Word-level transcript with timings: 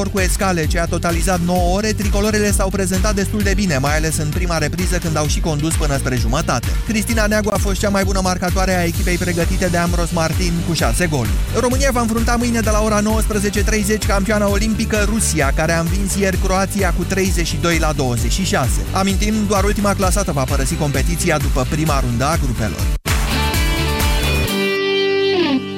Ori 0.00 0.10
cu 0.10 0.18
escale, 0.18 0.66
ce 0.66 0.78
a 0.78 0.86
totalizat 0.86 1.40
9 1.40 1.74
ore, 1.74 1.92
tricolorele 1.92 2.52
s-au 2.52 2.68
prezentat 2.68 3.14
destul 3.14 3.40
de 3.40 3.54
bine, 3.54 3.78
mai 3.78 3.96
ales 3.96 4.16
în 4.16 4.28
prima 4.28 4.58
repriză 4.58 4.98
când 4.98 5.16
au 5.16 5.26
și 5.26 5.40
condus 5.40 5.74
până 5.74 5.96
spre 5.96 6.16
jumătate. 6.16 6.66
Cristina 6.86 7.26
Neagu 7.26 7.50
a 7.52 7.56
fost 7.56 7.80
cea 7.80 7.88
mai 7.88 8.04
bună 8.04 8.20
marcatoare 8.22 8.74
a 8.74 8.84
echipei 8.84 9.16
pregătite 9.16 9.66
de 9.66 9.76
Ambros 9.76 10.10
Martin 10.10 10.52
cu 10.68 10.74
6 10.74 11.06
goluri. 11.06 11.30
România 11.58 11.90
va 11.92 12.00
înfrunta 12.00 12.36
mâine 12.36 12.60
de 12.60 12.70
la 12.70 12.82
ora 12.82 13.00
19.30 13.02 14.06
campioana 14.06 14.48
olimpică 14.48 15.04
Rusia, 15.04 15.52
care 15.54 15.72
a 15.72 15.80
învins 15.80 16.14
ieri 16.14 16.36
Croația 16.36 16.92
cu 16.92 17.02
32 17.02 17.78
la 17.78 17.92
26. 17.92 18.70
Amintim, 18.92 19.34
doar 19.48 19.64
ultima 19.64 19.94
clasată 19.94 20.32
va 20.32 20.44
părăsi 20.44 20.74
competiția 20.74 21.38
după 21.38 21.66
prima 21.70 22.00
rundă 22.00 22.24
a 22.24 22.36
grupelor. 22.36 23.05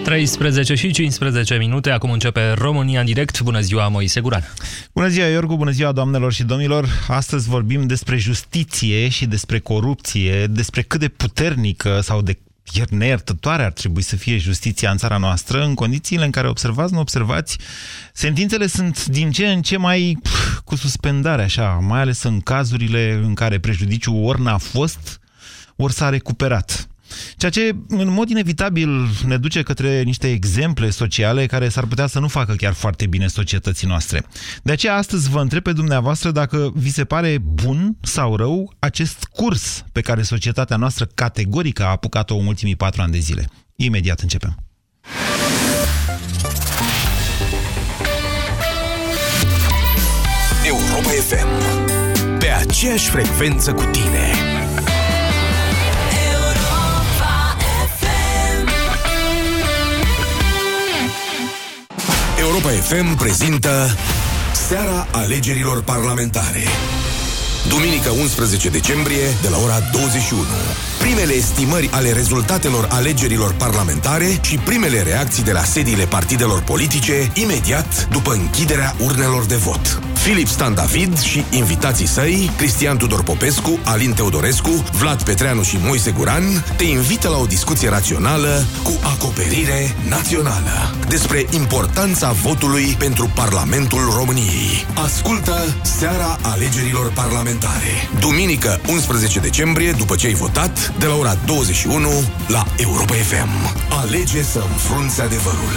13 0.08 0.74
și 0.74 0.90
15 0.90 1.56
minute, 1.56 1.90
acum 1.90 2.10
începe 2.10 2.52
România 2.52 3.00
în 3.00 3.06
direct. 3.06 3.40
Bună 3.40 3.60
ziua, 3.60 3.88
Moise 3.88 4.20
Guran! 4.20 4.52
Bună 4.92 5.08
ziua, 5.08 5.26
Iorgu, 5.26 5.56
bună 5.56 5.70
ziua, 5.70 5.92
doamnelor 5.92 6.32
și 6.32 6.42
domnilor! 6.42 6.88
Astăzi 7.08 7.48
vorbim 7.48 7.86
despre 7.86 8.16
justiție 8.16 9.08
și 9.08 9.26
despre 9.26 9.58
corupție, 9.58 10.46
despre 10.46 10.82
cât 10.82 11.00
de 11.00 11.08
puternică 11.08 12.00
sau 12.00 12.22
de 12.22 12.38
neiertătoare 12.90 13.64
ar 13.64 13.72
trebui 13.72 14.02
să 14.02 14.16
fie 14.16 14.36
justiția 14.36 14.90
în 14.90 14.96
țara 14.96 15.16
noastră, 15.16 15.64
în 15.64 15.74
condițiile 15.74 16.24
în 16.24 16.30
care, 16.30 16.48
observați, 16.48 16.92
nu 16.92 17.00
observați, 17.00 17.58
sentințele 18.12 18.66
sunt 18.66 19.06
din 19.06 19.30
ce 19.30 19.46
în 19.48 19.62
ce 19.62 19.76
mai 19.76 20.18
pf, 20.22 20.58
cu 20.64 20.76
suspendare, 20.76 21.42
așa, 21.42 21.68
mai 21.68 22.00
ales 22.00 22.22
în 22.22 22.40
cazurile 22.40 23.20
în 23.22 23.34
care 23.34 23.58
prejudiciul 23.58 24.24
ori 24.24 24.42
n-a 24.42 24.58
fost, 24.58 25.20
ori 25.76 25.92
s-a 25.92 26.08
recuperat. 26.08 26.88
Ceea 27.36 27.50
ce, 27.50 27.76
în 27.88 28.12
mod 28.12 28.28
inevitabil, 28.30 29.08
ne 29.26 29.36
duce 29.36 29.62
către 29.62 30.02
niște 30.02 30.30
exemple 30.30 30.90
sociale 30.90 31.46
care 31.46 31.68
s-ar 31.68 31.86
putea 31.86 32.06
să 32.06 32.18
nu 32.18 32.28
facă 32.28 32.52
chiar 32.54 32.72
foarte 32.72 33.06
bine 33.06 33.26
societății 33.26 33.86
noastre. 33.86 34.24
De 34.62 34.72
aceea, 34.72 34.96
astăzi 34.96 35.30
vă 35.30 35.40
întreb 35.40 35.62
pe 35.62 35.72
dumneavoastră 35.72 36.30
dacă 36.30 36.72
vi 36.74 36.90
se 36.90 37.04
pare 37.04 37.38
bun 37.42 37.96
sau 38.00 38.36
rău 38.36 38.74
acest 38.78 39.24
curs 39.24 39.84
pe 39.92 40.00
care 40.00 40.22
societatea 40.22 40.76
noastră 40.76 41.08
categorică 41.14 41.84
a 41.84 41.90
apucat-o 41.90 42.36
în 42.36 42.46
ultimii 42.46 42.76
patru 42.76 43.02
ani 43.02 43.12
de 43.12 43.18
zile. 43.18 43.50
Imediat 43.76 44.20
începem. 44.20 44.56
Europa 50.64 51.08
FM. 51.08 51.48
Pe 52.38 52.46
aceeași 52.46 53.08
frecvență 53.08 53.72
cu 53.72 53.84
tine. 53.84 54.57
Europa 62.68 62.96
FM 62.96 63.16
prezintă 63.16 63.96
Seara 64.68 65.06
alegerilor 65.12 65.82
parlamentare. 65.82 66.62
Duminică 67.68 68.10
11 68.10 68.68
decembrie, 68.68 69.24
de 69.42 69.48
la 69.48 69.56
ora 69.58 69.80
21. 69.92 70.42
Primele 70.98 71.32
estimări 71.32 71.90
ale 71.92 72.12
rezultatelor 72.12 72.88
alegerilor 72.90 73.54
parlamentare 73.54 74.38
și 74.40 74.56
primele 74.56 75.02
reacții 75.02 75.42
de 75.42 75.52
la 75.52 75.62
sediile 75.62 76.04
partidelor 76.04 76.62
politice, 76.62 77.30
imediat 77.34 78.08
după 78.10 78.32
închiderea 78.32 78.94
urnelor 79.04 79.44
de 79.44 79.56
vot. 79.56 80.02
Filip 80.22 80.46
Stan 80.46 80.74
David 80.74 81.20
și 81.20 81.44
invitații 81.50 82.06
săi, 82.06 82.50
Cristian 82.56 82.96
Tudor 82.96 83.22
Popescu, 83.22 83.78
Alin 83.84 84.12
Teodorescu, 84.12 84.84
Vlad 84.92 85.22
Petreanu 85.22 85.62
și 85.62 85.78
Moise 85.82 86.10
Guran, 86.10 86.64
te 86.76 86.84
invită 86.84 87.28
la 87.28 87.36
o 87.36 87.46
discuție 87.46 87.88
rațională 87.88 88.64
cu 88.82 88.92
acoperire 89.02 89.94
națională 90.08 90.94
despre 91.08 91.46
importanța 91.50 92.32
votului 92.32 92.96
pentru 92.98 93.30
Parlamentul 93.34 94.10
României. 94.16 94.86
Ascultă 95.04 95.76
Seara 95.82 96.38
alegerilor 96.42 97.12
parlamentare. 97.12 98.08
Duminică 98.20 98.80
11 98.88 99.38
decembrie, 99.38 99.92
după 99.92 100.16
ce 100.16 100.26
ai 100.26 100.34
votat, 100.34 100.92
de 100.98 101.06
la 101.06 101.14
ora 101.14 101.38
21 101.46 102.08
la 102.48 102.66
Europa 102.76 103.14
FM. 103.14 103.76
Alege 104.00 104.42
să 104.42 104.62
înfrunți 104.72 105.20
adevărul. 105.20 105.72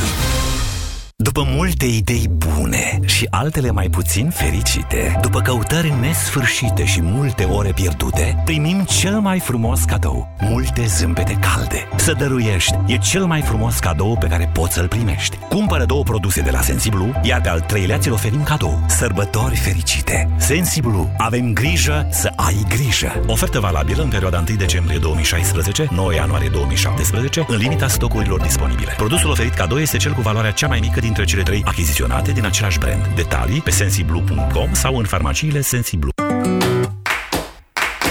După 1.22 1.44
multe 1.48 1.86
idei 1.86 2.30
bune 2.30 3.00
și 3.06 3.28
altele 3.30 3.72
mai 3.72 3.88
puțin 3.90 4.30
fericite, 4.30 5.18
după 5.22 5.40
căutări 5.40 5.94
nesfârșite 6.02 6.86
și 6.86 7.02
multe 7.02 7.44
ore 7.44 7.72
pierdute, 7.72 8.42
primim 8.46 8.84
cel 8.84 9.20
mai 9.20 9.40
frumos 9.40 9.84
cadou, 9.84 10.36
multe 10.40 10.86
zâmbete 10.86 11.34
calde. 11.34 11.88
Să 11.96 12.14
dăruiești 12.18 12.78
e 12.88 12.98
cel 12.98 13.26
mai 13.26 13.42
frumos 13.42 13.80
cadou 13.80 14.18
pe 14.18 14.28
care 14.28 14.50
poți 14.54 14.74
să-l 14.74 14.88
primești. 14.88 15.38
Cumpără 15.50 15.86
două 15.86 16.04
produse 16.04 16.42
de 16.42 16.52
la 16.52 16.62
Sensiblu, 16.62 17.12
iar 17.24 17.42
de 17.42 17.50
al 17.50 17.60
treilea 17.60 17.98
ți-l 17.98 18.12
oferim 18.12 18.44
cadou. 18.44 18.86
Sărbători 18.88 19.56
fericite! 19.56 20.30
Sensiblu, 20.38 21.10
avem 21.18 21.54
grijă 21.54 22.08
să 22.12 22.32
ai 22.36 22.66
grijă. 22.70 23.24
Ofertă 23.28 23.60
valabilă 23.60 24.04
în 24.04 24.10
perioada 24.10 24.44
1 24.48 24.58
decembrie 24.58 24.98
2016, 24.98 25.88
9 25.92 26.14
ianuarie 26.14 26.50
2017, 26.50 27.46
în 27.48 27.58
limita 27.58 27.88
stocurilor 27.88 28.42
disponibile. 28.42 28.94
Produsul 28.98 29.30
oferit 29.30 29.54
cadou 29.54 29.80
este 29.80 29.98
cel 29.98 30.14
cu 30.14 30.22
valoarea 30.22 30.52
cea 30.52 30.68
mai 30.68 30.80
mică 30.80 31.00
din 31.00 31.11
dintre 31.14 31.32
cele 31.32 31.44
trei 31.44 31.62
achiziționate 31.66 32.32
din 32.32 32.46
același 32.46 32.80
brand. 32.80 33.12
Detalii 33.16 33.60
pe 33.60 33.70
sensiblu.com 33.70 34.74
sau 34.74 34.98
în 34.98 35.06
farmaciile 35.06 35.62
Sensiblu. 35.62 36.10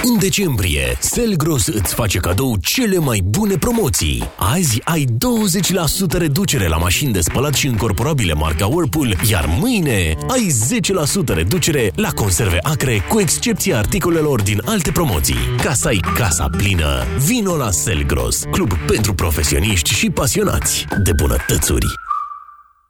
În 0.03 0.19
decembrie, 0.19 0.97
Selgros 0.99 1.67
îți 1.67 1.95
face 1.95 2.19
cadou 2.19 2.57
cele 2.61 2.99
mai 2.99 3.21
bune 3.25 3.55
promoții. 3.55 4.31
Azi 4.37 4.81
ai 4.85 5.05
20% 5.05 6.19
reducere 6.19 6.69
la 6.69 6.77
mașini 6.77 7.13
de 7.13 7.21
spălat 7.21 7.55
și 7.55 7.67
încorporabile 7.67 8.33
marca 8.33 8.67
Whirlpool, 8.67 9.17
iar 9.31 9.47
mâine 9.59 10.17
ai 10.29 10.53
10% 11.23 11.35
reducere 11.35 11.93
la 11.95 12.11
conserve 12.11 12.59
acre, 12.63 13.05
cu 13.09 13.21
excepția 13.21 13.79
articolelor 13.79 14.43
din 14.43 14.63
alte 14.65 14.93
promoții. 14.93 15.57
Ca 15.63 15.73
să 15.73 15.89
ai 15.89 16.01
casa 16.15 16.49
plină, 16.57 17.05
vino 17.27 17.57
la 17.57 17.71
Selgros, 17.71 18.43
club 18.51 18.73
pentru 18.87 19.15
profesioniști 19.15 19.95
și 19.95 20.11
pasionați 20.11 20.87
de 21.05 21.11
bunătățuri. 21.17 22.10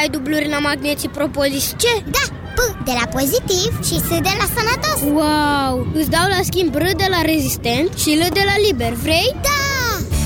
Ai 0.00 0.08
dubluri 0.08 0.48
la 0.48 0.58
magneții 0.58 1.08
propolis 1.08 1.74
ce? 1.76 2.02
Da, 2.10 2.34
P 2.54 2.84
de 2.84 2.92
la 3.00 3.06
pozitiv 3.06 3.84
și 3.84 3.94
S 3.94 4.08
de 4.08 4.34
la 4.38 4.46
sănătos 4.56 5.00
Wow! 5.12 5.86
Îți 5.94 6.10
dau 6.10 6.28
la 6.28 6.40
schimb 6.42 6.74
R 6.74 6.82
de 6.82 7.06
la 7.08 7.20
rezistent 7.22 7.98
și 7.98 8.08
L 8.08 8.32
de 8.32 8.42
la 8.44 8.66
liber, 8.66 8.92
vrei? 8.92 9.36
Da! 9.42 9.73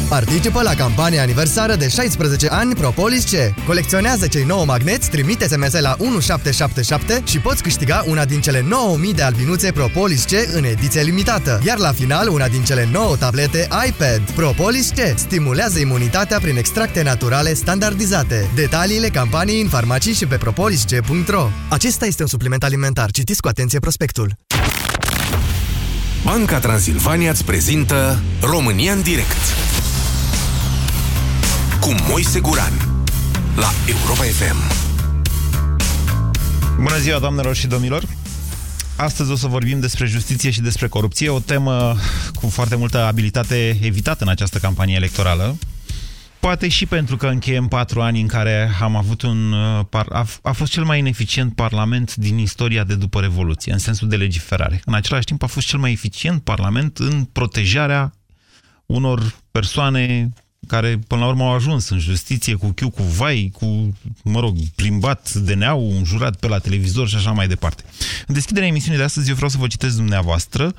Participă 0.09 0.63
la 0.63 0.75
campania 0.75 1.23
aniversară 1.23 1.75
de 1.75 1.89
16 1.89 2.49
ani 2.49 2.75
Propolis 2.75 3.25
C. 3.25 3.65
Colecționează 3.67 4.27
cei 4.27 4.45
9 4.45 4.65
magneți, 4.65 5.11
trimite 5.11 5.47
SMS 5.47 5.81
la 5.81 5.95
1777 5.99 7.23
și 7.25 7.39
poți 7.39 7.63
câștiga 7.63 8.05
una 8.07 8.25
din 8.25 8.41
cele 8.41 8.65
9000 8.69 9.15
de 9.15 9.23
albinuțe 9.23 9.73
Propolis 9.73 10.25
C 10.25 10.31
în 10.53 10.65
ediție 10.65 11.03
limitată. 11.03 11.61
Iar 11.65 11.79
la 11.79 11.93
final, 11.93 12.29
una 12.29 12.49
din 12.49 12.65
cele 12.65 12.89
9 12.93 13.17
tablete 13.17 13.69
iPad. 13.87 14.21
Propolis 14.35 14.89
C 14.91 15.19
stimulează 15.19 15.79
imunitatea 15.79 16.39
prin 16.39 16.57
extracte 16.57 17.03
naturale 17.03 17.55
standardizate. 17.55 18.51
Detaliile 18.55 19.09
campaniei 19.09 19.61
în 19.61 19.69
farmacii 19.69 20.13
și 20.13 20.27
pe 20.27 20.37
propolisc.ro 20.37 21.49
Acesta 21.69 22.07
este 22.07 22.23
un 22.23 22.29
supliment 22.29 22.65
alimentar. 22.65 23.11
Citiți 23.11 23.41
cu 23.41 23.49
atenție 23.49 23.79
prospectul. 23.79 24.33
Banca 26.25 26.59
Transilvania 26.59 27.31
îți 27.31 27.45
prezintă 27.45 28.21
România 28.41 28.93
în 28.93 29.03
direct 29.03 29.37
cu 31.81 31.95
Moise 32.09 32.41
Guran 32.41 32.73
la 33.57 33.71
Europa 33.87 34.23
FM. 34.23 34.57
Bună 36.77 36.99
ziua, 36.99 37.19
doamnelor 37.19 37.57
și 37.57 37.67
domnilor! 37.67 38.03
Astăzi 38.97 39.31
o 39.31 39.37
să 39.37 39.47
vorbim 39.47 39.81
despre 39.81 40.07
justiție 40.07 40.51
și 40.51 40.61
despre 40.61 40.89
corupție, 40.89 41.29
o 41.29 41.39
temă 41.39 41.97
cu 42.35 42.49
foarte 42.49 42.77
multă 42.77 43.03
abilitate 43.05 43.79
evitată 43.83 44.25
în 44.25 44.31
această 44.31 44.59
campanie 44.59 44.95
electorală. 44.95 45.59
Poate 46.41 46.69
și 46.69 46.87
pentru 46.87 47.17
că 47.17 47.27
încheiem 47.27 47.69
patru 47.69 48.01
ani 48.01 48.21
în 48.21 48.27
care 48.27 48.71
am 48.81 48.97
avut 48.97 49.23
un... 49.23 49.53
uh, 49.53 49.85
A, 50.09 50.27
a 50.43 50.53
fost 50.53 50.73
cel 50.73 50.85
mai 50.85 50.99
ineficient 50.99 51.55
parlament 51.55 52.15
din 52.15 52.39
istoria 52.39 52.85
de 52.85 52.95
după 52.95 53.21
Revoluție, 53.21 53.73
în 53.73 53.79
sensul 53.79 54.09
de 54.09 54.17
legiferare. 54.17 54.81
În 54.85 54.95
același 54.95 55.25
timp 55.25 55.43
a 55.43 55.47
fost 55.47 55.67
cel 55.67 55.79
mai 55.79 55.93
eficient 55.93 56.43
parlament 56.43 56.99
în 56.99 57.25
protejarea 57.25 58.13
unor 58.87 59.35
persoane 59.51 60.33
care 60.69 60.99
până 61.07 61.21
la 61.21 61.27
urmă 61.27 61.45
au 61.45 61.55
ajuns 61.55 61.89
în 61.89 61.99
justiție 61.99 62.55
cu 62.55 62.69
chiu, 62.69 62.91
cu 62.91 63.03
vai, 63.03 63.51
cu, 63.55 63.97
mă 64.23 64.41
rog, 64.41 64.57
plimbat 64.75 65.33
DNA-ul, 65.33 65.95
un 65.97 66.05
jurat 66.05 66.37
pe 66.37 66.49
la 66.49 66.59
televizor 66.59 67.09
și 67.09 67.17
așa 67.17 67.31
mai 67.31 67.49
departe. 67.49 67.83
În 68.27 68.35
deschiderea 68.35 68.69
emisiunii 68.69 68.99
de 68.99 69.05
astăzi 69.05 69.29
eu 69.29 69.35
vreau 69.35 69.51
să 69.51 69.59
vă 69.59 69.67
citesc 69.67 69.97
dumneavoastră 69.97 70.75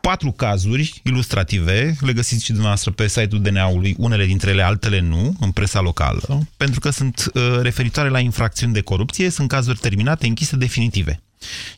patru 0.00 0.30
cazuri 0.30 1.00
ilustrative, 1.04 1.96
le 2.00 2.12
găsiți 2.12 2.44
și 2.44 2.50
dumneavoastră 2.50 2.90
pe 2.90 3.08
site-ul 3.08 3.42
DNA-ului, 3.42 3.94
unele 3.98 4.26
dintre 4.26 4.50
ele, 4.50 4.62
altele 4.62 5.00
nu, 5.00 5.36
în 5.40 5.50
presa 5.50 5.80
locală, 5.80 6.46
pentru 6.56 6.80
că 6.80 6.90
sunt 6.90 7.30
uh, 7.34 7.42
referitoare 7.60 8.08
la 8.08 8.18
infracțiuni 8.18 8.72
de 8.72 8.80
corupție, 8.80 9.30
sunt 9.30 9.48
cazuri 9.48 9.78
terminate, 9.78 10.26
închise 10.26 10.56
definitive. 10.56 11.20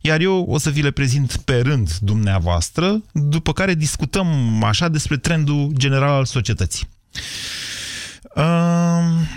Iar 0.00 0.20
eu 0.20 0.46
o 0.48 0.58
să 0.58 0.70
vi 0.70 0.82
le 0.82 0.90
prezint 0.90 1.36
pe 1.36 1.60
rând 1.60 1.96
dumneavoastră, 2.00 3.02
după 3.12 3.52
care 3.52 3.74
discutăm 3.74 4.62
așa 4.64 4.88
despre 4.88 5.16
trendul 5.16 5.72
general 5.76 6.10
al 6.10 6.24
societății. 6.24 6.88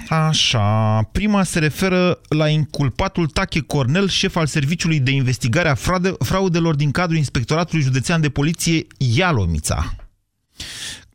Așa, 0.10 1.02
prima 1.12 1.44
se 1.44 1.60
referă 1.60 2.20
la 2.30 2.48
inculpatul 2.48 3.28
Tache 3.28 3.60
Cornel, 3.60 4.08
șef 4.08 4.36
al 4.36 4.46
Serviciului 4.46 5.00
de 5.00 5.12
Investigare 5.12 5.70
a 5.70 5.76
Fraudelor 6.20 6.76
din 6.76 6.92
cadrul 6.92 7.18
Inspectoratului 7.18 7.84
Județean 7.84 8.22
de 8.22 8.30
Poliție 8.30 8.88
Ialomița, 8.98 9.96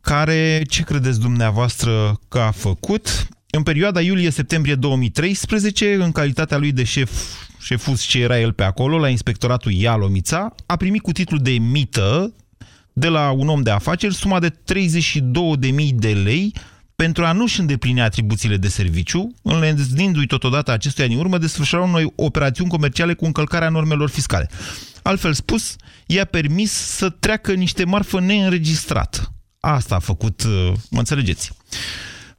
care, 0.01 0.63
ce 0.69 0.83
credeți 0.83 1.19
dumneavoastră 1.19 2.19
că 2.27 2.39
a 2.39 2.51
făcut? 2.51 3.27
În 3.49 3.63
perioada 3.63 4.01
iulie-septembrie 4.01 4.75
2013, 4.75 5.93
în 5.93 6.11
calitatea 6.11 6.57
lui 6.57 6.71
de 6.71 6.83
șef, 6.83 7.11
șefus 7.59 8.01
ce 8.01 8.19
era 8.19 8.39
el 8.39 8.53
pe 8.53 8.63
acolo, 8.63 8.97
la 8.97 9.09
Inspectoratul 9.09 9.71
Ialomița, 9.71 10.55
a 10.65 10.75
primit 10.75 11.01
cu 11.01 11.11
titlul 11.11 11.39
de 11.39 11.51
mită 11.51 12.33
de 12.93 13.07
la 13.07 13.31
un 13.31 13.47
om 13.47 13.61
de 13.61 13.69
afaceri 13.69 14.13
suma 14.13 14.39
de 14.39 14.49
32.000 14.49 14.55
de 15.93 16.13
lei 16.13 16.53
pentru 16.95 17.25
a 17.25 17.31
nu-și 17.31 17.59
îndeplini 17.59 18.01
atribuțiile 18.01 18.57
de 18.57 18.67
serviciu, 18.67 19.33
înleznindu-i 19.41 20.27
totodată 20.27 20.71
acestui 20.71 21.03
ani 21.03 21.13
în 21.13 21.19
urmă 21.19 21.37
desfășurau 21.37 21.89
noi 21.89 22.13
operațiuni 22.15 22.69
comerciale 22.69 23.13
cu 23.13 23.25
încălcarea 23.25 23.69
normelor 23.69 24.09
fiscale. 24.09 24.49
Altfel 25.01 25.33
spus, 25.33 25.75
i-a 26.05 26.25
permis 26.25 26.71
să 26.71 27.09
treacă 27.09 27.53
niște 27.53 27.83
marfă 27.83 28.19
neînregistrată. 28.19 29.33
Asta 29.59 29.95
a 29.95 29.99
făcut, 29.99 30.43
uh, 30.43 30.73
mă 30.89 30.99
înțelegeți. 30.99 31.51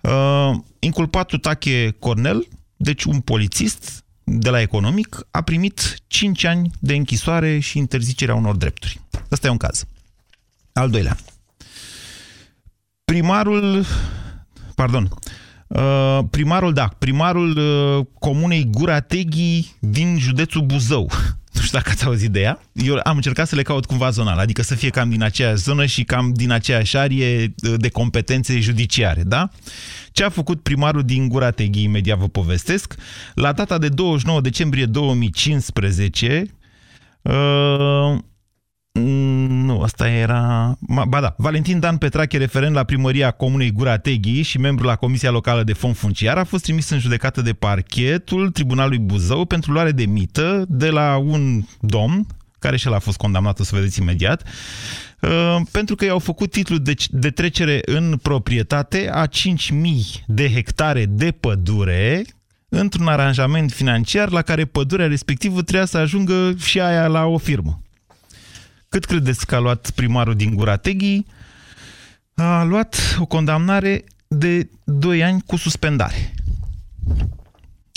Uh, 0.00 0.50
inculpatul 0.78 1.38
Tache 1.38 1.96
Cornel, 1.98 2.46
deci 2.76 3.04
un 3.04 3.20
polițist 3.20 4.04
de 4.24 4.50
la 4.50 4.60
economic, 4.60 5.26
a 5.30 5.42
primit 5.42 5.96
5 6.06 6.44
ani 6.44 6.70
de 6.78 6.94
închisoare 6.94 7.58
și 7.58 7.78
interzicerea 7.78 8.34
unor 8.34 8.56
drepturi. 8.56 9.00
Asta 9.30 9.46
e 9.46 9.50
un 9.50 9.56
caz. 9.56 9.84
Al 10.72 10.90
doilea. 10.90 11.16
Primarul 13.04 13.84
pardon, 14.74 15.08
uh, 15.66 16.18
primarul, 16.30 16.72
da, 16.72 16.88
primarul 16.98 17.56
uh, 17.56 18.06
comunei 18.18 18.68
Gura 18.70 19.00
Teghi 19.00 19.76
din 19.80 20.18
județul 20.18 20.62
Buzău. 20.62 21.10
Nu 21.52 21.60
știu 21.60 21.78
dacă 21.78 21.90
ați 21.90 22.04
auzit 22.04 22.30
de 22.30 22.40
ea. 22.40 22.60
Eu 22.72 23.00
am 23.04 23.16
încercat 23.16 23.48
să 23.48 23.54
le 23.54 23.62
caut 23.62 23.84
cumva 23.84 24.10
zonal, 24.10 24.38
adică 24.38 24.62
să 24.62 24.74
fie 24.74 24.88
cam 24.88 25.10
din 25.10 25.22
aceeași 25.22 25.62
zonă 25.62 25.86
și 25.86 26.04
cam 26.04 26.32
din 26.32 26.50
aceeași 26.50 26.96
arie 26.96 27.54
uh, 27.68 27.74
de 27.76 27.88
competențe 27.88 28.60
judiciare, 28.60 29.22
da? 29.22 29.48
Ce 30.12 30.24
a 30.24 30.28
făcut 30.28 30.62
primarul 30.62 31.02
din 31.02 31.28
Gura 31.28 31.50
Teghi, 31.50 31.82
imediat 31.82 32.18
vă 32.18 32.28
povestesc. 32.28 32.94
La 33.34 33.52
data 33.52 33.78
de 33.78 33.88
29 33.88 34.40
decembrie 34.40 34.84
2015, 34.84 36.44
uh, 37.22 37.32
Mm, 37.32 38.24
nu, 39.72 39.82
asta 39.82 40.08
era... 40.08 40.76
Ba 41.08 41.20
da, 41.20 41.34
Valentin 41.36 41.80
Dan 41.80 41.96
Petrache, 41.96 42.38
referent 42.38 42.74
la 42.74 42.84
primăria 42.84 43.30
Comunei 43.30 43.70
Gura 43.70 43.96
Teghi 43.96 44.42
și 44.42 44.58
membru 44.58 44.86
la 44.86 44.96
Comisia 44.96 45.30
Locală 45.30 45.62
de 45.62 45.72
Fond 45.72 45.96
Funciar, 45.96 46.36
a 46.36 46.44
fost 46.44 46.62
trimis 46.62 46.90
în 46.90 46.98
judecată 46.98 47.42
de 47.42 47.52
parchetul 47.52 48.50
Tribunalului 48.50 48.98
Buzău 48.98 49.44
pentru 49.44 49.72
luare 49.72 49.92
de 49.92 50.04
mită 50.04 50.64
de 50.68 50.88
la 50.88 51.16
un 51.16 51.62
domn, 51.80 52.26
care 52.58 52.76
și 52.76 52.86
el 52.86 52.94
a 52.94 52.98
fost 52.98 53.16
condamnat, 53.16 53.60
o 53.60 53.64
să 53.64 53.74
vedeți 53.74 54.00
imediat, 54.00 54.42
uh, 55.20 55.56
pentru 55.70 55.94
că 55.94 56.04
i-au 56.04 56.18
făcut 56.18 56.50
titlul 56.50 56.78
de, 56.78 56.94
de 57.10 57.30
trecere 57.30 57.80
în 57.84 58.18
proprietate 58.22 59.10
a 59.12 59.26
5.000 59.26 59.32
de 60.26 60.52
hectare 60.52 61.06
de 61.08 61.30
pădure, 61.30 62.24
într-un 62.68 63.06
aranjament 63.06 63.72
financiar 63.72 64.30
la 64.30 64.42
care 64.42 64.64
pădurea 64.64 65.06
respectivă 65.06 65.62
trebuia 65.62 65.84
să 65.84 65.98
ajungă 65.98 66.54
și 66.56 66.80
aia 66.80 67.06
la 67.06 67.24
o 67.24 67.38
firmă. 67.38 67.81
Cât 68.92 69.04
credeți 69.04 69.46
că 69.46 69.54
a 69.54 69.58
luat 69.58 69.90
primarul 69.90 70.34
din 70.34 70.54
Gurateghi? 70.54 71.24
A 72.34 72.62
luat 72.62 73.16
o 73.20 73.26
condamnare 73.26 74.04
de 74.28 74.70
2 74.84 75.22
ani 75.22 75.42
cu 75.46 75.56
suspendare. 75.56 76.34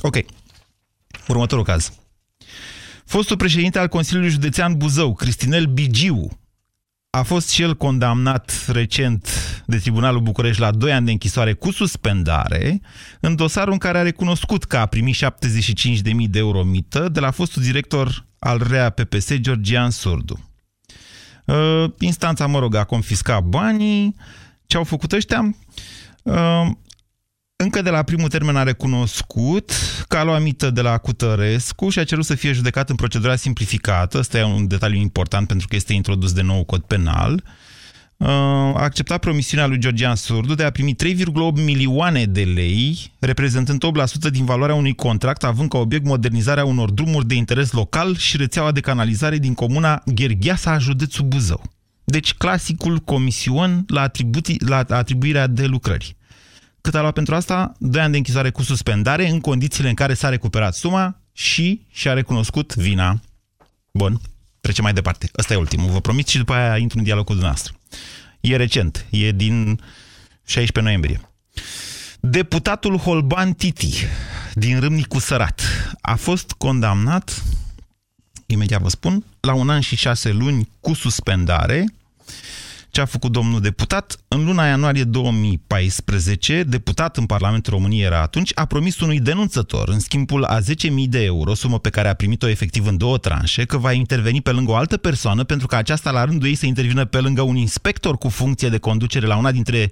Ok. 0.02 0.16
Următorul 1.28 1.64
caz. 1.64 1.92
Fostul 3.06 3.38
președinte 3.38 3.80
al 3.80 3.88
Consiliului 3.88 4.30
Județean 4.30 4.78
Buzău, 4.78 5.14
Cristinel 5.14 5.66
Bigiu, 5.66 6.40
a 7.10 7.24
fost 7.24 7.50
și 7.50 7.62
el 7.62 7.76
condamnat 7.76 8.66
recent 8.68 9.30
de 9.66 9.78
Tribunalul 9.78 10.22
București 10.22 10.62
la 10.62 10.72
2 10.72 10.94
ani 10.94 11.06
de 11.06 11.12
închisoare 11.12 11.54
cu 11.54 11.72
suspendare, 11.72 12.82
în 13.20 13.36
dosarul 13.36 13.74
în 13.74 13.80
care 13.80 13.98
a 13.98 14.02
recunoscut 14.02 14.64
că 14.64 14.78
a 14.78 14.86
primit 14.86 15.16
75.000 15.16 16.02
de 16.30 16.40
euro 16.40 16.64
mită 16.64 17.10
de 17.10 17.20
la 17.20 17.32
fostul 17.32 17.62
director 17.62 18.26
al 18.40 18.68
REA 18.70 18.90
PPS, 18.90 19.34
Georgian 19.36 19.90
Surdu. 19.90 20.50
Uh, 21.46 21.86
instanța, 22.00 22.46
mă 22.46 22.60
rog, 22.60 22.76
a 22.76 22.84
confiscat 22.84 23.44
banii. 23.44 24.16
Ce 24.66 24.78
au 24.78 24.84
făcut 24.84 25.12
ăștia? 25.12 25.56
Uh, 26.24 26.68
încă 27.56 27.82
de 27.82 27.90
la 27.90 28.04
primul 28.04 28.30
termen 28.30 28.56
a 28.56 28.64
recunoscut 28.64 29.72
că 30.08 30.18
a 30.18 30.24
luat 30.24 30.42
mită 30.42 30.70
de 30.70 30.82
la 30.82 30.98
Cutărescu 30.98 31.90
și 31.90 32.00
a 32.00 32.04
cerut 32.04 32.26
să 32.26 32.36
fie 32.36 32.52
judecat 32.52 32.90
în 32.90 32.96
procedura 32.96 33.36
simplificată. 33.36 34.18
Ăsta 34.18 34.38
e 34.38 34.44
un 34.44 34.68
detaliu 34.68 35.00
important 35.00 35.48
pentru 35.48 35.68
că 35.68 35.76
este 35.76 35.94
introdus 35.94 36.34
de 36.34 36.42
nou 36.42 36.64
cod 36.64 36.82
penal. 36.82 37.34
Uh, 37.34 37.52
a 38.18 38.74
acceptat 38.74 39.20
promisiunea 39.20 39.66
lui 39.66 39.78
Georgian 39.78 40.16
Surdu 40.16 40.56
de 40.56 40.64
a 40.64 40.72
primi 40.72 40.96
3,8 40.96 41.64
milioane 41.64 42.26
de 42.26 42.44
lei, 42.44 43.12
reprezentând 43.20 43.84
8% 44.28 44.32
din 44.32 44.46
valoarea 44.46 44.76
unui 44.76 44.96
contract, 44.96 45.44
având 45.44 45.70
ca 45.70 45.78
obiect 45.78 46.06
modernizarea 46.06 46.66
unor 46.66 46.92
drumuri 46.92 47.28
de 47.28 47.36
interes 47.36 47.72
local 47.72 48.16
și 48.16 48.38
rețeaua 48.38 48.72
de 48.72 48.80
canalizare 48.80 49.38
din 49.38 49.54
comuna 49.54 50.02
Ghergheasa 50.06 50.72
a 50.72 50.78
județul 50.78 51.26
Buzău. 51.26 51.64
Deci 52.04 52.34
clasicul 52.34 52.98
comision 52.98 53.86
la, 53.88 54.02
atribuții, 54.02 54.62
la 54.66 54.86
atribuirea 54.90 55.48
de 55.48 55.66
lucrări. 55.66 56.16
Cât 56.82 56.96
a 56.96 57.02
luat 57.02 57.14
pentru 57.14 57.36
asta? 57.36 57.74
2 57.80 58.02
ani 58.02 58.12
de 58.12 58.18
închisoare 58.18 58.50
cu 58.50 58.62
suspendare, 58.62 59.30
în 59.30 59.40
condițiile 59.40 59.90
în 59.90 59.96
care 59.96 60.14
s-a 60.14 60.30
recuperat 60.30 60.76
suma 60.76 61.20
și 61.34 61.82
și-a 61.92 62.14
recunoscut 62.14 62.76
vina. 62.76 63.22
Bun, 63.92 64.22
trecem 64.62 64.84
mai 64.84 64.94
departe. 64.94 65.30
Ăsta 65.38 65.54
e 65.54 65.58
ultimul, 65.58 65.90
vă 65.90 66.02
promit, 66.02 66.28
și 66.28 66.38
după 66.38 66.54
aia 66.54 66.78
intru 66.78 66.98
în 66.98 67.04
dialog 67.04 67.26
cu 67.26 67.32
dumneavoastră. 67.32 67.74
E 68.40 68.56
recent, 68.56 69.06
e 69.10 69.32
din 69.32 69.82
16 70.46 70.82
noiembrie. 70.82 71.30
Deputatul 72.20 72.98
Holban 72.98 73.54
Titi, 73.54 74.06
din 74.54 74.80
Râmnicu 74.80 75.20
Sărat, 75.20 75.62
a 76.02 76.16
fost 76.16 76.52
condamnat, 76.52 77.44
imediat 78.46 78.82
vă 78.82 78.90
spun, 78.90 79.26
la 79.40 79.54
un 79.54 79.70
an 79.70 79.80
și 79.80 79.96
șase 79.96 80.32
luni 80.32 80.70
cu 80.80 80.94
suspendare 80.94 81.86
ce 82.96 83.02
a 83.02 83.06
făcut 83.06 83.32
domnul 83.32 83.62
deputat. 83.62 84.18
În 84.28 84.46
luna 84.46 84.68
ianuarie 84.68 85.04
2014, 85.04 86.64
deputat 86.64 87.18
în 87.18 87.26
Parlamentul 87.26 87.74
României 87.74 88.06
era 88.06 88.22
atunci, 88.22 88.52
a 88.54 88.66
promis 88.66 89.00
unui 89.00 89.20
denunțător, 89.20 89.90
în 89.90 90.00
schimbul 90.00 90.44
a 90.44 90.60
10.000 90.60 90.64
de 91.08 91.24
euro, 91.24 91.54
sumă 91.54 91.80
pe 91.80 91.90
care 91.90 92.08
a 92.08 92.14
primit-o 92.14 92.48
efectiv 92.48 92.88
în 92.88 92.98
două 92.98 93.18
tranșe, 93.18 93.66
că 93.66 93.78
va 93.78 93.92
interveni 93.92 94.42
pe 94.42 94.52
lângă 94.52 94.72
o 94.72 94.76
altă 94.76 94.98
persoană, 94.98 95.44
pentru 95.44 95.68
că 95.68 95.76
aceasta 95.76 96.12
la 96.12 96.26
rândul 96.26 96.48
ei 96.48 96.56
să 96.56 96.66
intervină 96.66 97.06
pe 97.06 97.20
lângă 97.20 97.42
un 97.42 97.56
inspector 97.56 98.18
cu 98.18 98.30
funcție 98.30 98.70
de 98.70 98.78
conducere 98.78 99.26
la 99.26 99.38
una 99.38 99.52
dintre 99.52 99.92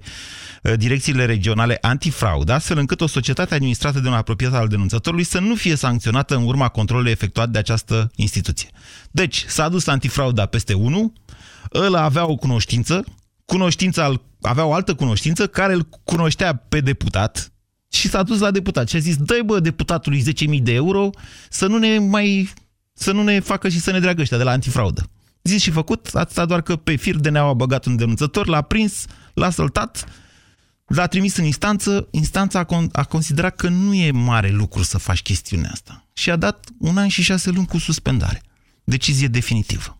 uh, 0.62 0.72
direcțiile 0.76 1.24
regionale 1.24 1.78
antifraudă, 1.80 2.52
astfel 2.52 2.78
încât 2.78 3.00
o 3.00 3.06
societate 3.06 3.54
administrată 3.54 4.00
de 4.00 4.08
un 4.08 4.14
apropiat 4.14 4.54
al 4.54 4.68
denunțătorului 4.68 5.24
să 5.24 5.38
nu 5.38 5.54
fie 5.54 5.74
sancționată 5.74 6.36
în 6.36 6.44
urma 6.44 6.68
controlului 6.68 7.10
efectuat 7.10 7.48
de 7.48 7.58
această 7.58 8.10
instituție. 8.14 8.68
Deci, 9.10 9.44
s-a 9.48 9.68
dus 9.68 9.86
antifrauda 9.86 10.46
peste 10.46 10.74
1, 10.74 11.12
ăla 11.74 12.02
avea 12.02 12.26
o 12.26 12.36
cunoștință, 12.36 13.04
cunoștința, 13.44 14.20
avea 14.40 14.64
o 14.64 14.72
altă 14.72 14.94
cunoștință 14.94 15.46
care 15.46 15.72
îl 15.72 15.88
cunoștea 16.04 16.54
pe 16.54 16.80
deputat 16.80 17.52
și 17.88 18.08
s-a 18.08 18.22
dus 18.22 18.38
la 18.38 18.50
deputat 18.50 18.88
și 18.88 18.96
a 18.96 18.98
zis, 18.98 19.16
dă 19.16 19.40
bă 19.44 19.60
deputatului 19.60 20.22
10.000 20.56 20.62
de 20.62 20.72
euro 20.72 21.10
să 21.48 21.66
nu 21.66 21.78
ne 21.78 21.98
mai 21.98 22.52
să 22.94 23.12
nu 23.12 23.22
ne 23.22 23.40
facă 23.40 23.68
și 23.68 23.80
să 23.80 23.90
ne 23.90 24.00
dreagă 24.00 24.20
ăștia 24.20 24.36
de 24.36 24.42
la 24.42 24.50
antifraudă. 24.50 25.10
Zis 25.42 25.62
și 25.62 25.70
făcut, 25.70 26.08
atâta 26.12 26.44
doar 26.44 26.62
că 26.62 26.76
pe 26.76 26.96
fir 26.96 27.16
de 27.16 27.28
ne-au 27.28 27.54
băgat 27.54 27.84
un 27.84 27.96
denunțător, 27.96 28.46
l-a 28.46 28.62
prins, 28.62 29.04
l-a 29.34 29.50
săltat, 29.50 30.04
l-a 30.86 31.06
trimis 31.06 31.36
în 31.36 31.44
instanță, 31.44 32.08
instanța 32.10 32.58
a, 32.58 32.64
con 32.64 32.88
a 32.92 33.04
considerat 33.04 33.56
că 33.56 33.68
nu 33.68 33.94
e 33.94 34.10
mare 34.10 34.50
lucru 34.50 34.82
să 34.82 34.98
faci 34.98 35.22
chestiunea 35.22 35.70
asta 35.72 36.06
și 36.12 36.30
a 36.30 36.36
dat 36.36 36.66
un 36.78 36.96
an 36.96 37.08
și 37.08 37.22
șase 37.22 37.50
luni 37.50 37.66
cu 37.66 37.78
suspendare. 37.78 38.42
Decizie 38.84 39.28
definitivă. 39.28 39.98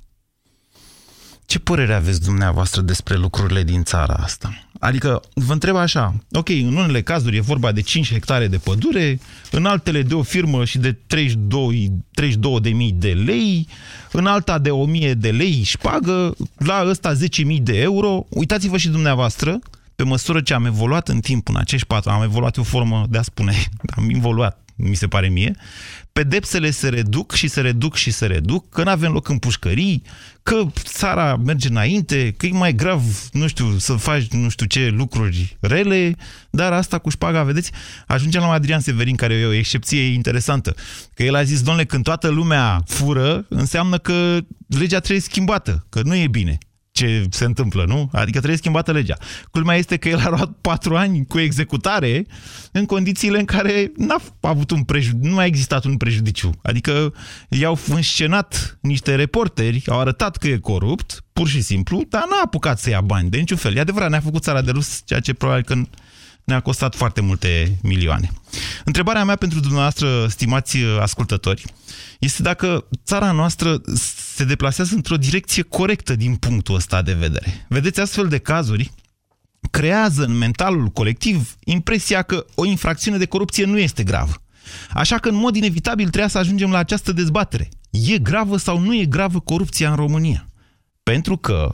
Ce 1.47 1.59
părere 1.59 1.95
aveți 1.95 2.23
dumneavoastră 2.23 2.81
despre 2.81 3.17
lucrurile 3.17 3.63
din 3.63 3.83
țara 3.83 4.15
asta? 4.15 4.65
Adică, 4.79 5.23
vă 5.35 5.53
întreb 5.53 5.77
așa, 5.77 6.15
ok, 6.33 6.49
în 6.49 6.77
unele 6.77 7.03
cazuri 7.03 7.37
e 7.37 7.41
vorba 7.41 7.73
de 7.73 7.81
5 7.81 8.13
hectare 8.13 8.47
de 8.47 8.57
pădure, 8.57 9.21
în 9.51 9.67
altele 9.67 10.03
de 10.03 10.15
o 10.15 10.23
firmă 10.23 10.65
și 10.65 10.79
de 10.79 10.93
32, 10.93 11.93
32 12.15 12.61
de 12.61 12.71
mii 12.71 12.93
de 12.93 13.13
lei, 13.13 13.69
în 14.13 14.27
alta 14.27 14.59
de 14.59 14.71
1000 14.71 15.15
de 15.15 15.31
lei 15.31 15.63
șpagă, 15.63 16.37
la 16.57 16.85
ăsta 16.89 17.15
10.000 17.15 17.63
de 17.63 17.81
euro. 17.81 18.27
Uitați-vă 18.29 18.77
și 18.77 18.89
dumneavoastră, 18.89 19.59
pe 19.97 20.03
măsură 20.03 20.41
ce 20.41 20.55
am 20.55 20.65
evoluat 20.65 21.09
în 21.09 21.21
timp 21.21 21.49
în 21.49 21.57
acești 21.57 21.87
patru, 21.87 22.11
am 22.11 22.23
evoluat 22.23 22.57
o 22.57 22.63
formă 22.63 23.07
de 23.11 23.19
a 23.19 23.23
spune, 23.23 23.55
am 23.97 24.11
evoluat, 24.15 24.64
mi 24.77 24.95
se 24.95 25.07
pare 25.07 25.29
mie, 25.29 25.57
pedepsele 26.13 26.71
se 26.71 26.89
reduc 26.89 27.33
și 27.33 27.49
se 27.49 27.61
reduc 27.61 27.97
și 27.97 28.11
se 28.11 28.27
reduc, 28.27 28.69
că 28.69 28.83
nu 28.83 28.91
avem 28.91 29.13
loc 29.13 29.29
în 29.29 29.39
pușcării, 29.39 30.03
că 30.43 30.67
țara 30.83 31.37
merge 31.37 31.69
înainte, 31.69 32.35
că 32.37 32.47
e 32.47 32.51
mai 32.51 32.75
grav, 32.75 33.03
nu 33.33 33.47
știu, 33.47 33.79
să 33.79 33.93
faci 33.93 34.27
nu 34.27 34.49
știu 34.49 34.67
ce 34.67 34.89
lucruri 34.89 35.57
rele, 35.61 36.17
dar 36.51 36.73
asta 36.73 36.99
cu 36.99 37.11
șpaga, 37.11 37.43
vedeți, 37.43 37.71
ajungem 38.07 38.41
la 38.41 38.51
Adrian 38.51 38.81
Severin, 38.81 39.17
care 39.17 39.35
e 39.35 39.47
o 39.47 39.53
excepție 39.53 40.03
interesantă, 40.03 40.75
că 41.15 41.23
el 41.23 41.35
a 41.35 41.43
zis, 41.43 41.63
domnule, 41.63 41.87
când 41.87 42.05
toată 42.05 42.29
lumea 42.29 42.83
fură, 42.87 43.47
înseamnă 43.49 43.99
că 43.99 44.39
legea 44.67 44.99
trebuie 44.99 45.21
schimbată, 45.21 45.87
că 45.89 46.01
nu 46.03 46.15
e 46.15 46.27
bine 46.29 46.59
ce 46.95 47.27
se 47.31 47.45
întâmplă, 47.45 47.85
nu? 47.85 48.09
Adică 48.13 48.37
trebuie 48.37 48.57
schimbată 48.57 48.93
legea. 48.93 49.17
Culmea 49.51 49.77
este 49.77 49.97
că 49.97 50.09
el 50.09 50.19
a 50.19 50.29
luat 50.29 50.51
patru 50.61 50.97
ani 50.97 51.27
cu 51.27 51.39
executare 51.39 52.27
în 52.73 52.87
condițiile 52.87 53.39
în 53.39 53.45
care 53.45 53.93
n-a 53.97 54.21
avut 54.41 54.71
un 54.71 54.83
prejudiciu, 54.83 55.29
nu 55.29 55.39
a 55.39 55.45
existat 55.45 55.85
un 55.85 55.97
prejudiciu. 55.97 56.51
Adică 56.63 57.15
i-au 57.49 57.79
înscenat 57.89 58.79
niște 58.81 59.15
reporteri, 59.15 59.83
au 59.87 60.01
arătat 60.01 60.37
că 60.37 60.49
e 60.49 60.57
corupt, 60.57 61.25
pur 61.33 61.49
și 61.49 61.61
simplu, 61.61 62.03
dar 62.09 62.23
n-a 62.31 62.41
apucat 62.45 62.79
să 62.79 62.91
ia 62.91 63.01
bani 63.01 63.31
de 63.31 63.39
niciun 63.39 63.57
fel. 63.57 63.77
E 63.77 63.81
adevărat, 63.81 64.11
ne-a 64.11 64.21
făcut 64.21 64.43
țara 64.43 64.63
de 64.63 64.71
rus, 64.71 65.03
ceea 65.05 65.21
ce 65.21 65.35
probabil 65.35 65.65
că 65.65 65.75
ne-a 66.45 66.61
costat 66.61 66.95
foarte 66.95 67.21
multe 67.21 67.79
milioane. 67.83 68.31
Întrebarea 68.85 69.25
mea 69.25 69.37
pentru 69.37 69.61
dumneavoastră, 69.61 70.27
stimați 70.29 70.79
ascultători, 71.01 71.65
este 72.19 72.43
dacă 72.43 72.89
țara 73.05 73.33
noastră 73.33 73.81
se 74.35 74.45
deplasează 74.45 74.95
într-o 74.95 75.17
direcție 75.17 75.63
corectă 75.63 76.15
din 76.15 76.37
punctul 76.37 76.75
ăsta 76.75 77.03
de 77.03 77.13
vedere. 77.13 77.67
Vedeți, 77.69 78.01
astfel 78.01 78.29
de 78.29 78.39
cazuri 78.39 78.93
creează 79.71 80.25
în 80.25 80.37
mentalul 80.37 80.87
colectiv 80.87 81.57
impresia 81.65 82.23
că 82.23 82.47
o 82.55 82.65
infracțiune 82.65 83.17
de 83.17 83.27
corupție 83.27 83.65
nu 83.65 83.79
este 83.79 84.03
gravă. 84.03 84.35
Așa 84.91 85.19
că, 85.19 85.29
în 85.29 85.35
mod 85.35 85.57
inevitabil, 85.57 86.05
trebuia 86.05 86.29
să 86.29 86.39
ajungem 86.39 86.71
la 86.71 86.79
această 86.79 87.13
dezbatere. 87.13 87.69
E 87.91 88.19
gravă 88.19 88.57
sau 88.57 88.79
nu 88.79 88.95
e 88.95 89.05
gravă 89.05 89.41
corupția 89.41 89.91
în 89.91 89.97
România? 89.97 90.49
Pentru 91.03 91.37
că 91.37 91.73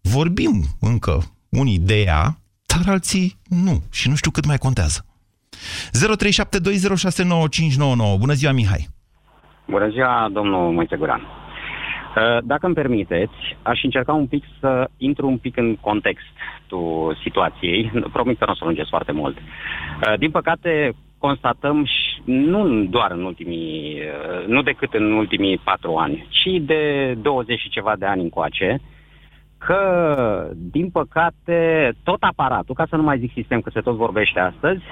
vorbim 0.00 0.76
încă 0.80 1.36
unii 1.48 1.78
de 1.78 2.00
ea, 2.00 2.40
dar 2.72 2.94
alții 2.94 3.36
nu. 3.66 3.74
Și 3.92 4.08
nu 4.08 4.14
știu 4.14 4.30
cât 4.30 4.46
mai 4.46 4.56
contează. 4.56 5.04
0372069599. 5.92 5.96
Bună 8.18 8.32
ziua, 8.32 8.52
Mihai! 8.52 8.86
Bună 9.66 9.88
ziua, 9.88 10.28
domnul 10.32 10.72
Moise 10.72 10.96
Guran. 10.96 11.20
Uh, 11.20 12.38
dacă 12.42 12.66
îmi 12.66 12.74
permiteți, 12.74 13.32
aș 13.62 13.82
încerca 13.82 14.12
un 14.12 14.26
pic 14.26 14.44
să 14.60 14.88
intru 14.96 15.26
un 15.26 15.38
pic 15.38 15.56
în 15.56 15.76
contextul 15.76 17.18
situației. 17.22 17.92
Promit 18.12 18.38
că 18.38 18.44
nu 18.44 18.52
o 18.52 18.54
să 18.54 18.64
lungesc 18.64 18.88
foarte 18.88 19.12
mult. 19.12 19.36
Uh, 19.36 20.18
din 20.18 20.30
păcate, 20.30 20.92
constatăm 21.18 21.84
și 21.84 22.22
nu 22.24 22.84
doar 22.84 23.10
în 23.10 23.24
ultimii, 23.24 23.94
uh, 23.94 24.46
nu 24.46 24.62
decât 24.62 24.94
în 24.94 25.12
ultimii 25.12 25.58
patru 25.58 25.96
ani, 25.96 26.26
ci 26.30 26.48
de 26.60 27.12
20 27.22 27.60
și 27.60 27.68
ceva 27.68 27.94
de 27.98 28.06
ani 28.06 28.22
încoace, 28.22 28.80
că, 29.58 30.50
din 30.56 30.90
păcate, 30.90 31.92
tot 32.02 32.22
aparatul, 32.22 32.74
ca 32.74 32.86
să 32.88 32.96
nu 32.96 33.02
mai 33.02 33.18
zic 33.18 33.32
sistem, 33.32 33.60
că 33.60 33.70
se 33.72 33.80
tot 33.80 33.96
vorbește 33.96 34.40
astăzi, 34.40 34.82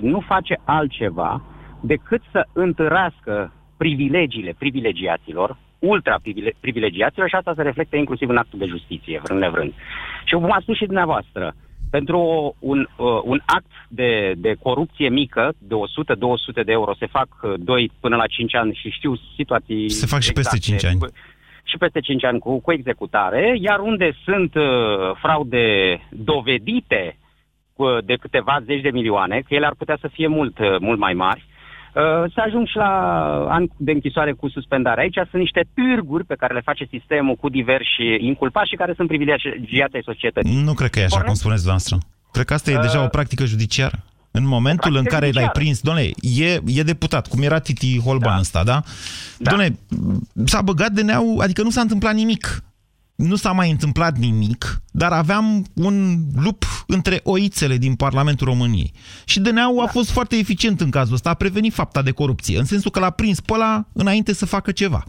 nu 0.00 0.20
face 0.20 0.60
altceva 0.64 1.42
decât 1.80 2.22
să 2.32 2.46
întărească 2.52 3.52
privilegiile 3.76 4.54
privilegiaților, 4.58 5.56
ultra-privilegiaților 5.78 7.28
și 7.28 7.34
asta 7.34 7.52
se 7.56 7.62
reflectă 7.62 7.96
inclusiv 7.96 8.28
în 8.28 8.36
actul 8.36 8.58
de 8.58 8.66
justiție, 8.66 9.20
vrând 9.22 9.40
nevrând. 9.40 9.72
Și 10.24 10.34
cum 10.34 10.52
a 10.52 10.58
spus 10.60 10.76
și 10.76 10.84
dumneavoastră, 10.84 11.54
pentru 11.90 12.20
un, 12.58 12.88
uh, 12.96 13.20
un 13.24 13.40
act 13.44 13.70
de, 13.88 14.32
de 14.36 14.54
corupție 14.62 15.08
mică, 15.08 15.52
de 15.58 15.74
100-200 15.74 16.64
de 16.64 16.72
euro, 16.72 16.94
se 16.98 17.06
fac 17.06 17.28
2 17.56 17.82
uh, 17.84 17.90
până 18.00 18.16
la 18.16 18.26
5 18.26 18.54
ani 18.54 18.78
și 18.80 18.90
știu 18.90 19.16
situații... 19.36 19.90
Se 19.90 20.06
fac 20.06 20.20
și 20.20 20.30
exacte, 20.30 20.56
peste 20.56 20.70
5 20.70 20.84
ani. 20.84 21.12
Și 21.70 21.78
peste 21.78 22.00
5 22.00 22.24
ani 22.24 22.38
cu, 22.38 22.60
cu 22.60 22.72
executare, 22.72 23.56
iar 23.60 23.78
unde 23.78 24.16
sunt 24.24 24.54
uh, 24.54 24.64
fraude 25.22 25.98
dovedite 26.10 27.16
uh, 27.76 28.04
de 28.04 28.14
câteva 28.14 28.58
zeci 28.64 28.80
de 28.80 28.90
milioane, 28.90 29.40
că 29.40 29.54
ele 29.54 29.66
ar 29.66 29.74
putea 29.78 29.98
să 30.00 30.08
fie 30.12 30.26
mult, 30.26 30.58
uh, 30.58 30.76
mult 30.78 30.98
mai 30.98 31.14
mari, 31.14 31.46
Uh, 31.98 32.32
să 32.34 32.40
ajung 32.46 32.66
și 32.66 32.76
la 32.76 32.92
ani 33.48 33.70
de 33.76 33.92
închisoare 33.92 34.32
cu 34.32 34.48
suspendare. 34.48 35.00
Aici 35.00 35.14
sunt 35.30 35.42
niște 35.42 35.62
târguri 35.74 36.24
pe 36.24 36.34
care 36.34 36.54
le 36.54 36.60
face 36.60 36.84
sistemul 36.90 37.34
cu 37.34 37.48
diversi 37.48 38.06
inculpați 38.18 38.68
și 38.68 38.76
care 38.76 38.92
sunt 38.96 39.08
privilegiate 39.08 39.96
ai 39.96 40.02
societății. 40.04 40.62
Nu 40.62 40.74
cred 40.74 40.90
că 40.90 40.98
e 41.00 41.04
așa, 41.04 41.20
cum 41.20 41.34
spuneți 41.34 41.66
noastră. 41.66 41.98
Cred 42.32 42.44
că 42.44 42.54
asta 42.54 42.70
e 42.70 42.76
uh, 42.76 42.80
deja 42.80 43.04
o 43.04 43.06
practică 43.06 43.44
judiciară. 43.44 43.98
În 44.38 44.46
momentul 44.46 44.96
în 44.96 45.04
care 45.04 45.30
l-ai 45.30 45.50
prins, 45.52 45.80
doamne, 45.80 46.10
e, 46.20 46.60
e 46.66 46.82
deputat, 46.82 47.26
cum 47.26 47.42
era 47.42 47.58
Titi 47.58 48.00
Holban 48.00 48.34
da. 48.34 48.40
ăsta, 48.40 48.64
da? 48.64 48.82
da. 49.38 49.50
Doamne, 49.50 49.78
s-a 50.44 50.62
băgat 50.62 50.92
de 50.92 51.02
neau, 51.02 51.38
adică 51.38 51.62
nu 51.62 51.70
s-a 51.70 51.80
întâmplat 51.80 52.14
nimic 52.14 52.62
nu 53.18 53.36
s-a 53.36 53.52
mai 53.52 53.70
întâmplat 53.70 54.18
nimic, 54.18 54.82
dar 54.90 55.12
aveam 55.12 55.66
un 55.74 56.24
lup 56.36 56.84
între 56.86 57.20
oițele 57.24 57.76
din 57.76 57.94
Parlamentul 57.94 58.46
României. 58.46 58.92
Și 59.24 59.40
DNA-ul 59.40 59.76
da. 59.76 59.82
a 59.82 59.86
fost 59.86 60.10
foarte 60.10 60.36
eficient 60.36 60.80
în 60.80 60.90
cazul 60.90 61.14
ăsta, 61.14 61.30
a 61.30 61.34
prevenit 61.34 61.72
fapta 61.72 62.02
de 62.02 62.10
corupție, 62.10 62.58
în 62.58 62.64
sensul 62.64 62.90
că 62.90 62.98
l-a 62.98 63.10
prins 63.10 63.40
pe 63.40 63.52
ăla 63.52 63.86
înainte 63.92 64.32
să 64.32 64.46
facă 64.46 64.72
ceva. 64.72 65.04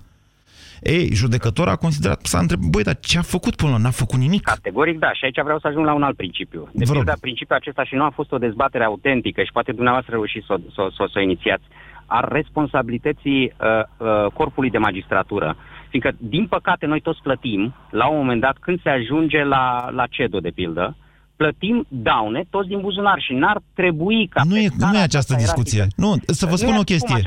Ei, 0.81 1.09
judecătorul 1.13 1.71
a 1.71 1.75
considerat, 1.75 2.19
s-a 2.23 2.39
întrebat, 2.39 2.65
băi, 2.65 2.83
dar 2.83 2.99
ce 2.99 3.17
a 3.17 3.21
făcut 3.21 3.55
până 3.55 3.77
N-a 3.77 3.89
făcut 3.89 4.19
nimic. 4.19 4.41
Categoric, 4.41 4.99
da. 4.99 5.13
Și 5.13 5.25
aici 5.25 5.41
vreau 5.43 5.59
să 5.59 5.67
ajung 5.67 5.85
la 5.85 5.93
un 5.93 6.03
alt 6.03 6.15
principiu. 6.15 6.69
De 6.73 6.85
pildă, 6.91 7.17
principiul 7.21 7.57
acesta 7.57 7.83
și 7.83 7.95
nu 7.95 8.03
a 8.03 8.09
fost 8.09 8.31
o 8.31 8.37
dezbatere 8.37 8.83
autentică 8.83 9.41
și 9.43 9.51
poate 9.51 9.71
dumneavoastră 9.71 10.13
reușiți 10.13 10.45
să, 10.45 10.55
să, 10.75 10.87
să, 10.95 11.03
să 11.11 11.19
o 11.19 11.21
inițiați, 11.21 11.63
ar 12.05 12.27
responsabilității 12.31 13.43
uh, 13.43 13.83
uh, 13.97 14.31
corpului 14.33 14.69
de 14.69 14.77
magistratură. 14.77 15.55
Fiindcă, 15.89 16.11
din 16.17 16.47
păcate, 16.47 16.85
noi 16.85 17.01
toți 17.01 17.21
plătim, 17.21 17.73
la 17.89 18.07
un 18.07 18.17
moment 18.17 18.41
dat, 18.41 18.57
când 18.59 18.81
se 18.81 18.89
ajunge 18.89 19.43
la, 19.43 19.89
la 19.91 20.05
CEDO, 20.07 20.39
de 20.39 20.49
pildă, 20.49 20.95
plătim 21.41 21.85
daune 21.89 22.45
toți 22.49 22.67
din 22.67 22.81
buzunar 22.81 23.19
și 23.19 23.33
n-ar 23.33 23.61
trebui 23.73 24.27
ca... 24.27 24.41
Nu 24.43 24.57
e, 24.57 24.69
nu 24.77 24.97
e 24.97 25.01
această 25.01 25.35
discuție. 25.35 25.87
Nu, 25.95 26.15
să 26.27 26.45
vă 26.45 26.55
spun 26.55 26.75
o 26.75 26.81
chestie. 26.81 27.21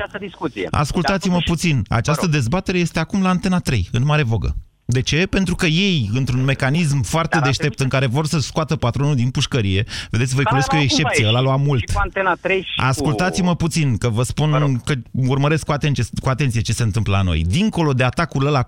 Ascultați-mă 0.69 1.39
puțin. 1.45 1.81
Această 1.89 2.27
dezbatere 2.27 2.77
este 2.77 2.99
acum 2.99 3.21
la 3.21 3.29
Antena 3.29 3.59
3, 3.59 3.87
în 3.91 4.03
mare 4.05 4.23
vogă. 4.23 4.55
De 4.85 5.01
ce? 5.01 5.25
Pentru 5.25 5.55
că 5.55 5.65
ei, 5.65 6.09
într-un 6.13 6.43
mecanism 6.43 7.01
foarte 7.01 7.37
da, 7.37 7.45
deștept 7.45 7.79
în 7.79 7.87
care 7.87 8.05
vor 8.05 8.25
să 8.25 8.39
scoată 8.39 8.75
patronul 8.75 9.15
din 9.15 9.29
pușcărie, 9.29 9.85
vedeți, 10.09 10.35
voi 10.35 10.43
da, 10.43 10.57
că 10.57 10.75
e 10.75 10.79
o 10.79 10.81
excepție, 10.81 11.27
ăla 11.27 11.41
lua 11.41 11.55
mult. 11.55 11.83
Ascultați-mă 12.75 13.49
cu... 13.49 13.55
puțin, 13.55 13.97
că 13.97 14.09
vă 14.09 14.23
spun 14.23 14.49
vă 14.49 14.81
că 14.85 14.93
urmăresc 15.11 15.65
cu 15.65 15.71
atenție, 15.71 16.03
cu 16.21 16.29
atenție 16.29 16.61
ce 16.61 16.73
se 16.73 16.83
întâmplă 16.83 17.15
la 17.15 17.21
noi. 17.21 17.43
Dincolo 17.47 17.93
de 17.93 18.03
atacul 18.03 18.45
ăla 18.45 18.63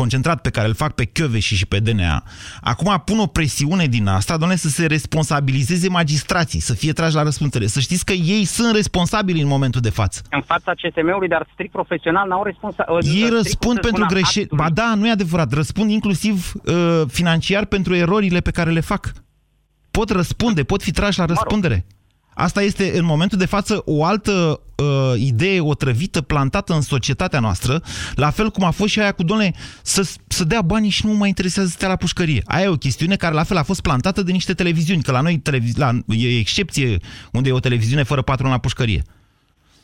concentrat 0.00 0.40
pe 0.40 0.50
care 0.50 0.68
îl 0.68 0.74
fac 0.74 0.92
pe 0.94 1.04
Chiove 1.04 1.38
și 1.38 1.66
pe 1.66 1.78
DNA, 1.78 2.22
acum 2.60 3.02
pun 3.04 3.18
o 3.18 3.26
presiune 3.26 3.86
din 3.86 4.06
asta, 4.06 4.36
doamne, 4.36 4.56
să 4.56 4.68
se 4.68 4.86
responsabilizeze 4.86 5.88
magistrații, 5.88 6.60
să 6.60 6.74
fie 6.74 6.92
trași 6.92 7.14
la 7.14 7.22
răspundere. 7.22 7.66
Să 7.66 7.80
știți 7.80 8.04
că 8.04 8.12
ei 8.12 8.44
sunt 8.44 8.74
responsabili 8.74 9.40
în 9.40 9.48
momentul 9.48 9.80
de 9.80 9.90
față. 9.90 10.22
În 10.30 10.42
fața 10.52 10.72
CSM-ului, 10.80 11.28
dar 11.28 11.46
strict 11.52 11.72
profesional, 11.72 12.28
n-au 12.28 12.42
responsabilitate. 12.42 13.18
Ei 13.18 13.28
răspund 13.28 13.80
pentru 13.80 14.04
greșeli 14.08 14.48
Ba 14.50 14.70
da, 14.70 14.94
nu 14.96 15.06
e 15.06 15.10
adevărat. 15.10 15.52
Răspund 15.52 15.90
inclusiv 15.90 16.52
uh, 16.54 17.02
financiar 17.08 17.64
pentru 17.64 17.94
erorile 17.94 18.40
pe 18.40 18.50
care 18.50 18.70
le 18.70 18.80
fac. 18.80 19.12
Pot 19.90 20.10
răspunde, 20.10 20.62
pot 20.62 20.82
fi 20.82 20.90
trași 20.90 21.18
la 21.18 21.24
răspundere. 21.24 21.86
Asta 22.40 22.62
este, 22.62 22.98
în 22.98 23.04
momentul 23.04 23.38
de 23.38 23.46
față, 23.46 23.82
o 23.84 24.04
altă 24.04 24.60
uh, 24.76 24.86
idee 25.16 25.60
otrăvită, 25.60 26.20
plantată 26.20 26.74
în 26.74 26.80
societatea 26.80 27.40
noastră, 27.40 27.82
la 28.14 28.30
fel 28.30 28.50
cum 28.50 28.64
a 28.64 28.70
fost 28.70 28.92
și 28.92 29.00
aia 29.00 29.12
cu, 29.12 29.22
doamne, 29.22 29.52
să, 29.82 30.10
să 30.26 30.44
dea 30.44 30.62
banii 30.62 30.90
și 30.90 31.06
nu 31.06 31.12
mai 31.12 31.28
interesează 31.28 31.68
să 31.68 31.74
stea 31.74 31.88
la 31.88 31.96
pușcărie. 31.96 32.42
Aia 32.44 32.64
e 32.64 32.68
o 32.68 32.76
chestiune 32.76 33.16
care, 33.16 33.34
la 33.34 33.42
fel, 33.42 33.56
a 33.56 33.62
fost 33.62 33.80
plantată 33.80 34.22
de 34.22 34.32
niște 34.32 34.54
televiziuni, 34.54 35.02
că 35.02 35.12
la 35.12 35.20
noi 35.20 35.38
televiz- 35.38 35.76
la, 35.76 35.98
e 36.06 36.38
excepție 36.38 36.98
unde 37.32 37.48
e 37.48 37.52
o 37.52 37.60
televiziune 37.60 38.02
fără 38.02 38.22
patron 38.22 38.50
la 38.50 38.58
pușcărie. 38.58 39.02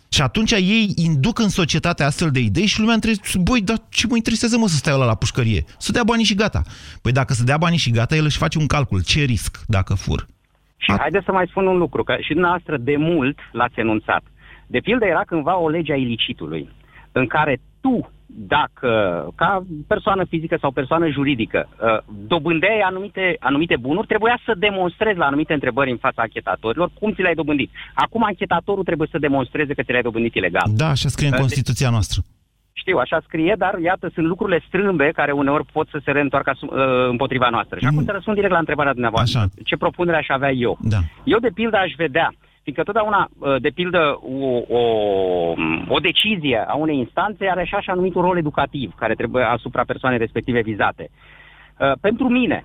Și 0.09 0.23
atunci 0.23 0.51
ei 0.51 0.93
induc 0.95 1.39
în 1.39 1.49
societate 1.49 2.03
astfel 2.03 2.31
de 2.31 2.41
idei 2.41 2.67
și 2.67 2.79
lumea 2.79 2.95
întrebe, 2.95 3.21
băi, 3.41 3.61
dar 3.61 3.83
ce 3.89 4.07
mă 4.07 4.17
interesează 4.17 4.59
mă 4.59 4.69
să 4.69 4.77
stai 4.77 4.99
la 4.99 5.05
la 5.05 5.15
pușcărie? 5.15 5.65
Să 5.79 5.93
dea 5.93 6.05
banii 6.05 6.25
și 6.25 6.35
gata. 6.35 6.63
Păi 7.03 7.13
dacă 7.13 7.35
să 7.35 7.43
dea 7.43 7.57
banii 7.57 7.79
și 7.79 7.91
gata, 7.91 8.17
el 8.17 8.25
își 8.25 8.39
face 8.39 8.59
un 8.59 8.67
calcul. 8.67 9.03
Ce 9.03 9.23
risc 9.23 9.61
dacă 9.67 9.95
fur? 9.95 10.27
Și 10.85 10.91
A... 10.91 10.97
haideți 10.99 11.25
să 11.25 11.33
mai 11.33 11.47
spun 11.47 11.67
un 11.67 11.79
lucru, 11.85 12.03
că 12.03 12.15
și 12.21 12.33
dumneavoastră 12.33 12.77
de 12.77 12.97
mult 12.97 13.39
l-ați 13.53 13.81
enunțat. 13.81 14.23
De 14.67 14.79
pildă 14.79 15.05
era 15.07 15.23
cândva 15.27 15.59
o 15.59 15.69
lege 15.69 15.93
a 15.93 15.97
ilicitului, 15.97 16.69
în 17.13 17.27
care 17.27 17.61
tu, 17.81 18.11
dacă, 18.27 18.91
ca 19.35 19.65
persoană 19.87 20.25
fizică 20.25 20.57
sau 20.61 20.71
persoană 20.71 21.09
juridică, 21.09 21.69
uh, 21.69 22.15
dobândeai 22.27 22.81
anumite, 22.81 23.37
anumite 23.39 23.77
bunuri, 23.77 24.07
trebuia 24.07 24.39
să 24.45 24.53
demonstrezi 24.59 25.19
la 25.19 25.27
anumite 25.27 25.53
întrebări 25.53 25.91
în 25.91 25.97
fața 25.97 26.23
anchetatorilor 26.23 26.91
cum 26.99 27.13
ți 27.13 27.21
le-ai 27.21 27.35
dobândit. 27.35 27.71
Acum 27.95 28.23
anchetatorul 28.25 28.85
trebuie 28.85 29.09
să 29.11 29.19
demonstreze 29.19 29.75
că 29.75 29.83
ți 29.83 29.91
le-ai 29.91 30.03
dobândit 30.03 30.35
ilegal. 30.35 30.71
Da, 30.75 30.89
așa 30.89 31.09
scrie 31.09 31.29
în 31.29 31.35
Uh, 31.35 31.41
Constituția 31.41 31.91
noastră. 31.91 32.23
Știu, 32.77 32.99
așa 32.99 33.21
scrie, 33.27 33.55
dar 33.59 33.79
iată, 33.79 34.11
sunt 34.15 34.27
lucrurile 34.27 34.63
strâmbe 34.67 35.11
care 35.15 35.33
uneori 35.33 35.65
pot 35.73 35.89
să 35.89 36.01
se 36.05 36.11
reîntoarcă 36.11 36.51
asu- 36.51 36.67
uh, 36.67 37.09
împotriva 37.09 37.49
noastră. 37.49 37.79
Și 37.79 37.87
acum 37.87 38.05
să 38.05 38.13
răspund 38.13 38.35
direct 38.37 38.53
la 38.53 38.59
întrebarea 38.59 38.93
dumneavoastră. 38.93 39.39
Așa. 39.39 39.49
Ce 39.65 39.77
propunere 39.77 40.17
aș 40.17 40.27
avea 40.29 40.51
eu? 40.53 40.79
Da. 40.81 40.99
Eu, 41.25 41.39
de 41.39 41.51
pildă, 41.55 41.77
aș 41.77 41.93
vedea, 41.97 42.33
fiindcă 42.63 42.83
totdeauna, 42.85 43.29
uh, 43.39 43.61
de 43.61 43.69
pildă, 43.75 44.19
o, 44.23 44.47
o, 44.79 44.83
o 45.89 45.99
decizie 45.99 46.65
a 46.67 46.75
unei 46.75 46.99
instanțe 46.99 47.47
are 47.51 47.65
și 47.65 47.75
așa 47.75 47.95
numitul 47.95 48.23
rol 48.23 48.37
educativ, 48.37 48.93
care 48.97 49.15
trebuie 49.15 49.45
asupra 49.45 49.83
persoanei 49.87 50.19
respective 50.19 50.61
vizate. 50.63 51.11
Uh, 51.79 51.93
Pentru 52.01 52.29
mine, 52.29 52.63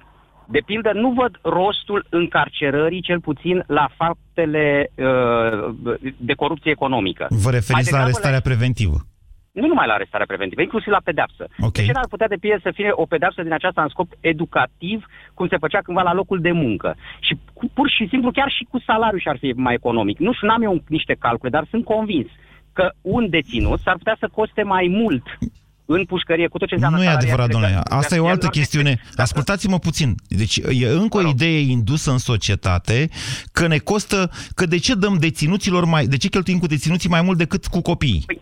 de 0.48 0.62
pildă, 0.66 0.92
nu 0.94 1.12
văd 1.12 1.40
rostul 1.42 2.06
încarcerării, 2.10 3.02
cel 3.02 3.20
puțin 3.20 3.64
la 3.68 3.90
faptele 3.98 4.92
uh, 4.96 5.74
de 6.18 6.34
corupție 6.34 6.72
economică. 6.72 7.26
Vă 7.30 7.36
Mai 7.44 7.52
referiți 7.52 7.72
la 7.72 7.80
degrabă 7.82 8.04
arestarea 8.04 8.42
preventivă. 8.42 8.96
Nu 9.62 9.68
numai 9.68 9.88
la 9.88 9.94
arestarea 9.94 10.26
preventivă, 10.32 10.62
inclusiv 10.62 10.92
la 10.92 11.02
pedeapsă. 11.04 11.44
Ok. 11.60 11.74
De 11.74 11.86
ce 11.86 11.92
n-ar 11.92 12.08
putea 12.14 12.28
de 12.28 12.36
pildă 12.40 12.60
să 12.64 12.72
fie 12.74 12.90
o 12.92 13.06
pedeapsă 13.06 13.42
din 13.44 13.54
aceasta 13.54 13.82
în 13.82 13.88
scop 13.90 14.10
educativ, 14.20 15.06
cum 15.34 15.48
se 15.48 15.58
făcea 15.58 15.80
cândva 15.84 16.02
la 16.02 16.14
locul 16.14 16.40
de 16.42 16.52
muncă? 16.52 16.96
Și 17.20 17.34
cu, 17.54 17.70
pur 17.74 17.90
și 17.90 18.08
simplu, 18.12 18.32
chiar 18.32 18.50
și 18.58 18.64
cu 18.72 18.80
salariul 18.86 19.20
și-ar 19.20 19.38
fi 19.38 19.52
mai 19.56 19.74
economic. 19.74 20.18
Nu 20.18 20.34
știu, 20.34 20.48
n-am 20.48 20.64
eu 20.64 20.84
niște 20.88 21.16
calcule, 21.20 21.50
dar 21.50 21.66
sunt 21.70 21.84
convins 21.86 22.28
că 22.74 22.90
un 23.02 23.30
deținut 23.30 23.80
s-ar 23.80 23.96
putea 23.98 24.16
să 24.20 24.30
coste 24.34 24.64
mai 24.64 24.88
mult 25.00 25.24
în 25.86 26.06
pușcărie 26.06 26.48
cu 26.48 26.58
tot 26.58 26.68
ce 26.68 26.74
înseamnă 26.74 26.98
Nu 26.98 27.04
e 27.04 27.06
salariați, 27.06 27.32
adevărat, 27.32 27.52
domnule. 27.52 27.74
legat- 27.74 27.98
Asta 28.00 28.16
e 28.16 28.20
o 28.20 28.24
el 28.24 28.30
altă 28.30 28.42
nu 28.44 28.48
ar 28.48 28.54
fi- 28.54 28.60
chestiune. 28.60 29.02
Ascultați-mă 29.16 29.78
puțin. 29.80 30.16
Deci 30.28 30.58
e 30.58 30.88
încă 30.88 31.18
o 31.18 31.28
idee 31.28 31.60
indusă 31.60 32.12
în 32.12 32.18
societate 32.18 33.10
că 33.52 33.68
ne 33.68 33.78
costă, 33.78 34.32
că 34.56 34.66
de 34.66 34.78
ce 34.78 34.96
dăm 34.96 35.18
deținuților 35.20 35.86
mai, 35.86 36.06
de 36.06 36.18
ce 36.18 36.28
cheltuim 36.30 36.60
cu 36.60 36.68
deținuții 36.68 37.10
mai 37.10 37.22
mult 37.22 37.38
decât 37.38 37.66
cu 37.68 37.82
copiii? 37.82 38.24
Păi, 38.26 38.42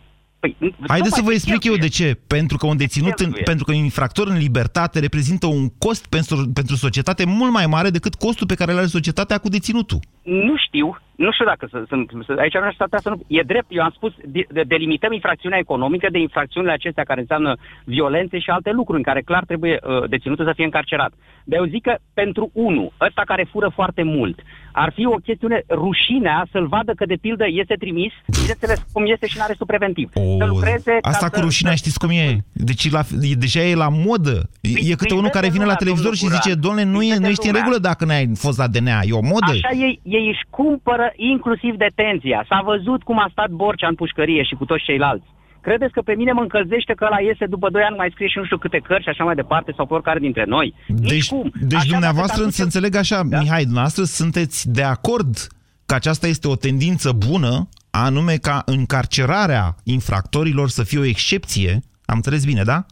Haideți 0.87 1.15
să 1.15 1.21
vă 1.21 1.31
tocmai 1.31 1.33
explic 1.33 1.63
eu 1.63 1.75
de 1.75 1.87
ce. 1.87 2.19
Pentru 2.27 2.57
că 2.57 2.65
un 2.65 2.77
deținut, 2.77 3.09
în, 3.09 3.15
Cheltuie. 3.15 3.43
pentru 3.43 3.65
că 3.65 3.71
un 3.71 3.77
infractor 3.77 4.27
în 4.27 4.37
libertate 4.37 4.99
reprezintă 4.99 5.45
un 5.45 5.69
cost 5.69 6.07
pentru, 6.07 6.49
pentru 6.53 6.75
societate 6.75 7.25
mult 7.25 7.51
mai 7.51 7.67
mare 7.67 7.89
decât 7.89 8.15
costul 8.15 8.47
pe 8.47 8.55
care 8.55 8.71
îl 8.71 8.77
are 8.77 8.87
societatea 8.87 9.37
cu 9.37 9.49
deținutul. 9.49 9.99
Nu 10.23 10.55
știu, 10.57 10.97
nu 11.25 11.31
știu 11.31 11.45
dacă 11.45 11.67
să, 11.71 11.83
sunt, 11.87 12.05
să, 12.25 12.35
aici 12.39 12.53
nu 12.53 12.61
aș 12.71 12.75
putea 12.75 12.99
să 13.05 13.09
nu... 13.09 13.17
E 13.27 13.41
drept, 13.41 13.65
eu 13.69 13.83
am 13.83 13.93
spus, 13.95 14.13
de, 14.25 14.45
de, 14.55 14.61
delimităm 14.73 15.11
infracțiunea 15.13 15.57
economică 15.65 16.07
de 16.11 16.19
infracțiunile 16.19 16.71
acestea 16.73 17.03
care 17.03 17.19
înseamnă 17.19 17.51
violențe 17.83 18.39
și 18.39 18.49
alte 18.49 18.71
lucruri 18.71 18.97
în 18.97 19.03
care 19.09 19.21
clar 19.21 19.43
trebuie 19.45 19.79
uh, 19.81 20.09
deținutul 20.09 20.45
să 20.45 20.53
fie 20.55 20.63
încarcerat. 20.65 21.11
Dar 21.43 21.59
eu 21.59 21.65
zic 21.65 21.81
că 21.83 21.95
pentru 22.13 22.49
unul, 22.53 22.91
ăsta 23.07 23.21
care 23.25 23.47
fură 23.51 23.69
foarte 23.73 24.03
mult, 24.03 24.39
ar 24.71 24.91
fi 24.95 25.05
o 25.05 25.15
chestiune 25.27 25.63
rușinea 25.69 26.47
să-l 26.51 26.67
vadă 26.67 26.91
că 26.95 27.05
de 27.05 27.17
pildă 27.21 27.45
este 27.47 27.75
trimis, 27.79 28.13
bineînțeles 28.41 28.85
cum 28.93 29.03
este 29.05 29.27
și 29.27 29.37
în 29.37 29.43
arestul 29.43 29.65
preventiv. 29.65 30.09
să 30.37 30.45
lucreze 30.45 30.97
ca 31.01 31.09
Asta 31.09 31.29
cu 31.29 31.35
să- 31.35 31.41
rușinea 31.41 31.75
știți 31.75 31.99
cum 31.99 32.09
e? 32.09 32.37
Deci 32.53 32.91
la, 32.91 33.01
e, 33.21 33.33
deja 33.33 33.59
e 33.61 33.75
la 33.75 33.89
modă. 33.89 34.49
E, 34.61 34.69
e 34.91 34.95
câte 35.01 35.07
păi 35.13 35.17
unul 35.17 35.29
care 35.29 35.45
vede 35.45 35.57
vine 35.57 35.65
la 35.65 35.75
lumea, 35.75 35.83
televizor 35.83 36.15
și 36.15 36.21
domnul 36.21 36.39
zice, 36.41 36.55
Guran. 36.55 36.63
doamne, 36.65 36.83
nu, 36.93 37.01
e, 37.03 37.07
Vede 37.07 37.19
nu 37.23 37.27
ești 37.33 37.47
în 37.47 37.51
lumea. 37.53 37.61
regulă 37.61 37.77
dacă 37.89 38.05
n-ai 38.05 38.25
fost 38.45 38.57
la 38.57 38.67
DNA. 38.67 38.99
E 39.03 39.11
o 39.21 39.21
modă. 39.33 39.51
Așa 39.51 39.71
ei, 39.85 39.99
ei 40.03 40.27
își 40.27 40.45
cumpără 40.49 41.06
inclusiv 41.15 41.75
detenția. 41.75 42.45
S-a 42.49 42.61
văzut 42.65 43.03
cum 43.03 43.19
a 43.19 43.27
stat 43.31 43.49
Borcea 43.49 43.87
în 43.87 43.95
pușcărie 43.95 44.43
și 44.43 44.55
cu 44.55 44.65
toți 44.65 44.83
ceilalți. 44.83 45.27
Credeți 45.61 45.93
că 45.93 46.01
pe 46.01 46.13
mine 46.13 46.31
mă 46.31 46.41
încălzește 46.41 46.93
că 46.93 47.05
ăla 47.05 47.21
iese 47.21 47.45
după 47.45 47.69
2 47.69 47.81
ani, 47.81 47.97
mai 47.97 48.09
scrie 48.11 48.27
și 48.27 48.37
nu 48.37 48.43
știu 48.43 48.57
câte 48.57 48.79
cărți 48.87 49.03
și 49.03 49.09
așa 49.09 49.23
mai 49.23 49.35
departe, 49.35 49.73
sau 49.75 49.85
pe 49.85 49.93
oricare 49.93 50.19
dintre 50.19 50.43
noi? 50.47 50.73
Nici 50.87 51.09
Deci, 51.09 51.27
cum. 51.27 51.51
deci 51.61 51.77
Așa, 51.77 51.87
dumneavoastră, 51.89 52.41
dacă 52.41 52.51
să 52.51 52.63
înțeleg 52.63 52.95
așa, 52.95 53.21
da? 53.25 53.39
Mihai, 53.39 53.63
dumneavoastră 53.63 54.03
sunteți 54.03 54.69
de 54.71 54.83
acord 54.83 55.47
că 55.85 55.93
aceasta 55.93 56.27
este 56.27 56.47
o 56.47 56.55
tendință 56.55 57.11
bună, 57.11 57.69
anume 57.91 58.35
ca 58.35 58.61
încarcerarea 58.65 59.75
infractorilor 59.83 60.69
să 60.69 60.83
fie 60.83 60.99
o 60.99 61.05
excepție, 61.05 61.71
am 62.05 62.15
înțeles 62.15 62.45
bine, 62.45 62.63
da? 62.63 62.85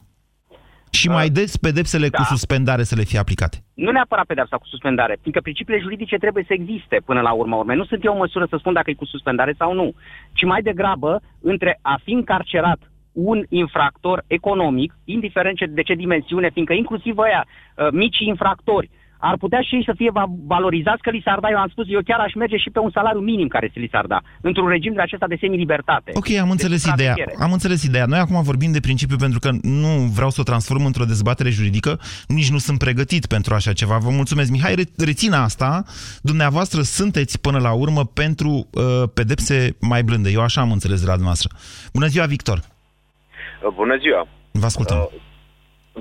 Și 0.96 1.08
mai 1.10 1.30
des 1.30 1.58
pedepsele 1.58 2.08
da. 2.08 2.18
cu 2.18 2.24
suspendare 2.24 2.84
să 2.84 2.96
le 2.96 3.04
fie 3.04 3.20
aplicate. 3.20 3.58
Nu 3.74 3.92
neapărat 3.92 4.26
pedepsa 4.26 4.58
cu 4.58 4.68
suspendare, 4.68 5.18
fiindcă 5.22 5.42
principiile 5.42 5.80
juridice 5.82 6.18
trebuie 6.18 6.44
să 6.48 6.54
existe 6.54 6.98
până 7.06 7.22
la 7.22 7.32
urma 7.32 7.58
urmei. 7.58 7.78
Nu 7.78 7.86
sunt 7.86 8.04
eu 8.04 8.12
în 8.12 8.18
măsură 8.18 8.46
să 8.50 8.56
spun 8.60 8.74
dacă 8.74 8.90
e 8.90 8.94
cu 8.94 9.06
suspendare 9.06 9.54
sau 9.58 9.74
nu, 9.74 9.94
ci 10.34 10.44
mai 10.44 10.62
degrabă 10.62 11.22
între 11.42 11.80
a 11.82 12.00
fi 12.04 12.12
încarcerat 12.12 12.80
un 13.12 13.44
infractor 13.50 14.24
economic, 14.28 14.98
indiferent 15.04 15.58
ce- 15.58 15.66
de 15.66 15.82
ce 15.82 15.94
dimensiune, 15.94 16.50
fiindcă 16.50 16.74
inclusiv 16.74 17.18
ăia 17.18 17.46
uh, 17.46 17.88
mici 17.92 18.20
infractori 18.20 18.90
ar 19.30 19.36
putea 19.44 19.62
și 19.68 19.76
ei 19.76 19.84
să 19.90 19.94
fie 19.96 20.12
va- 20.20 20.32
valorizați 20.54 21.02
că 21.02 21.10
li 21.10 21.22
s-ar 21.26 21.40
da, 21.40 21.50
eu 21.50 21.58
am 21.58 21.68
spus, 21.76 21.86
eu 21.90 22.02
chiar 22.10 22.20
aș 22.20 22.34
merge 22.34 22.58
și 22.58 22.70
pe 22.70 22.80
un 22.80 22.92
salariu 22.98 23.20
minim 23.32 23.48
care 23.48 23.68
se 23.74 23.80
li 23.80 23.90
s-ar 23.92 24.06
da, 24.06 24.20
într-un 24.42 24.68
regim 24.68 24.94
de 24.94 25.02
acesta 25.02 25.28
de 25.28 25.38
semi-libertate. 25.40 26.12
Ok, 26.14 26.30
am 26.46 26.50
înțeles 26.56 26.84
de 26.84 26.90
ideea. 26.94 27.10
supraveghere. 27.14 27.44
Am 27.46 27.52
înțeles 27.58 27.84
ideea. 27.84 28.06
Noi 28.06 28.20
acum 28.20 28.42
vorbim 28.44 28.72
de 28.72 28.80
principiu 28.80 29.18
pentru 29.26 29.40
că 29.40 29.50
nu 29.62 29.88
vreau 30.18 30.30
să 30.30 30.38
o 30.42 30.44
transform 30.52 30.86
într-o 30.86 31.06
dezbatere 31.14 31.50
juridică, 31.50 32.00
nici 32.28 32.50
nu 32.52 32.58
sunt 32.58 32.78
pregătit 32.78 33.26
pentru 33.26 33.54
așa 33.54 33.74
ceva. 33.74 33.98
Vă 33.98 34.10
mulțumesc. 34.10 34.50
Mihai, 34.52 34.76
re- 34.76 35.06
rețină 35.06 35.36
asta. 35.36 35.84
Dumneavoastră 36.22 36.82
sunteți 36.82 37.42
până 37.42 37.60
la 37.60 37.72
urmă 37.74 38.06
pentru 38.06 38.50
uh, 38.50 38.84
pedepse 39.14 39.76
mai 39.82 40.04
blânde. 40.04 40.30
Eu 40.30 40.42
așa 40.42 40.62
am 40.62 40.72
înțeles 40.72 41.00
de 41.00 41.06
la 41.06 41.12
dumneavoastră. 41.20 41.50
Bună 41.94 42.06
ziua, 42.06 42.26
Victor. 42.26 42.58
Uh, 42.58 43.74
Bună 43.76 43.96
ziua! 43.98 44.28
Vă 44.52 44.66
ascultăm. 44.66 44.98
Uh, 44.98 45.08
În 45.12 45.18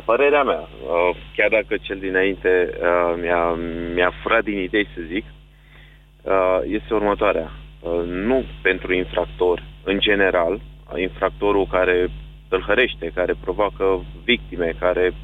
părerea 0.04 0.42
mea, 0.42 0.61
uh, 0.61 1.16
chiar 1.37 1.48
dacă 1.50 1.74
cel 1.83 1.98
dinainte 1.98 2.70
uh, 2.80 3.18
mi-a, 3.22 3.44
mi-a 3.94 4.12
furat 4.22 4.44
din 4.44 4.59
idei, 4.59 4.87
să 4.94 5.00
zic, 5.12 5.24
uh, 6.22 6.59
este 6.66 6.94
următoarea. 6.94 7.50
Uh, 7.80 8.02
Nu 8.07 8.44
pentru 8.62 8.94
infractor, 8.94 9.62
în 9.85 9.98
general, 10.00 10.52
uh, 10.54 11.00
infractorul 11.00 11.66
care 11.70 12.11
tâlhărește, 12.48 13.11
care 13.14 13.35
provoacă 13.40 14.04
victime, 14.24 14.74
care... 14.78 15.14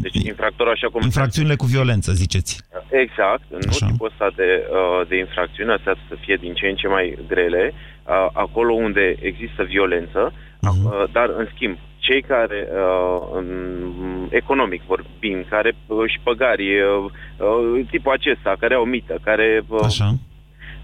Deci 0.00 0.24
infractorul 0.24 0.72
așa 0.72 0.88
cum... 0.88 1.00
Infracțiunile 1.02 1.54
cu 1.56 1.66
violență, 1.66 2.12
ziceți. 2.12 2.62
Exact, 2.90 3.42
nu 3.48 3.58
Așa. 3.68 3.86
tipul 3.86 4.06
ăsta 4.10 4.30
de, 4.36 4.66
uh, 4.70 5.06
de 5.08 5.16
infracțiune, 5.18 5.72
astea 5.72 5.96
să 6.08 6.14
fie 6.24 6.36
din 6.40 6.54
ce 6.54 6.66
în 6.66 6.74
ce 6.74 6.88
mai 6.88 7.18
grele, 7.28 7.72
uh, 7.74 8.26
acolo 8.32 8.72
unde 8.74 9.16
există 9.20 9.62
violență, 9.62 10.32
Mhm. 10.60 10.84
uh, 10.84 11.04
dar 11.12 11.28
în 11.36 11.46
schimb, 11.54 11.76
cei 12.06 12.22
care, 12.22 12.60
uh, 12.84 13.18
um, 13.36 14.28
economic 14.30 14.82
vorbim, 14.92 15.38
care 15.48 15.70
uh, 15.86 16.10
și 16.12 16.18
păgari, 16.22 16.66
uh, 16.80 17.04
uh, 17.38 17.86
tipul 17.90 18.12
acesta, 18.12 18.56
care 18.58 18.74
au 18.74 18.84
mită, 18.84 19.14
care... 19.28 19.64
Uh, 19.68 19.80
Așa. 19.84 20.08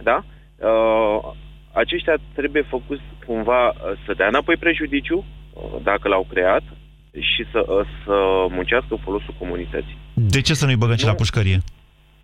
Da? 0.02 0.18
Uh, 0.70 1.18
aceștia 1.72 2.16
trebuie 2.38 2.62
făcut 2.62 3.00
cumva 3.26 3.62
uh, 3.68 3.74
să 4.04 4.14
dea 4.16 4.26
înapoi 4.26 4.56
prejudiciu, 4.56 5.18
uh, 5.18 5.62
dacă 5.82 6.08
l-au 6.08 6.26
creat, 6.32 6.62
și 7.12 7.42
să, 7.52 7.60
uh, 7.66 7.86
să 8.04 8.14
muncească 8.56 8.90
în 8.90 9.02
folosul 9.06 9.34
comunității. 9.38 9.98
De 10.14 10.40
ce 10.40 10.54
să 10.54 10.64
nu-i 10.64 10.76
băgăm 10.76 10.96
și 10.96 11.04
la 11.04 11.14
pușcărie? 11.14 11.58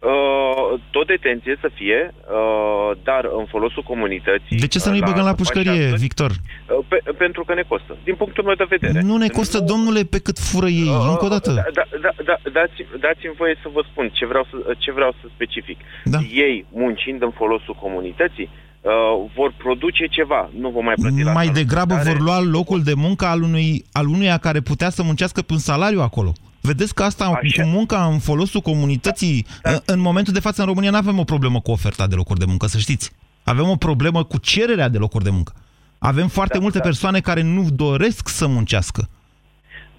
Uh, 0.01 0.81
tot 0.91 1.07
detenție 1.07 1.55
să 1.61 1.69
fie, 1.75 2.15
uh, 2.15 2.91
dar 3.09 3.23
în 3.39 3.47
folosul 3.55 3.83
comunității. 3.83 4.59
De 4.59 4.67
ce 4.67 4.79
să 4.79 4.89
nu-i 4.91 4.99
uh, 5.01 5.07
băgăm 5.09 5.23
la 5.25 5.29
faci 5.35 5.37
pușcărie, 5.43 5.71
astfel, 5.71 5.97
Victor? 6.07 6.31
uh, 6.31 6.85
Pe, 6.89 6.99
pentru 7.25 7.45
că 7.45 7.55
ne 7.55 7.65
costă. 7.69 7.97
Din 8.05 8.15
punctul 8.15 8.45
meu 8.45 8.55
de 8.55 8.67
vedere. 8.69 9.01
Nu 9.11 9.17
ne 9.17 9.29
costă, 9.29 9.59
domnule, 9.61 10.03
pe 10.03 10.19
cât 10.19 10.39
fură 10.39 10.69
ei. 10.69 10.89
Uh, 10.89 11.07
Încă 11.13 11.25
o 11.25 11.29
dată. 11.29 11.51
Da, 11.53 11.63
da, 11.79 11.85
da, 12.05 12.11
da, 12.29 12.37
dați, 12.59 12.79
dați-mi 13.01 13.35
voie 13.37 13.55
să 13.63 13.69
vă 13.73 13.83
spun 13.91 14.09
ce 14.13 14.27
vreau 14.27 14.47
să, 14.51 14.57
ce 14.79 14.93
vreau 14.93 15.13
să 15.21 15.25
specific. 15.35 15.79
Da. 16.05 16.19
Ei, 16.33 16.65
muncind 16.73 17.23
în 17.23 17.31
folosul 17.31 17.75
comunității, 17.85 18.49
uh, 18.81 18.93
vor 19.35 19.53
produce 19.65 20.07
ceva. 20.07 20.51
Nu 20.59 20.69
vom 20.71 20.85
mai 20.85 20.95
plăti 20.95 21.23
la 21.23 21.33
Mai 21.33 21.45
salariu. 21.45 21.63
degrabă 21.63 21.95
Care- 21.95 22.09
vor 22.11 22.21
lua 22.21 22.41
locul 22.43 22.83
de 22.83 22.93
muncă 22.95 23.25
al, 23.27 23.43
unui, 23.43 23.85
al 23.93 24.07
unuia 24.07 24.37
care 24.37 24.61
putea 24.61 24.91
să 24.91 25.03
muncească 25.03 25.41
pe 25.43 25.53
un 25.53 25.59
salariu 25.71 26.01
acolo. 26.01 26.33
Vedeți 26.69 26.95
că 26.95 27.03
asta 27.03 27.25
Așa. 27.25 27.63
cu 27.63 27.69
munca 27.69 28.05
în 28.07 28.19
folosul 28.19 28.61
comunității, 28.61 29.47
în, 29.63 29.81
în 29.85 29.99
momentul 30.01 30.33
de 30.33 30.41
față 30.41 30.61
în 30.61 30.67
România 30.67 30.91
nu 30.91 30.97
avem 30.97 31.19
o 31.19 31.25
problemă 31.25 31.61
cu 31.61 31.71
oferta 31.71 32.07
de 32.07 32.15
locuri 32.15 32.39
de 32.39 32.45
muncă, 32.45 32.67
să 32.67 32.79
știți. 32.79 33.11
Avem 33.45 33.69
o 33.69 33.77
problemă 33.77 34.25
cu 34.25 34.39
cererea 34.39 34.89
de 34.89 34.99
locuri 34.99 35.25
de 35.25 35.31
muncă. 35.31 35.53
Avem 35.99 36.29
foarte 36.29 36.55
Da, 36.57 36.61
multe 36.63 36.79
da. 36.79 36.85
persoane 36.85 37.21
care 37.21 37.43
nu 37.43 37.71
doresc 37.71 38.29
să 38.29 38.47
muncească. 38.47 39.09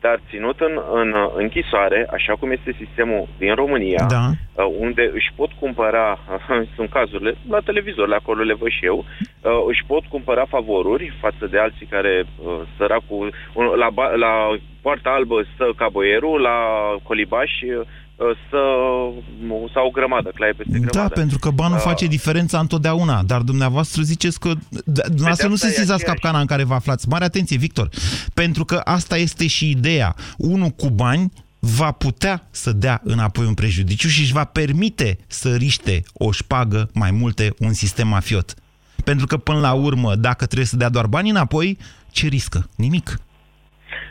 Dar 0.02 0.20
ținut 0.30 0.60
în, 0.60 0.80
în 0.94 1.16
închisoare, 1.36 2.08
așa 2.12 2.34
cum 2.40 2.52
este 2.52 2.76
sistemul 2.84 3.28
din 3.38 3.54
România, 3.56 4.06
Da. 4.10 4.30
uh, 4.64 4.76
unde 4.80 5.12
își 5.14 5.32
pot 5.36 5.52
cumpăra, 5.60 6.20
sunt 6.76 6.90
cazurile, 6.90 7.36
la 7.50 7.60
televizor, 7.60 8.08
la 8.08 8.16
acolo 8.16 8.42
le 8.44 8.54
văd 8.54 8.70
și 8.70 8.86
eu, 8.86 8.98
uh, 8.98 9.52
își 9.68 9.84
pot 9.88 10.04
cumpăra 10.06 10.46
favoruri 10.46 11.18
față 11.20 11.48
de 11.52 11.60
alții 11.60 11.86
care, 11.86 12.26
uh, 12.44 12.60
săracul, 12.78 13.34
un- 13.54 13.74
la, 13.76 13.90
ba- 13.90 14.16
la 14.16 14.58
poarta 14.82 15.10
albă 15.10 15.46
stă 15.54 15.74
caboierul, 15.76 16.42
la 16.42 16.58
colibaș 17.04 17.52
uh, 17.62 17.86
să, 18.50 18.62
sau 19.74 19.86
o 19.88 19.90
grămadă, 19.90 20.32
claie 20.36 20.54
peste 20.54 20.80
grămadă. 20.80 20.98
Da, 20.98 21.08
pentru 21.22 21.40
că 21.40 21.50
banul 21.50 21.78
uh, 21.78 21.84
face 21.84 22.06
diferența 22.06 22.60
întotdeauna, 22.60 23.24
dar 23.24 23.42
dumneavoastră 23.42 24.02
ziceți 24.02 24.40
că 24.40 24.54
da, 24.86 25.02
dumneavoastră 25.02 25.48
nu 25.48 25.56
se 25.56 25.70
sizați 25.70 26.04
capcana 26.04 26.40
în 26.40 26.46
care 26.46 26.64
vă 26.64 26.74
aflați. 26.74 27.08
Mare 27.10 27.24
atenție, 27.24 27.58
Victor, 27.58 27.90
pentru 28.34 28.66
că 28.66 28.82
asta 28.84 29.18
este 29.18 29.48
și 29.48 29.70
ideea. 29.70 30.16
Unul 30.38 30.70
cu 30.70 30.90
bani 30.90 31.32
va 31.60 31.92
putea 31.92 32.48
să 32.52 32.72
dea 32.72 33.02
înapoi 33.04 33.46
un 33.46 33.54
prejudiciu 33.54 34.08
și 34.08 34.22
își 34.22 34.34
va 34.34 34.44
permite 34.44 35.18
să 35.28 35.56
riște 35.56 36.04
o 36.14 36.32
șpagă 36.32 36.90
mai 36.94 37.12
multe 37.12 37.54
un 37.60 37.74
sistem 37.74 38.08
mafiot. 38.08 38.54
Pentru 39.04 39.26
că, 39.26 39.38
până 39.38 39.60
la 39.60 39.74
urmă, 39.74 40.16
dacă 40.16 40.46
trebuie 40.46 40.68
să 40.68 40.78
dea 40.78 40.90
doar 40.90 41.08
bani 41.08 41.30
înapoi, 41.30 41.78
ce 42.12 42.28
riscă? 42.28 42.70
Nimic. 42.76 43.20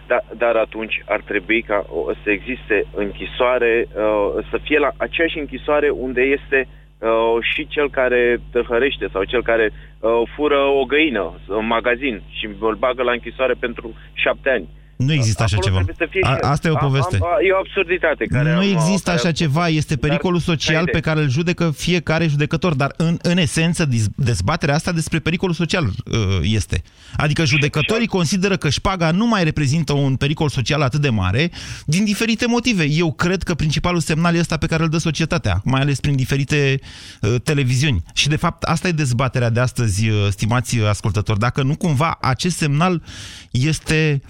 Da, 0.07 0.19
dar 0.37 0.57
atunci 0.57 1.03
ar 1.07 1.21
trebui 1.21 1.63
ca 1.63 1.87
o, 1.89 2.13
să 2.23 2.31
existe 2.31 2.85
închisoare, 2.95 3.87
uh, 3.89 4.45
să 4.51 4.59
fie 4.63 4.79
la 4.79 4.91
aceeași 4.97 5.39
închisoare 5.39 5.89
unde 5.89 6.21
este 6.21 6.69
uh, 6.99 7.37
și 7.41 7.67
cel 7.67 7.91
care 7.91 8.41
tăhărește 8.53 9.09
sau 9.13 9.25
cel 9.25 9.43
care 9.43 9.71
uh, 10.01 10.23
fură 10.35 10.59
o 10.59 10.85
găină 10.85 11.41
în 11.47 11.67
magazin 11.67 12.23
și 12.31 12.49
îl 12.61 12.75
bagă 12.75 13.03
la 13.03 13.13
închisoare 13.13 13.55
pentru 13.61 13.95
șapte 14.13 14.51
ani. 14.51 14.69
Nu 14.99 15.13
există 15.13 15.43
așa 15.43 15.57
ceva. 15.57 15.85
A, 16.23 16.39
asta 16.41 16.69
e 16.69 16.71
o 16.71 16.75
poveste. 16.75 17.17
Am, 17.17 17.23
am, 17.23 17.39
e 17.49 17.53
o 17.53 17.59
absurditate. 17.59 18.25
Care 18.25 18.53
nu 18.53 18.59
am, 18.59 18.63
există 18.63 19.11
așa 19.11 19.33
ceva. 19.33 19.69
Este 19.69 19.97
pericolul 19.97 20.39
social 20.39 20.89
pe 20.93 21.01
care 21.01 21.21
îl 21.21 21.29
judecă 21.29 21.71
fiecare 21.77 22.27
judecător. 22.27 22.75
Dar 22.75 22.95
în, 22.97 23.19
în 23.23 23.39
esență, 23.39 23.89
dezbaterea 24.15 24.75
asta 24.75 24.93
despre 24.93 25.19
pericolul 25.19 25.55
social 25.55 25.85
uh, 25.85 26.39
este. 26.43 26.83
Adică 27.17 27.45
judecătorii 27.45 28.07
consideră 28.07 28.57
că 28.57 28.69
șpaga 28.69 29.11
nu 29.11 29.27
mai 29.27 29.45
reprezintă 29.45 29.93
un 29.93 30.17
pericol 30.17 30.49
social 30.49 30.83
atât 30.83 31.01
de 31.01 31.09
mare 31.09 31.51
din 31.85 32.05
diferite 32.05 32.47
motive. 32.47 32.85
Eu 32.85 33.13
cred 33.13 33.43
că 33.43 33.55
principalul 33.55 34.01
semnal 34.01 34.35
este 34.35 34.47
ăsta 34.49 34.67
pe 34.67 34.67
care 34.67 34.83
îl 34.83 34.89
dă 34.89 34.99
societatea, 34.99 35.61
mai 35.65 35.81
ales 35.81 36.01
prin 36.01 36.17
diferite 36.17 36.81
uh, 37.21 37.35
televiziuni. 37.45 38.03
Și 38.15 38.29
de 38.29 38.37
fapt 38.37 38.63
asta 38.63 38.89
e 38.89 38.93
dezbaterea 38.93 39.51
de 39.51 39.61
astăzi, 39.61 40.09
uh, 40.09 40.27
stimați 40.31 40.79
ascultători. 40.79 41.39
Dacă 41.39 41.63
nu 41.63 41.77
cumva 41.77 42.19
acest 42.21 42.57
semnal 42.57 43.03
este 43.51 44.23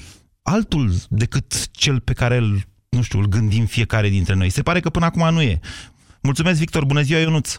altul 0.54 0.88
decât 1.08 1.70
cel 1.70 2.00
pe 2.00 2.12
care 2.12 2.36
îl, 2.36 2.56
nu 2.88 3.02
știu, 3.02 3.18
îl 3.18 3.26
gândim 3.26 3.64
fiecare 3.64 4.08
dintre 4.08 4.34
noi. 4.34 4.48
Se 4.48 4.62
pare 4.62 4.80
că 4.80 4.90
până 4.90 5.04
acum 5.04 5.34
nu 5.34 5.42
e. 5.42 5.58
Mulțumesc, 6.22 6.58
Victor. 6.58 6.84
Bună 6.84 7.00
ziua, 7.00 7.20
Ionuț. 7.20 7.56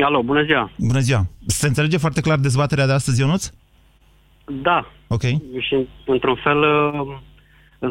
Alo, 0.00 0.22
bună 0.22 0.42
ziua. 0.42 0.70
Bună 0.78 0.98
ziua. 0.98 1.26
Se 1.46 1.66
înțelege 1.66 1.96
foarte 1.96 2.20
clar 2.20 2.38
dezbaterea 2.38 2.86
de 2.86 2.92
astăzi, 2.92 3.20
Ionuț? 3.20 3.50
Da. 4.62 4.86
Ok. 5.08 5.22
Și, 5.58 5.86
într-un 6.06 6.34
fel, 6.44 6.64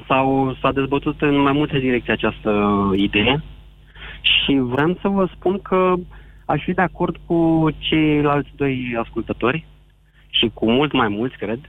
s-au, 0.07 0.57
s-a 0.61 0.71
dezbătut 0.71 1.21
în 1.21 1.41
mai 1.41 1.51
multe 1.51 1.79
direcții 1.79 2.11
această 2.11 2.51
idee 2.95 3.43
și 4.21 4.53
vreau 4.53 4.97
să 5.01 5.07
vă 5.07 5.29
spun 5.35 5.61
că 5.61 5.93
aș 6.45 6.63
fi 6.63 6.73
de 6.73 6.81
acord 6.81 7.15
cu 7.25 7.67
ceilalți 7.77 8.49
doi 8.55 8.95
ascultători 9.03 9.65
și 10.29 10.51
cu 10.53 10.71
mult 10.71 10.91
mai 10.91 11.07
mulți, 11.07 11.37
cred, 11.37 11.59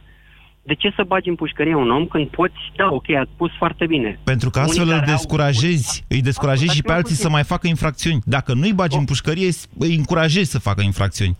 de 0.70 0.76
ce 0.82 0.92
să 0.96 1.04
bagi 1.06 1.28
în 1.28 1.34
pușcărie 1.34 1.74
un 1.74 1.90
om 1.90 2.06
când 2.06 2.26
poți, 2.28 2.60
da, 2.76 2.88
ok, 2.90 3.10
ați 3.10 3.30
spus 3.34 3.50
foarte 3.58 3.86
bine. 3.86 4.18
Pentru 4.24 4.50
că 4.50 4.58
astfel 4.58 4.88
îl 4.88 5.02
descurajezi, 5.06 6.00
au... 6.00 6.16
îi 6.16 6.22
descurajezi 6.22 6.74
și 6.74 6.82
pe 6.82 6.92
alții 6.92 7.14
să 7.14 7.28
mai 7.28 7.42
facă 7.42 7.66
infracțiuni. 7.66 8.20
Dacă 8.24 8.52
nu-i 8.54 8.72
bagi 8.72 8.94
oh. 8.94 9.00
în 9.00 9.06
pușcărie, 9.06 9.50
îi 9.78 9.94
încurajezi 9.94 10.50
să 10.50 10.58
facă 10.58 10.82
infracțiuni. 10.82 11.36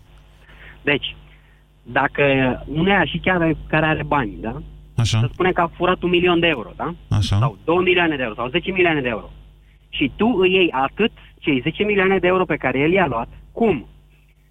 Deci, 0.82 1.16
dacă 1.82 2.22
uneia 2.66 3.04
și 3.04 3.18
chiar 3.18 3.56
care 3.68 3.86
are 3.86 4.04
bani, 4.06 4.32
da? 4.40 4.62
Așa. 4.96 5.18
Să 5.18 5.28
spune 5.32 5.52
că 5.52 5.60
a 5.60 5.70
furat 5.76 6.02
un 6.02 6.10
milion 6.10 6.40
de 6.40 6.46
euro, 6.46 6.70
da? 6.76 6.94
Așa. 7.08 7.36
Sau 7.38 7.58
2 7.64 7.76
milioane 7.76 8.16
de 8.16 8.22
euro, 8.22 8.34
sau 8.34 8.48
10 8.48 8.70
milioane 8.70 9.00
de 9.00 9.08
euro. 9.08 9.30
Și 9.88 10.12
tu 10.16 10.26
îi 10.38 10.52
iei 10.52 10.70
atât 10.70 11.12
cei 11.38 11.60
10 11.60 11.82
milioane 11.82 12.18
de 12.18 12.26
euro 12.26 12.44
pe 12.44 12.56
care 12.56 12.78
el 12.78 12.92
i-a 12.92 13.06
luat, 13.06 13.28
cum? 13.52 13.86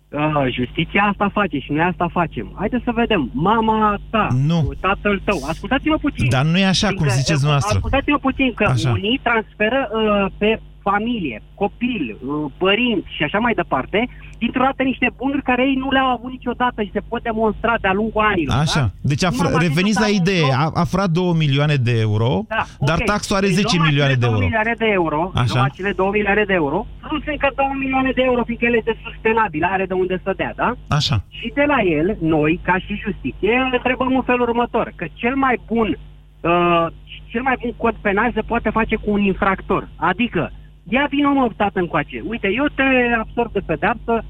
Uh, 0.10 0.54
justiția 0.54 1.04
asta 1.04 1.30
face 1.34 1.60
și 1.60 1.72
noi 1.72 1.86
asta 1.86 2.08
facem. 2.12 2.54
Haideți 2.58 2.84
să 2.84 2.92
vedem. 2.92 3.30
Mama 3.34 4.00
ta, 4.10 4.28
nu. 4.48 4.74
tatăl 4.80 5.22
tău. 5.24 5.40
Ascultați-mă 5.48 5.98
puțin. 6.02 6.30
Dar 6.30 6.46
nu 6.46 6.58
e 6.58 6.66
așa, 6.66 6.88
cum 6.88 7.08
ziceți 7.08 7.42
dumneavoastră. 7.44 7.76
Ascultați-mă 7.76 8.18
puțin, 8.18 8.54
că 8.54 8.64
așa. 8.64 8.90
unii 8.90 9.20
transferă 9.24 9.90
uh, 9.92 10.32
pe 10.38 10.60
familie, 10.82 11.42
copil, 11.56 12.18
uh, 12.20 12.52
părinți 12.58 13.16
și 13.16 13.24
așa 13.24 13.40
mai 13.40 13.54
departe, 13.54 14.10
dintr-o 14.38 14.64
dată 14.64 14.84
niște 14.84 15.10
bunuri 15.18 15.44
care 15.50 15.62
ei 15.70 15.76
nu 15.84 15.90
le-au 15.92 16.10
avut 16.12 16.32
niciodată 16.32 16.82
și 16.84 16.92
se 16.94 17.02
pot 17.10 17.22
demonstra 17.24 17.74
de-a 17.82 17.94
lungul 17.94 18.24
anilor. 18.32 18.58
Așa. 18.60 18.80
Da? 18.80 18.90
Deci 19.02 19.24
a 19.24 19.30
reveniți 19.58 20.00
la 20.00 20.08
idee. 20.08 20.52
A, 20.64 20.72
a 20.74 20.84
furat 20.84 21.10
2 21.10 21.34
milioane 21.38 21.76
de 21.76 22.00
euro, 22.00 22.46
da, 22.48 22.64
dar 22.80 22.96
okay. 22.96 23.06
taxul 23.06 23.36
are 23.36 23.48
10 23.48 23.80
milioane 23.88 24.14
de 24.14 24.26
euro. 24.26 24.38
2 24.38 24.46
milioane 24.46 24.74
de 24.78 24.90
euro, 25.00 25.32
Așa. 25.36 25.64
acele 25.64 25.92
2 25.92 26.10
milioane 26.12 26.44
de 26.44 26.54
euro, 26.54 26.86
plus 27.08 27.24
încă 27.26 27.50
2 27.56 27.66
milioane 27.80 28.12
de 28.16 28.22
euro, 28.22 28.44
fiindcă 28.44 28.66
el 28.66 28.76
este 28.76 28.98
sustenabil, 29.04 29.64
are 29.64 29.86
de 29.86 29.94
unde 29.94 30.22
să 30.24 30.34
dea, 30.36 30.54
da? 30.56 30.70
Așa. 30.88 31.24
Și 31.30 31.52
de 31.54 31.66
la 31.68 31.80
el, 31.82 32.18
noi, 32.22 32.60
ca 32.64 32.78
și 32.86 33.02
justiție, 33.06 33.54
îl 33.66 33.70
întrebăm 33.74 34.16
în 34.16 34.22
felul 34.22 34.50
următor, 34.50 34.94
că 34.96 35.06
cel 35.14 35.36
mai 35.36 35.60
bun 35.68 35.98
uh, 36.42 36.88
cel 37.32 37.42
mai 37.42 37.58
bun 37.62 37.74
cod 37.78 37.96
penal 38.02 38.32
se 38.34 38.42
poate 38.42 38.70
face 38.70 38.96
cu 38.96 39.12
un 39.12 39.22
infractor. 39.22 39.88
Adică, 39.96 40.52
ia 40.90 41.06
vin 41.10 41.34
mă, 41.34 41.50
tată 41.56 41.80
încoace. 41.80 42.24
Uite, 42.28 42.48
eu 42.60 42.66
te 42.76 42.84
absorb 43.20 43.52
de 43.52 43.62
pedeapsă, 43.66 44.24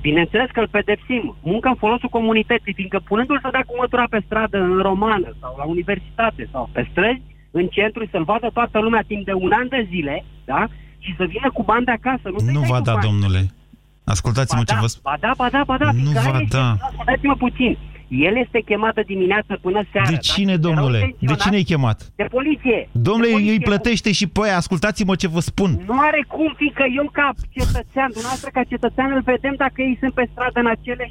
bineînțeles 0.00 0.48
că 0.52 0.60
îl 0.60 0.68
pedepsim. 0.68 1.36
Muncă 1.42 1.68
în 1.68 1.74
folosul 1.74 2.08
comunității, 2.08 2.72
fiindcă 2.72 3.00
punându-l 3.04 3.38
să 3.42 3.48
dea 3.52 3.64
cu 3.66 3.74
mătura 3.78 4.06
pe 4.10 4.22
stradă, 4.24 4.58
în 4.58 4.78
romană 4.78 5.30
sau 5.40 5.54
la 5.58 5.64
universitate 5.64 6.48
sau 6.52 6.68
pe 6.72 6.88
străzi, 6.90 7.22
în 7.50 7.66
centru, 7.66 8.06
să-l 8.10 8.24
vadă 8.24 8.48
toată 8.52 8.78
lumea 8.78 9.02
timp 9.06 9.24
de 9.24 9.32
un 9.32 9.52
an 9.60 9.68
de 9.68 9.86
zile, 9.90 10.24
da? 10.44 10.66
Și 10.98 11.14
să 11.16 11.24
vină 11.24 11.50
cu 11.52 11.62
bani 11.62 11.84
de 11.84 11.90
acasă. 11.90 12.26
Nu, 12.28 12.52
nu 12.52 12.60
va 12.60 12.80
da, 12.80 12.92
bani. 12.92 13.04
domnule. 13.06 13.40
Ascultați-mă 14.04 14.62
ba 14.62 14.64
ce 14.64 14.74
da, 14.74 14.80
vă 14.80 14.86
spun. 14.86 15.02
Ba 15.10 15.16
da, 15.20 15.32
ba 15.36 15.48
da, 15.50 15.62
ba 15.66 15.76
da. 15.76 15.90
Nu 15.92 16.10
va 16.10 16.40
da. 16.48 16.76
Ascultați-mă 16.80 17.34
puțin. 17.34 17.78
El 18.08 18.36
este 18.44 18.60
chemat 18.64 18.94
de 18.94 19.02
dimineață 19.06 19.58
până 19.60 19.80
seara. 19.92 20.10
De 20.10 20.16
cine, 20.16 20.56
da? 20.56 20.68
domnule? 20.68 21.14
De 21.18 21.34
cine 21.34 21.56
e 21.56 21.62
chemat? 21.62 22.12
De 22.16 22.26
poliție. 22.30 22.88
Domnule, 22.92 23.26
de 23.26 23.32
poliție. 23.32 23.52
îi 23.52 23.60
plătește 23.60 24.12
și 24.12 24.26
pe 24.26 24.40
aia. 24.42 24.56
Ascultați-mă 24.56 25.14
ce 25.14 25.28
vă 25.28 25.40
spun. 25.40 25.70
Nu 25.86 25.98
are 26.08 26.24
cum, 26.28 26.54
fiindcă 26.56 26.84
eu 26.96 27.08
ca 27.12 27.26
cetățean, 27.58 28.08
dumneavoastră 28.16 28.50
ca 28.52 28.62
cetățean 28.62 29.12
îl 29.12 29.22
vedem 29.32 29.54
dacă 29.56 29.78
ei 29.82 29.96
sunt 30.00 30.12
pe 30.12 30.28
stradă 30.32 30.58
în 30.60 30.66
acele 30.76 31.04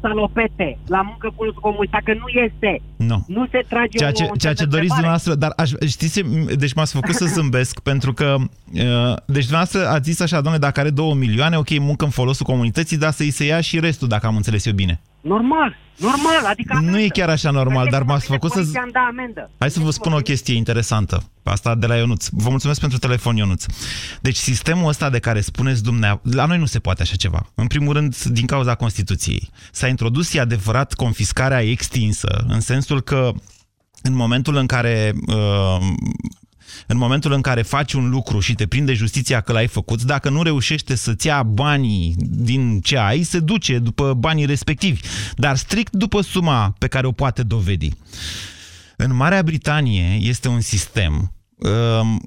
salopete, 0.00 0.78
la 0.86 1.00
muncă 1.02 1.32
cu 1.36 1.44
comun, 1.60 1.86
dacă 1.90 2.12
nu 2.22 2.28
este. 2.46 2.82
Nu. 2.96 3.24
Nu 3.26 3.46
se 3.50 3.60
trage 3.68 3.98
ceea 3.98 4.12
ce, 4.12 4.28
o, 4.30 4.36
ceea 4.36 4.54
ce 4.54 4.64
doriți 4.64 4.92
dumneavoastră, 4.98 5.34
dar 5.34 5.52
aș, 5.56 5.70
știți, 5.88 6.22
deci 6.62 6.74
m-ați 6.74 6.92
făcut 6.92 7.14
să 7.14 7.24
zâmbesc, 7.24 7.80
pentru 7.90 8.12
că, 8.12 8.34
uh, 8.38 9.16
deci 9.26 9.46
dumneavoastră 9.48 9.88
ați 9.88 10.10
zis 10.10 10.20
așa, 10.20 10.40
domnule, 10.40 10.64
dacă 10.66 10.80
are 10.80 10.90
două 10.90 11.14
milioane, 11.14 11.56
ok, 11.56 11.78
muncă 11.78 12.04
în 12.04 12.10
folosul 12.10 12.46
comunității, 12.46 12.98
dar 12.98 13.10
să-i 13.10 13.30
se 13.30 13.44
ia 13.44 13.60
și 13.60 13.80
restul, 13.80 14.08
dacă 14.08 14.26
am 14.26 14.36
înțeles 14.36 14.66
eu 14.66 14.72
bine. 14.72 15.00
Normal, 15.20 15.76
normal, 15.96 16.44
adică 16.44 16.78
Nu 16.82 17.00
e 17.00 17.08
chiar 17.08 17.28
așa 17.28 17.50
normal, 17.50 17.88
dar 17.90 18.02
m-ați 18.02 18.26
făcut 18.26 18.50
să... 18.50 18.62
Da 18.92 19.00
amendă. 19.08 19.50
Hai 19.58 19.70
să 19.70 19.80
vă 19.80 19.90
spun 19.90 20.12
o 20.12 20.18
chestie 20.18 20.54
interesantă. 20.54 21.22
Asta 21.42 21.74
de 21.74 21.86
la 21.86 21.96
Ionuț. 21.96 22.28
Vă 22.30 22.50
mulțumesc 22.50 22.80
pentru 22.80 22.98
telefon, 22.98 23.36
Ionuț. 23.36 23.64
Deci 24.20 24.36
sistemul 24.36 24.88
ăsta 24.88 25.10
de 25.10 25.18
care 25.18 25.40
spuneți 25.40 25.82
dumneavoastră... 25.82 26.36
La 26.36 26.46
noi 26.46 26.58
nu 26.58 26.66
se 26.66 26.78
poate 26.78 27.02
așa 27.02 27.16
ceva. 27.16 27.46
În 27.54 27.66
primul 27.66 27.92
rând, 27.92 28.16
din 28.16 28.46
cauza 28.46 28.74
Constituției. 28.74 29.48
S-a 29.72 29.86
introdus, 29.88 30.34
e 30.34 30.40
adevărat, 30.40 30.94
confiscarea 30.94 31.62
extinsă, 31.62 32.44
în 32.48 32.60
sensul 32.60 33.00
că 33.00 33.32
în 34.02 34.14
momentul 34.14 34.56
în 34.56 34.66
care 34.66 35.12
uh, 35.26 35.36
în 36.86 36.96
momentul 36.96 37.32
în 37.32 37.40
care 37.40 37.62
faci 37.62 37.92
un 37.92 38.08
lucru 38.10 38.40
și 38.40 38.54
te 38.54 38.66
prinde 38.66 38.92
justiția 38.92 39.40
că 39.40 39.52
l-ai 39.52 39.66
făcut, 39.66 40.02
dacă 40.02 40.30
nu 40.30 40.42
reușește 40.42 40.94
să-ți 40.94 41.26
ia 41.26 41.42
banii 41.42 42.14
din 42.18 42.80
ce 42.80 42.96
ai, 42.96 43.22
se 43.22 43.40
duce 43.40 43.78
după 43.78 44.14
banii 44.14 44.44
respectivi, 44.46 45.00
dar 45.36 45.56
strict 45.56 45.92
după 45.92 46.20
suma 46.20 46.74
pe 46.78 46.86
care 46.86 47.06
o 47.06 47.12
poate 47.12 47.42
dovedi. 47.42 47.90
În 48.96 49.14
Marea 49.14 49.42
Britanie 49.42 50.18
este 50.20 50.48
un 50.48 50.60
sistem 50.60 51.32
uh, 51.56 51.70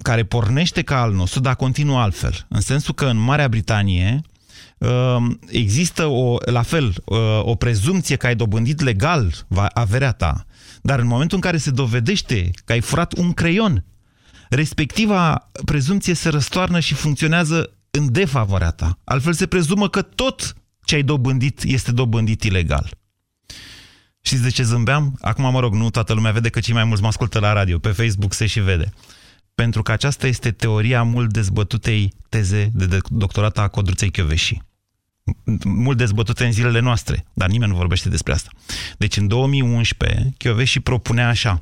care 0.01 0.23
pornește 0.23 0.81
ca 0.81 1.01
al 1.01 1.13
nostru, 1.13 1.39
dar 1.39 1.55
continuă 1.55 1.99
altfel. 1.99 2.45
În 2.47 2.61
sensul 2.61 2.93
că 2.93 3.05
în 3.05 3.17
Marea 3.17 3.47
Britanie 3.47 4.21
uh, 4.77 5.17
există 5.47 6.05
o, 6.05 6.37
la 6.45 6.61
fel 6.61 6.93
uh, 7.05 7.17
o 7.41 7.55
prezumție 7.55 8.15
că 8.15 8.25
ai 8.25 8.35
dobândit 8.35 8.81
legal 8.81 9.45
averea 9.73 10.11
ta, 10.11 10.45
dar 10.81 10.99
în 10.99 11.07
momentul 11.07 11.37
în 11.37 11.43
care 11.43 11.57
se 11.57 11.71
dovedește 11.71 12.49
că 12.65 12.71
ai 12.71 12.81
furat 12.81 13.17
un 13.17 13.33
creion 13.33 13.83
respectiva 14.55 15.49
prezumție 15.65 16.13
se 16.13 16.29
răstoarnă 16.29 16.79
și 16.79 16.93
funcționează 16.93 17.73
în 17.91 18.11
defavoarea 18.11 18.71
ta. 18.71 18.99
Altfel 19.03 19.33
se 19.33 19.45
prezumă 19.45 19.89
că 19.89 20.01
tot 20.01 20.55
ce 20.85 20.95
ai 20.95 21.03
dobândit 21.03 21.63
este 21.63 21.91
dobândit 21.91 22.43
ilegal. 22.43 22.97
Știți 24.21 24.41
de 24.41 24.49
ce 24.49 24.63
zâmbeam? 24.63 25.17
Acum, 25.21 25.51
mă 25.51 25.59
rog, 25.59 25.73
nu 25.73 25.89
toată 25.89 26.13
lumea 26.13 26.31
vede 26.31 26.49
că 26.49 26.59
cei 26.59 26.73
mai 26.73 26.83
mulți 26.83 27.01
mă 27.01 27.07
ascultă 27.07 27.39
la 27.39 27.53
radio. 27.53 27.79
Pe 27.79 27.89
Facebook 27.89 28.33
se 28.33 28.45
și 28.45 28.59
vede. 28.59 28.93
Pentru 29.55 29.81
că 29.81 29.91
aceasta 29.91 30.27
este 30.27 30.51
teoria 30.51 31.03
mult 31.03 31.33
dezbătutei 31.33 32.13
teze 32.29 32.71
de 32.73 32.97
doctorat 33.09 33.57
a 33.57 33.67
Codruței 33.67 34.11
Chioveși. 34.11 34.61
Mult 35.63 35.97
dezbătute 35.97 36.45
în 36.45 36.51
zilele 36.51 36.79
noastre, 36.79 37.25
dar 37.33 37.49
nimeni 37.49 37.71
nu 37.71 37.77
vorbește 37.77 38.09
despre 38.09 38.33
asta. 38.33 38.49
Deci 38.97 39.17
în 39.17 39.27
2011, 39.27 40.33
Chioveși 40.37 40.79
propunea 40.79 41.27
așa, 41.27 41.57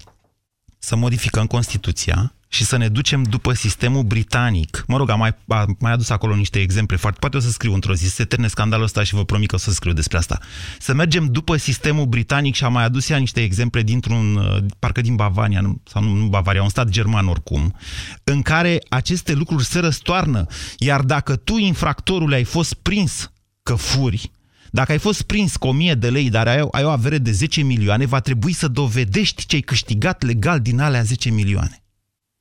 să 0.80 0.96
modificăm 0.96 1.46
Constituția 1.46 2.36
și 2.54 2.66
să 2.66 2.78
ne 2.78 2.88
ducem 2.88 3.24
după 3.24 3.54
sistemul 3.54 4.04
britanic. 4.04 4.84
Mă 4.88 4.98
rog, 4.98 5.10
am 5.10 5.20
mai, 5.20 5.36
am 5.48 5.76
mai 5.80 5.92
adus 5.92 6.10
acolo 6.10 6.36
niște 6.36 6.60
exemple 6.60 6.96
foarte... 6.96 7.18
Poate 7.20 7.38
o 7.38 7.40
să 7.40 7.50
scriu 7.50 7.74
într-o 7.74 7.94
zi, 7.94 8.08
se 8.08 8.26
termine 8.26 8.50
scandalul 8.50 8.86
ăsta 8.86 9.04
și 9.04 9.14
vă 9.14 9.26
promit 9.26 9.50
că 9.50 9.56
o 9.56 9.58
să 9.58 9.72
scriu 9.72 9.94
despre 9.94 10.18
asta. 10.18 10.40
Să 10.80 10.94
mergem 10.94 11.26
după 11.26 11.56
sistemul 11.56 12.06
britanic 12.06 12.56
și 12.56 12.64
am 12.64 12.74
mai 12.74 12.84
adus 12.84 13.10
ea 13.10 13.18
niște 13.18 13.42
exemple 13.42 13.82
dintr-un, 13.82 14.36
uh, 14.36 14.64
parcă 14.80 15.02
din 15.02 15.16
Bavaria, 15.16 15.80
sau 15.84 16.04
nu, 16.04 16.14
nu 16.14 16.28
Bavaria, 16.28 16.64
un 16.64 16.70
stat 16.70 16.90
german 16.90 17.28
oricum, 17.28 17.76
în 18.24 18.42
care 18.42 18.80
aceste 18.90 19.34
lucruri 19.34 19.66
se 19.66 19.80
răstoarnă. 19.80 20.46
Iar 20.78 21.02
dacă 21.02 21.36
tu, 21.36 21.58
infractorul, 21.58 22.34
ai 22.34 22.44
fost 22.44 22.74
prins 22.74 23.32
că 23.64 23.76
furi, 23.76 24.32
dacă 24.72 24.92
ai 24.92 24.98
fost 24.98 25.22
prins 25.22 25.56
cu 25.56 25.68
1000 25.68 25.94
de 25.94 26.10
lei, 26.10 26.30
dar 26.30 26.48
ai, 26.48 26.68
ai 26.72 26.84
o 26.84 26.90
avere 26.90 27.18
de 27.18 27.32
10 27.32 27.62
milioane, 27.62 28.06
va 28.06 28.20
trebui 28.20 28.54
să 28.54 28.68
dovedești 28.68 29.46
ce 29.46 29.56
ai 29.56 29.62
câștigat 29.62 30.22
legal 30.24 30.60
din 30.60 30.80
alea 30.80 31.04
10 31.04 31.30
milioane. 31.30 31.81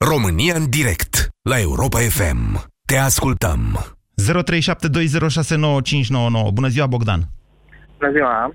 România 0.08 0.54
în 0.56 0.70
direct 0.70 1.28
la 1.50 1.60
Europa 1.60 1.98
FM. 1.98 2.40
Te 2.86 2.96
ascultăm. 2.96 3.60
0372069599. 6.48 6.52
Bună 6.52 6.68
ziua, 6.68 6.86
Bogdan. 6.86 7.20
Bună 7.98 8.10
ziua. 8.12 8.52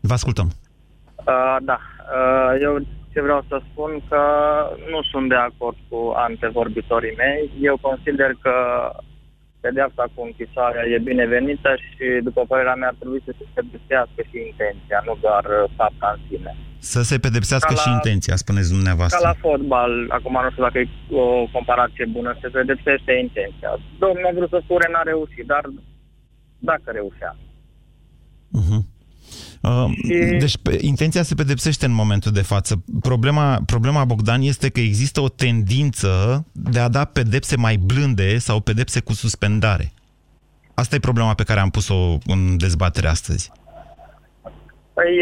Vă 0.00 0.12
ascultăm. 0.12 0.48
Uh, 1.16 1.56
da. 1.60 1.78
Uh, 2.16 2.52
eu 2.60 2.78
ce 3.12 3.20
vreau 3.20 3.44
să 3.48 3.60
spun 3.70 4.02
că 4.08 4.22
nu 4.90 5.02
sunt 5.10 5.28
de 5.28 5.34
acord 5.34 5.76
cu 5.88 6.12
antevorbitorii 6.16 7.14
mei. 7.16 7.52
Eu 7.60 7.78
consider 7.80 8.30
că 8.42 8.54
pedeapsa 9.60 10.04
cu 10.14 10.20
închisoarea 10.28 10.84
e 10.92 11.08
binevenită 11.10 11.70
și, 11.86 12.06
după 12.28 12.40
părerea 12.50 12.74
mea, 12.80 12.88
ar 12.88 12.96
trebui 13.00 13.22
să 13.26 13.32
se 13.38 13.44
pedepsească 13.54 14.20
și 14.28 14.36
intenția, 14.50 14.98
nu 15.08 15.14
doar 15.24 15.44
uh, 15.44 15.70
fapta 15.78 16.08
în 16.16 16.20
sine. 16.28 16.52
Să 16.92 17.00
se 17.10 17.16
pedepsească 17.26 17.72
la, 17.74 17.80
și 17.82 17.88
intenția, 17.98 18.36
spuneți 18.44 18.70
dumneavoastră. 18.76 19.18
Ca 19.20 19.28
la 19.30 19.40
fotbal, 19.46 19.92
acum 20.18 20.36
nu 20.44 20.50
știu 20.50 20.62
dacă 20.66 20.78
e 20.78 20.88
o 21.24 21.26
comparație 21.56 22.04
bună, 22.16 22.30
se 22.40 22.48
pedepsește 22.48 23.12
intenția. 23.26 23.70
Domnul 24.04 24.28
a 24.28 24.36
vrut 24.36 24.50
să 24.54 24.60
spune, 24.62 24.86
n-a 24.92 25.02
reușit, 25.12 25.46
dar 25.52 25.64
dacă 26.58 26.86
reușea. 26.98 27.32
Uh-huh. 28.58 28.82
Uh, 29.62 29.84
deci 30.38 30.54
intenția 30.80 31.22
se 31.22 31.34
pedepsește 31.34 31.86
în 31.86 31.92
momentul 31.92 32.32
de 32.32 32.42
față. 32.42 32.84
Problema, 33.00 33.58
problema, 33.66 34.04
Bogdan, 34.04 34.40
este 34.42 34.68
că 34.68 34.80
există 34.80 35.20
o 35.20 35.28
tendință 35.28 36.44
de 36.52 36.78
a 36.78 36.88
da 36.88 37.04
pedepse 37.04 37.56
mai 37.56 37.76
blânde 37.76 38.38
sau 38.38 38.60
pedepse 38.60 39.00
cu 39.00 39.12
suspendare. 39.12 39.92
Asta 40.74 40.94
e 40.94 41.08
problema 41.08 41.34
pe 41.34 41.42
care 41.42 41.60
am 41.60 41.70
pus-o 41.70 42.18
în 42.26 42.56
dezbatere 42.56 43.08
astăzi. 43.08 43.50
Păi 44.94 45.12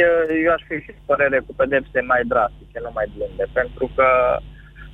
eu 0.44 0.52
aș 0.52 0.62
fi 0.68 0.76
și 0.84 0.92
părere 1.06 1.38
cu 1.46 1.52
pedepse 1.54 2.00
mai 2.00 2.22
drastice, 2.32 2.78
nu 2.82 2.90
mai 2.94 3.06
blânde, 3.16 3.44
pentru 3.52 3.90
că 3.96 4.08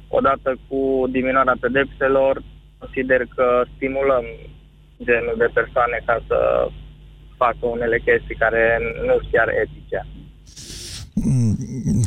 odată 0.09 0.51
cu 0.69 0.81
diminuarea 1.11 1.57
pedepselor 1.61 2.43
consider 2.79 3.21
că 3.37 3.47
stimulăm 3.75 4.25
genul 5.09 5.37
de 5.39 5.49
persoane 5.59 5.99
ca 6.07 6.17
să 6.29 6.39
facă 7.45 7.63
unele 7.77 7.99
chestii 8.07 8.43
care 8.45 8.63
nu 9.07 9.15
sunt 9.19 9.33
chiar 9.33 9.49
etice. 9.63 9.99
Mm, 11.15 11.57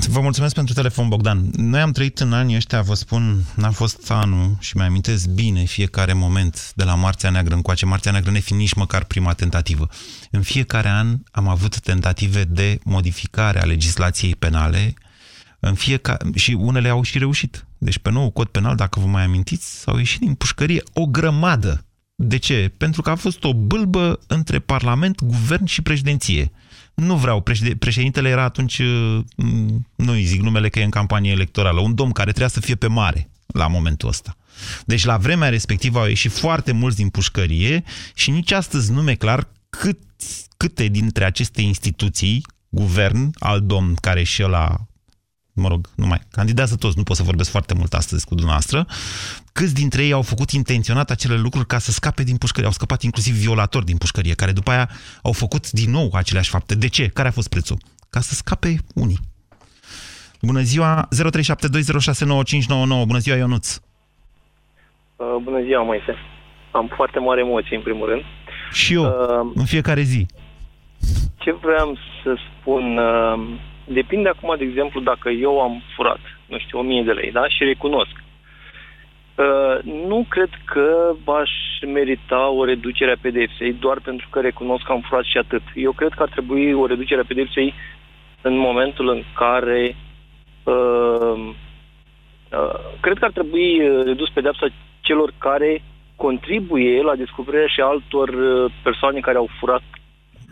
vă 0.07 0.21
mulțumesc 0.21 0.55
pentru 0.55 0.73
telefon, 0.73 1.07
Bogdan. 1.07 1.39
Noi 1.57 1.79
am 1.79 1.91
trăit 1.91 2.19
în 2.19 2.33
anii 2.33 2.55
ăștia, 2.55 2.81
vă 2.81 2.93
spun, 2.93 3.23
n-a 3.55 3.71
fost 3.71 4.11
anul 4.11 4.55
și 4.59 4.77
mi-amintesc 4.77 5.27
bine 5.29 5.63
fiecare 5.63 6.13
moment 6.13 6.73
de 6.75 6.83
la 6.83 6.95
Marțea 6.95 7.29
Neagră 7.29 7.55
încoace. 7.55 7.85
Marțea 7.85 8.11
Neagră 8.11 8.31
ne 8.31 8.39
fi 8.39 8.53
nici 8.53 8.73
măcar 8.73 9.03
prima 9.03 9.33
tentativă. 9.33 9.87
În 10.31 10.41
fiecare 10.41 10.89
an 10.89 11.07
am 11.31 11.47
avut 11.47 11.79
tentative 11.79 12.43
de 12.43 12.79
modificare 12.83 13.59
a 13.59 13.65
legislației 13.65 14.35
penale 14.35 14.93
în 15.59 15.73
fiecare, 15.73 16.29
și 16.35 16.51
unele 16.59 16.89
au 16.89 17.01
și 17.01 17.17
reușit. 17.17 17.65
Deci 17.77 17.97
pe 17.97 18.11
nou 18.11 18.29
cod 18.29 18.47
penal, 18.47 18.75
dacă 18.75 18.99
vă 18.99 19.05
mai 19.05 19.23
amintiți, 19.23 19.79
s-au 19.79 19.97
ieșit 19.97 20.19
din 20.19 20.33
pușcărie 20.33 20.81
o 20.93 21.05
grămadă 21.05 21.85
de 22.15 22.37
ce? 22.37 22.71
Pentru 22.77 23.01
că 23.01 23.09
a 23.09 23.15
fost 23.15 23.43
o 23.43 23.53
bâlbă 23.53 24.19
între 24.27 24.59
Parlament, 24.59 25.23
Guvern 25.23 25.65
și 25.65 25.81
președinție. 25.81 26.51
Nu 26.93 27.15
vreau, 27.15 27.43
președintele 27.79 28.29
era 28.29 28.43
atunci, 28.43 28.79
uh, 28.79 29.19
nu 29.95 30.11
îi 30.11 30.23
zic 30.23 30.41
numele 30.41 30.69
că 30.69 30.79
e 30.79 30.83
în 30.83 30.89
campanie 30.89 31.31
electorală, 31.31 31.79
un 31.79 31.95
domn 31.95 32.11
care 32.11 32.29
trebuia 32.29 32.49
să 32.49 32.59
fie 32.59 32.75
pe 32.75 32.87
mare 32.87 33.29
la 33.45 33.67
momentul 33.67 34.09
ăsta. 34.09 34.37
Deci 34.85 35.05
la 35.05 35.17
vremea 35.17 35.49
respectivă 35.49 35.99
au 35.99 36.07
ieșit 36.07 36.31
foarte 36.31 36.71
mulți 36.71 36.95
din 36.95 37.09
pușcărie 37.09 37.83
și 38.13 38.31
nici 38.31 38.51
astăzi 38.51 38.91
nu 38.91 39.09
e 39.09 39.15
clar 39.15 39.47
cât, 39.69 39.99
câte 40.57 40.87
dintre 40.87 41.25
aceste 41.25 41.61
instituții, 41.61 42.45
guvern, 42.69 43.31
al 43.39 43.61
domn 43.61 43.95
care 43.95 44.23
și 44.23 44.43
ăla 44.43 44.85
mă 45.55 45.67
rog, 45.67 45.89
nu 45.95 46.05
mai 46.05 46.19
candidează 46.31 46.75
toți, 46.75 46.97
nu 46.97 47.03
pot 47.03 47.15
să 47.15 47.23
vorbesc 47.23 47.49
foarte 47.49 47.73
mult 47.73 47.93
astăzi 47.93 48.25
cu 48.27 48.35
dumneavoastră, 48.35 48.85
câți 49.53 49.73
dintre 49.73 50.03
ei 50.03 50.11
au 50.11 50.21
făcut 50.21 50.49
intenționat 50.51 51.09
acele 51.09 51.35
lucruri 51.35 51.65
ca 51.65 51.77
să 51.77 51.91
scape 51.91 52.23
din 52.23 52.37
pușcărie, 52.37 52.65
au 52.65 52.71
scăpat 52.71 53.01
inclusiv 53.01 53.33
violatori 53.33 53.85
din 53.85 53.97
pușcărie, 53.97 54.33
care 54.33 54.51
după 54.51 54.71
aia 54.71 54.89
au 55.23 55.31
făcut 55.31 55.71
din 55.71 55.91
nou 55.91 56.09
aceleași 56.13 56.49
fapte. 56.49 56.75
De 56.75 56.87
ce? 56.87 57.07
Care 57.07 57.27
a 57.27 57.31
fost 57.31 57.49
prețul? 57.49 57.77
Ca 58.09 58.19
să 58.19 58.33
scape 58.33 58.75
unii. 58.95 59.19
Bună 60.41 60.61
ziua, 60.61 61.07
0372069599. 61.07 63.05
Bună 63.05 63.17
ziua, 63.17 63.35
Ionuț. 63.35 63.75
Uh, 65.15 65.35
bună 65.43 65.61
ziua, 65.63 65.83
Moise. 65.83 66.15
Am 66.71 66.91
foarte 66.95 67.19
mare 67.19 67.41
emoție, 67.41 67.75
în 67.75 67.81
primul 67.81 68.07
rând. 68.09 68.21
Și 68.71 68.93
eu, 68.93 69.03
uh, 69.03 69.51
în 69.55 69.65
fiecare 69.65 70.01
zi. 70.01 70.25
Ce 71.37 71.51
vreau 71.51 71.97
să 72.23 72.37
spun... 72.59 72.97
Uh, 72.97 73.59
Depinde 73.85 74.29
acum, 74.29 74.55
de 74.57 74.63
exemplu, 74.63 74.99
dacă 74.99 75.29
eu 75.29 75.61
am 75.61 75.81
furat, 75.95 76.19
nu 76.45 76.57
știu, 76.57 76.79
1000 76.79 77.03
de 77.03 77.11
lei, 77.11 77.31
da? 77.31 77.47
Și 77.47 77.63
recunosc. 77.63 78.23
Uh, 79.35 79.83
nu 79.83 80.25
cred 80.29 80.49
că 80.65 81.15
aș 81.25 81.51
merita 81.85 82.47
o 82.47 82.65
reducere 82.65 83.11
a 83.11 83.17
pedepsei 83.21 83.73
doar 83.73 83.99
pentru 83.99 84.27
că 84.29 84.39
recunosc 84.39 84.83
că 84.83 84.91
am 84.91 85.01
furat 85.01 85.23
și 85.23 85.37
atât. 85.37 85.61
Eu 85.73 85.91
cred 85.91 86.13
că 86.13 86.21
ar 86.21 86.29
trebui 86.29 86.73
o 86.73 86.85
reducere 86.85 87.21
a 87.21 87.25
pedepsei 87.27 87.73
în 88.41 88.57
momentul 88.57 89.09
în 89.09 89.23
care 89.35 89.95
uh, 90.63 91.53
uh, 92.51 92.79
cred 92.99 93.17
că 93.17 93.25
ar 93.25 93.31
trebui 93.31 93.81
redus 94.03 94.29
pedepsa 94.29 94.67
celor 95.01 95.33
care 95.37 95.81
contribuie 96.15 97.01
la 97.01 97.15
descoperirea 97.15 97.67
și 97.67 97.81
altor 97.81 98.29
uh, 98.29 98.71
persoane 98.83 99.19
care 99.19 99.37
au 99.37 99.49
furat 99.59 99.83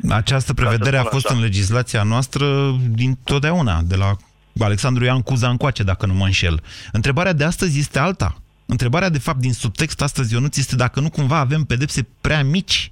această 0.09 0.53
prevedere 0.53 0.97
a 0.97 1.03
fost 1.03 1.25
așa. 1.25 1.35
în 1.35 1.41
legislația 1.41 2.03
noastră 2.03 2.75
din 2.89 3.17
totdeauna, 3.23 3.81
de 3.81 3.95
la 3.95 4.15
Alexandru 4.59 5.03
Ioan 5.03 5.21
Cuza 5.21 5.49
încoace, 5.49 5.83
dacă 5.83 6.05
nu 6.05 6.13
mă 6.13 6.25
înșel. 6.25 6.63
Întrebarea 6.91 7.33
de 7.33 7.43
astăzi 7.43 7.79
este 7.79 7.99
alta. 7.99 8.37
Întrebarea, 8.65 9.09
de 9.09 9.19
fapt, 9.19 9.39
din 9.39 9.53
subtext 9.53 10.01
astăzi, 10.01 10.33
Ionuț, 10.33 10.57
este 10.57 10.75
dacă 10.75 10.99
nu 10.99 11.09
cumva 11.09 11.37
avem 11.37 11.63
pedepse 11.63 12.07
prea 12.21 12.43
mici 12.43 12.91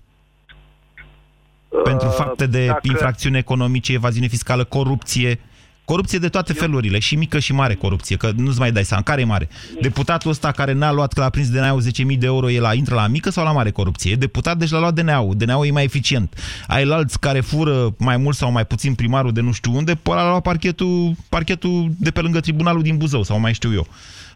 uh, 1.70 1.82
pentru 1.84 2.10
fapte 2.10 2.46
de 2.46 2.66
dacă... 2.66 2.80
infracțiuni 2.84 3.38
economice, 3.38 3.94
evaziune 3.94 4.28
fiscală, 4.28 4.64
corupție, 4.64 5.40
Corupție 5.86 6.20
de 6.20 6.30
toate 6.30 6.54
felurile, 6.54 7.00
și 7.00 7.15
mică 7.15 7.39
și 7.39 7.54
mare 7.54 7.74
corupție, 7.74 8.17
că 8.17 8.32
nu-ți 8.36 8.60
mai 8.60 8.72
dai 8.72 8.84
seama. 8.84 9.04
Care 9.04 9.22
e 9.22 9.26
mare? 9.26 9.50
Deputatul 9.82 10.32
ăsta 10.32 10.52
care 10.52 10.74
n-a 10.74 10.91
luat, 10.91 11.13
că 11.13 11.22
l-a 11.22 11.30
prins 11.30 11.50
DNA-ul 11.52 11.82
10.000 12.12 12.17
de 12.17 12.26
euro, 12.26 12.50
el 12.50 12.62
la, 12.62 12.74
intră 12.74 12.96
la 12.96 13.08
mică 13.08 13.30
sau 13.30 13.44
la 13.44 13.52
mare 13.52 13.72
corupție? 13.72 14.12
E 14.12 14.15
deputat, 14.15 14.58
deci 14.58 14.70
l-a 14.70 14.80
luat 14.80 14.94
DNA-ul. 14.94 15.36
DNA-ul 15.36 15.65
e 15.65 15.72
mai 15.72 15.84
eficient. 15.84 16.63
Ai 16.67 16.84
alți 16.84 17.20
care 17.20 17.39
fură 17.39 17.96
mai 18.00 18.17
mult 18.17 18.36
sau 18.36 18.52
mai 18.52 18.65
puțin 18.65 18.96
primarul 18.96 19.32
de 19.32 19.41
nu 19.41 19.52
știu 19.52 19.72
unde, 19.76 19.94
pe 19.96 20.10
ăla 20.12 20.30
luat 20.30 20.41
parchetul, 20.41 21.12
parchetul 21.30 21.89
de 22.00 22.12
pe 22.12 22.22
lângă 22.22 22.39
tribunalul 22.39 22.82
din 22.82 22.98
Buzău, 22.98 23.24
sau 23.24 23.39
mai 23.39 23.54
știu 23.54 23.74
eu. 23.74 23.88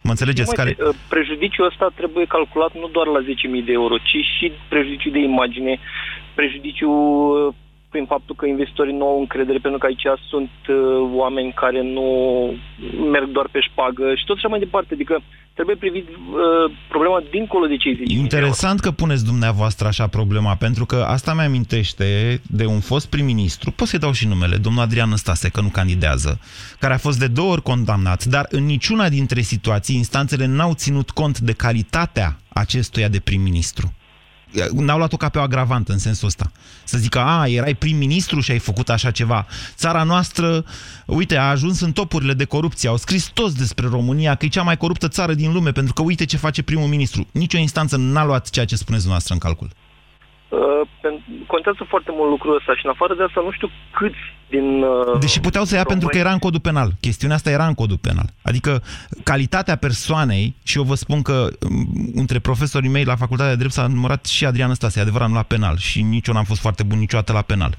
Mă 0.01 0.12
înțelegeți? 0.12 0.49
Mă, 0.49 0.55
care... 0.55 0.75
Uh, 0.79 0.95
prejudiciul 1.10 1.65
ăsta 1.65 1.91
trebuie 1.95 2.25
calculat 2.25 2.73
nu 2.73 2.88
doar 2.91 3.08
la 3.08 3.21
10.000 3.21 3.65
de 3.65 3.71
euro, 3.71 3.97
ci 3.97 4.17
și 4.38 4.51
prejudiciul 4.69 5.12
de 5.12 5.19
imagine, 5.19 5.79
prejudiciul 6.36 6.97
uh, 7.47 7.53
prin 7.95 8.08
faptul 8.15 8.36
că 8.36 8.45
investitorii 8.45 8.99
nu 9.01 9.05
au 9.12 9.19
încredere, 9.19 9.60
pentru 9.65 9.79
că 9.79 9.86
aici 9.86 10.08
sunt 10.31 10.55
uh, 10.67 10.75
oameni 11.21 11.51
care 11.63 11.81
nu 11.95 12.08
merg 13.12 13.27
doar 13.38 13.47
pe 13.51 13.60
șpagă 13.69 14.05
și 14.15 14.25
tot 14.25 14.36
așa 14.38 14.47
mai 14.47 14.60
departe. 14.60 14.93
Adică 14.93 15.15
trebuie 15.53 15.75
privit 15.75 16.08
uh, 16.10 16.71
problema 16.89 17.23
dincolo 17.31 17.65
de 17.65 17.77
cei 17.77 17.95
10 17.95 18.13
Interesant 18.13 18.79
că 18.79 18.91
puneți 18.91 19.25
dumneavoastră 19.25 19.88
așa 19.88 20.08
problema, 20.08 20.55
pentru 20.55 20.86
că 20.86 20.95
asta 20.95 21.34
mi-amintește 21.34 22.05
de 22.60 22.65
un 22.65 22.79
fost 22.79 23.10
prim-ministru, 23.10 23.71
pot 23.71 23.88
să-i 23.88 23.99
dau 24.05 24.12
și 24.12 24.27
numele, 24.27 24.55
domnul 24.55 24.81
Adrian 24.81 25.10
Năstase, 25.10 25.49
că 25.49 25.62
nu 25.62 25.69
candidează, 25.69 26.39
care 26.79 26.93
a 26.93 27.05
fost 27.08 27.19
de 27.19 27.27
două 27.27 27.51
ori 27.51 27.62
condamnat, 27.62 28.25
dar 28.25 28.45
în 28.49 28.63
niciuna 28.65 29.10
dintre 29.10 29.41
situații 29.41 29.95
instanțele 29.95 30.45
n-au 30.45 30.73
ținut 30.73 31.10
cont 31.10 31.39
de 31.39 31.53
calitatea 31.53 32.38
acestuia 32.49 33.08
de 33.08 33.19
prim-ministru 33.19 33.93
n-au 34.73 34.97
luat-o 34.97 35.17
ca 35.17 35.29
pe 35.29 35.37
o 35.37 35.41
agravantă 35.41 35.91
în 35.91 35.97
sensul 35.97 36.27
ăsta. 36.27 36.51
Să 36.83 36.97
zică, 36.97 37.19
a, 37.19 37.47
erai 37.47 37.73
prim-ministru 37.73 38.39
și 38.39 38.51
ai 38.51 38.59
făcut 38.59 38.89
așa 38.89 39.11
ceva. 39.11 39.47
Țara 39.75 40.03
noastră, 40.03 40.65
uite, 41.05 41.37
a 41.37 41.49
ajuns 41.49 41.79
în 41.79 41.91
topurile 41.91 42.33
de 42.33 42.45
corupție. 42.45 42.89
Au 42.89 42.97
scris 42.97 43.25
toți 43.33 43.57
despre 43.57 43.87
România 43.87 44.35
că 44.35 44.45
e 44.45 44.49
cea 44.49 44.61
mai 44.61 44.77
coruptă 44.77 45.07
țară 45.07 45.33
din 45.33 45.51
lume, 45.53 45.71
pentru 45.71 45.93
că 45.93 46.01
uite 46.01 46.25
ce 46.25 46.37
face 46.37 46.61
primul 46.61 46.87
ministru. 46.87 47.27
Nici 47.31 47.53
o 47.53 47.57
instanță 47.57 47.97
n-a 47.97 48.25
luat 48.25 48.49
ceea 48.49 48.65
ce 48.65 48.75
spuneți 48.75 49.03
dumneavoastră 49.03 49.33
în 49.33 49.39
calcul. 49.39 49.69
Uh, 50.55 50.87
contează 51.47 51.85
foarte 51.87 52.11
mult 52.13 52.29
lucrul 52.29 52.55
ăsta 52.55 52.75
și 52.75 52.85
în 52.85 52.91
afară 52.95 53.13
de 53.15 53.23
asta 53.23 53.41
nu 53.43 53.51
știu 53.51 53.69
câți 53.97 54.23
din... 54.49 54.81
Uh, 54.81 55.19
Deși 55.19 55.39
puteau 55.39 55.63
să 55.63 55.75
ia 55.75 55.81
români... 55.81 55.99
pentru 55.99 56.07
că 56.07 56.23
era 56.23 56.33
în 56.33 56.43
codul 56.45 56.59
penal. 56.59 56.89
Chestiunea 56.99 57.35
asta 57.35 57.49
era 57.49 57.67
în 57.67 57.73
codul 57.73 57.97
penal. 57.97 58.27
Adică 58.41 58.83
calitatea 59.23 59.75
persoanei, 59.75 60.55
și 60.63 60.77
eu 60.77 60.83
vă 60.83 60.95
spun 60.95 61.21
că 61.21 61.47
um, 61.69 62.11
între 62.15 62.39
profesorii 62.39 62.89
mei 62.89 63.03
la 63.03 63.15
facultatea 63.15 63.53
de 63.53 63.59
drept 63.59 63.73
s-a 63.73 63.87
numărat 63.87 64.25
și 64.25 64.45
Adrian 64.45 64.73
Stase, 64.73 64.99
adevărat, 64.99 65.27
nu 65.27 65.33
la 65.33 65.43
penal. 65.43 65.77
Și 65.77 66.01
nici 66.01 66.27
eu 66.27 66.33
n-am 66.33 66.43
fost 66.43 66.61
foarte 66.61 66.83
bun 66.83 66.99
niciodată 66.99 67.31
la 67.31 67.41
penal. 67.41 67.75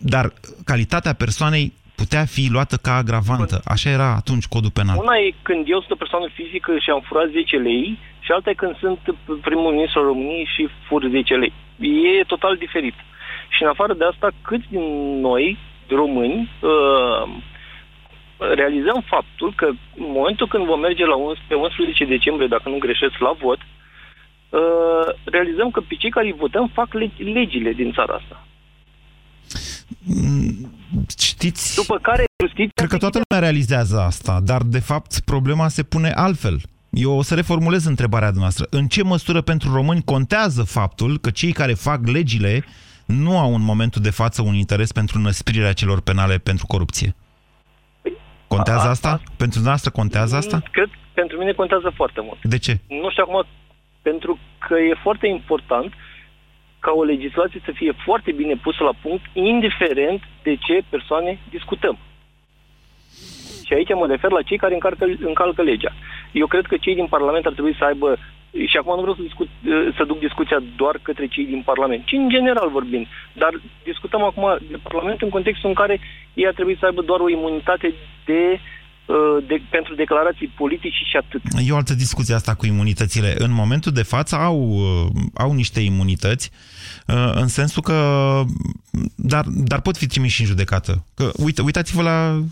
Dar 0.00 0.32
calitatea 0.64 1.12
persoanei 1.12 1.72
putea 2.00 2.24
fi 2.34 2.44
luată 2.54 2.76
ca 2.86 2.92
agravantă. 2.94 3.56
Așa 3.74 3.88
era 3.90 4.10
atunci 4.20 4.46
codul 4.54 4.76
penal. 4.78 4.96
Una 5.04 5.16
e 5.16 5.34
când 5.48 5.62
eu 5.74 5.78
sunt 5.80 5.92
o 5.96 6.02
persoană 6.02 6.26
fizică 6.38 6.70
și 6.84 6.90
am 6.90 7.02
furat 7.08 7.28
10 7.30 7.56
lei 7.56 7.98
și 8.24 8.30
alta 8.32 8.50
e 8.50 8.62
când 8.62 8.76
sunt 8.84 9.00
primul 9.48 9.72
ministru 9.72 9.98
al 10.00 10.06
României 10.12 10.48
și 10.54 10.62
fur 10.88 11.00
10 11.10 11.34
lei. 11.34 11.52
E 12.20 12.32
total 12.34 12.54
diferit. 12.56 12.96
Și 13.54 13.62
în 13.62 13.68
afară 13.68 13.94
de 13.94 14.04
asta, 14.04 14.28
câți 14.42 14.66
din 14.74 14.86
noi, 15.28 15.58
români, 15.88 16.50
uh, 16.60 17.22
realizăm 18.62 19.04
faptul 19.06 19.52
că 19.56 19.66
în 20.04 20.10
momentul 20.18 20.46
când 20.48 20.64
vom 20.64 20.80
merge 20.80 21.04
la 21.06 21.16
11, 21.16 21.46
pe 21.48 21.54
11 21.54 22.04
decembrie, 22.04 22.54
dacă 22.54 22.68
nu 22.68 22.78
greșesc, 22.78 23.18
la 23.18 23.32
vot, 23.42 23.58
uh, 23.60 25.08
realizăm 25.24 25.70
că 25.70 25.80
pe 25.80 25.94
cei 25.94 26.10
care 26.10 26.26
îi 26.26 26.40
votăm 26.44 26.70
fac 26.78 26.88
legile 27.16 27.72
din 27.72 27.92
țara 27.92 28.14
asta. 28.14 28.46
Mm, 30.04 30.77
știți... 31.38 31.74
După 31.74 31.98
care 31.98 32.24
justiția... 32.44 32.72
Cred 32.74 32.88
că 32.88 32.96
toată 32.96 33.20
lumea 33.22 33.44
realizează 33.48 34.00
asta, 34.00 34.40
dar 34.44 34.62
de 34.62 34.78
fapt 34.80 35.20
problema 35.20 35.68
se 35.68 35.82
pune 35.82 36.10
altfel. 36.10 36.56
Eu 36.90 37.12
o 37.16 37.22
să 37.22 37.34
reformulez 37.34 37.84
întrebarea 37.84 38.34
dumneavoastră. 38.34 38.66
În 38.70 38.86
ce 38.86 39.02
măsură 39.02 39.40
pentru 39.40 39.72
români 39.72 40.02
contează 40.04 40.62
faptul 40.62 41.18
că 41.18 41.30
cei 41.30 41.52
care 41.52 41.72
fac 41.72 42.06
legile 42.06 42.64
nu 43.06 43.38
au 43.38 43.54
în 43.54 43.62
momentul 43.62 44.02
de 44.02 44.10
față 44.10 44.42
un 44.42 44.54
interes 44.54 44.92
pentru 44.92 45.18
năsprirea 45.18 45.72
celor 45.72 46.00
penale 46.00 46.38
pentru 46.38 46.66
corupție? 46.66 47.14
Contează 48.48 48.86
a, 48.86 48.90
asta? 48.90 49.08
A, 49.08 49.20
pentru 49.42 49.58
dumneavoastră 49.60 49.90
contează 49.90 50.36
asta? 50.36 50.62
Cred, 50.70 50.90
pentru 51.14 51.38
mine 51.38 51.52
contează 51.52 51.92
foarte 51.94 52.20
mult. 52.22 52.38
De 52.42 52.58
ce? 52.58 52.78
Nu 52.88 53.10
știu 53.10 53.24
acum, 53.26 53.46
pentru 54.02 54.38
că 54.66 54.74
e 54.74 55.00
foarte 55.02 55.26
important 55.26 55.92
ca 56.80 56.92
o 56.92 57.02
legislație 57.02 57.60
să 57.64 57.70
fie 57.74 57.92
foarte 58.04 58.32
bine 58.32 58.54
pusă 58.62 58.82
la 58.82 58.92
punct, 59.02 59.24
indiferent 59.32 60.22
de 60.42 60.56
ce 60.56 60.82
persoane 60.88 61.38
discutăm. 61.50 61.98
Și 63.64 63.72
aici 63.74 63.94
mă 63.94 64.06
refer 64.06 64.30
la 64.30 64.42
cei 64.42 64.56
care 64.56 64.74
încalcă, 64.74 65.06
încalcă 65.20 65.62
legea. 65.62 65.92
Eu 66.32 66.46
cred 66.46 66.66
că 66.66 66.76
cei 66.76 66.94
din 66.94 67.06
Parlament 67.06 67.46
ar 67.46 67.52
trebui 67.52 67.74
să 67.78 67.84
aibă, 67.84 68.16
și 68.66 68.76
acum 68.76 68.94
nu 68.94 69.00
vreau 69.00 69.16
să, 69.16 69.22
discut, 69.22 69.48
să 69.96 70.04
duc 70.04 70.18
discuția 70.18 70.62
doar 70.76 70.98
către 71.02 71.26
cei 71.26 71.44
din 71.44 71.62
Parlament, 71.62 72.04
ci 72.04 72.12
în 72.12 72.28
general 72.28 72.68
vorbim. 72.68 73.06
Dar 73.32 73.60
discutăm 73.84 74.22
acum 74.22 74.58
de 74.70 74.78
Parlament 74.82 75.22
în 75.22 75.28
contextul 75.28 75.68
în 75.68 75.74
care 75.74 76.00
ei 76.34 76.46
ar 76.46 76.52
trebui 76.52 76.76
să 76.78 76.84
aibă 76.86 77.02
doar 77.02 77.20
o 77.20 77.28
imunitate 77.28 77.94
de 78.24 78.52
uh, 78.52 78.58
de, 79.46 79.62
pentru 79.70 79.94
declarații 79.94 80.52
politice 80.56 81.02
și 81.10 81.16
atât. 81.16 81.40
E 81.66 81.72
o 81.72 81.76
altă 81.76 81.94
discuție 81.94 82.34
asta 82.34 82.54
cu 82.54 82.66
imunitățile. 82.66 83.34
În 83.38 83.52
momentul 83.52 83.92
de 83.92 84.02
față 84.02 84.36
au, 84.36 84.58
uh, 84.70 85.22
au 85.34 85.52
niște 85.52 85.80
imunități, 85.80 86.50
uh, 87.06 87.30
în 87.34 87.48
sensul 87.48 87.82
că 87.82 88.42
dar, 89.14 89.44
dar 89.48 89.80
pot 89.80 89.96
fi 89.96 90.06
trimiși 90.06 90.40
în 90.40 90.46
judecată. 90.46 91.04
Că, 91.14 91.30
uite, 91.36 91.62
uitați-vă 91.62 92.02
la 92.02 92.42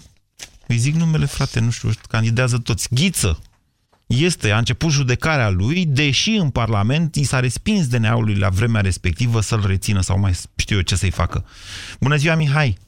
îi 0.66 0.76
zic 0.76 0.94
numele, 0.94 1.24
frate, 1.24 1.60
nu 1.60 1.70
știu, 1.70 1.90
candidează 2.08 2.58
toți. 2.58 2.88
Ghiță. 2.94 3.38
Este, 4.06 4.50
a 4.50 4.58
început 4.58 4.90
judecarea 4.90 5.50
lui, 5.50 5.86
deși 5.86 6.30
în 6.30 6.50
Parlament 6.50 7.14
i 7.14 7.24
s-a 7.24 7.40
respins 7.40 7.88
DNA-ului 7.88 8.34
la 8.34 8.48
vremea 8.48 8.80
respectivă 8.80 9.40
să-l 9.40 9.64
rețină 9.66 10.00
sau 10.00 10.18
mai 10.18 10.32
știu 10.56 10.76
eu 10.76 10.82
ce 10.82 10.96
să-i 10.96 11.10
facă. 11.10 11.44
Bună 12.00 12.16
ziua, 12.16 12.34
Mihai! 12.34 12.78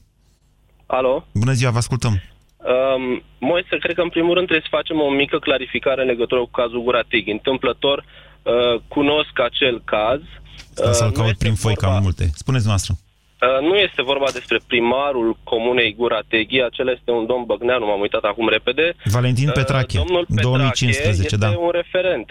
Alo? 0.85 1.27
Bună 1.33 1.51
ziua, 1.51 1.71
vă 1.71 1.77
ascultăm! 1.77 2.21
Um, 2.59 3.23
Moise, 3.39 3.77
cred 3.77 3.95
că 3.95 4.01
în 4.01 4.09
primul 4.09 4.33
rând 4.33 4.47
trebuie 4.47 4.69
să 4.69 4.75
facem 4.79 5.01
o 5.01 5.09
mică 5.09 5.37
clarificare 5.39 6.01
în 6.01 6.07
legătură 6.07 6.39
cu 6.41 6.49
cazul 6.51 6.83
Guratig. 6.83 7.27
Întâmplător 7.27 7.97
uh, 8.03 8.81
cunosc 8.87 9.39
acel 9.49 9.81
caz. 9.85 10.19
Uh, 10.19 10.91
să-l 10.91 11.11
caut 11.11 11.37
prin 11.37 11.53
foi, 11.53 11.73
vorba... 11.73 11.93
cam 11.93 12.03
multe. 12.03 12.29
Spuneți 12.33 12.67
noastră. 12.67 12.93
Uh, 13.41 13.67
nu 13.67 13.75
este 13.75 14.01
vorba 14.01 14.29
despre 14.33 14.59
primarul 14.67 15.37
comunei 15.43 15.95
Gura 15.97 16.21
Teghi, 16.27 16.61
acela 16.61 16.91
este 16.91 17.11
un 17.11 17.25
domn 17.25 17.45
Băgneanu, 17.45 17.85
m-am 17.85 17.99
uitat 17.99 18.23
acum 18.23 18.47
repede. 18.47 18.95
Valentin 19.03 19.51
Petrache, 19.53 19.97
uh, 19.97 20.03
domnul 20.05 20.25
Petrache 20.25 20.47
2015, 20.47 21.23
este 21.23 21.37
da. 21.37 21.49
un 21.49 21.71
referent. 21.71 22.27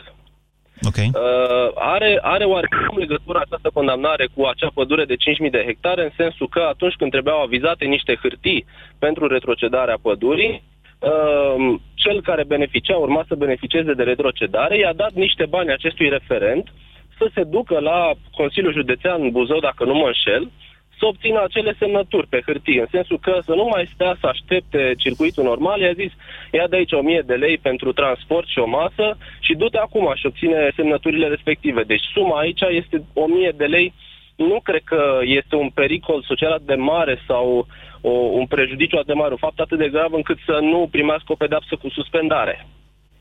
Okay. 0.87 1.11
Uh, 1.15 1.71
are, 1.75 2.19
are 2.23 2.45
oarecum 2.45 2.99
legătură 2.99 3.39
această 3.39 3.71
condamnare 3.73 4.29
cu 4.35 4.45
acea 4.45 4.71
pădure 4.75 5.05
de 5.05 5.17
5.000 5.45 5.51
de 5.51 5.65
hectare, 5.67 6.03
în 6.03 6.11
sensul 6.17 6.49
că 6.49 6.61
atunci 6.69 6.95
când 6.95 7.11
trebuiau 7.11 7.41
avizate 7.43 7.85
niște 7.85 8.19
hârtii 8.23 8.65
pentru 8.99 9.27
retrocedarea 9.27 9.99
pădurii, 10.03 10.63
uh, 10.99 11.75
cel 11.95 12.23
care 12.23 12.45
beneficia, 12.45 12.97
urma 12.97 13.25
să 13.29 13.35
beneficieze 13.35 13.93
de 13.93 14.03
retrocedare, 14.03 14.79
i-a 14.79 14.93
dat 14.93 15.13
niște 15.13 15.47
bani 15.47 15.73
acestui 15.73 16.09
referent 16.09 16.73
să 17.19 17.31
se 17.35 17.43
ducă 17.43 17.79
la 17.79 18.11
Consiliul 18.31 18.73
Județean 18.73 19.31
Buzău, 19.31 19.59
dacă 19.59 19.85
nu 19.85 19.95
mă 19.95 20.07
înșel, 20.07 20.51
să 20.99 21.07
obțină 21.07 21.43
acele 21.43 21.77
semnături 21.79 22.27
pe 22.27 22.43
hârtie, 22.47 22.81
în 22.81 22.87
sensul 22.91 23.19
că 23.19 23.39
să 23.45 23.53
nu 23.55 23.67
mai 23.75 23.91
stea 23.95 24.17
să 24.21 24.27
aștepte 24.27 24.95
circuitul 24.97 25.45
normal, 25.45 25.81
i-a 25.81 26.01
zis, 26.03 26.13
ia 26.53 26.67
de 26.69 26.77
aici 26.77 26.93
1000 26.93 27.23
de 27.27 27.35
lei 27.35 27.59
pentru 27.59 27.93
transport 27.93 28.47
și 28.49 28.59
o 28.59 28.67
masă 28.67 29.17
și 29.41 29.55
du-te 29.55 29.79
acum 29.79 30.13
și 30.15 30.27
obține 30.27 30.73
semnăturile 30.77 31.27
respective. 31.27 31.83
Deci 31.83 32.05
suma 32.15 32.39
aici 32.39 32.61
este 32.61 33.05
1000 33.13 33.53
de 33.57 33.65
lei, 33.65 33.95
nu 34.37 34.61
cred 34.63 34.83
că 34.85 35.19
este 35.23 35.55
un 35.57 35.71
pericol 35.71 36.23
social 36.23 36.53
atât 36.53 36.67
de 36.67 36.75
mare 36.75 37.23
sau 37.27 37.67
o, 38.01 38.11
un 38.11 38.47
prejudiciu 38.47 38.97
atât 38.97 39.07
de 39.07 39.21
mare, 39.21 39.31
un 39.31 39.45
fapt 39.47 39.59
atât 39.59 39.79
de 39.79 39.89
grav 39.89 40.13
încât 40.13 40.39
să 40.47 40.59
nu 40.63 40.89
primească 40.91 41.33
o 41.33 41.41
pedapsă 41.45 41.77
cu 41.77 41.89
suspendare. 41.89 42.67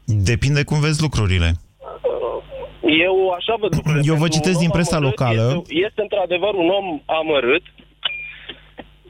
Depinde 0.06 0.64
cum 0.64 0.80
vezi 0.80 1.02
lucrurile. 1.02 1.52
Eu 2.82 3.30
așa 3.30 3.56
văd 3.60 3.76
lucrurile. 3.76 4.04
Eu 4.06 4.16
vă 4.16 4.28
citesc 4.28 4.60
din 4.60 4.70
presa 4.70 4.96
amărât, 4.96 5.10
locală. 5.10 5.48
Este, 5.62 5.74
este 5.86 6.02
într-adevăr 6.02 6.54
un 6.54 6.70
om 6.70 7.02
amărât. 7.06 7.64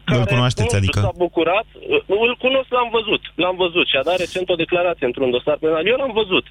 Îl 0.06 0.26
cunoașteți, 0.26 0.74
nu 0.74 0.78
adică? 0.78 1.00
S-a 1.00 1.12
bucurat. 1.18 1.66
Îl 2.06 2.36
cunosc, 2.40 2.70
l-am 2.70 2.90
văzut. 2.98 3.22
L-am 3.36 3.56
văzut 3.56 3.88
și 3.88 3.96
a 3.96 4.04
dat 4.04 4.18
recent 4.18 4.50
o 4.50 4.56
declarație 4.56 5.06
într-un 5.06 5.30
dosar 5.32 5.58
penal. 5.58 5.88
Eu 5.88 5.98
l-am 5.98 6.12
văzut. 6.22 6.46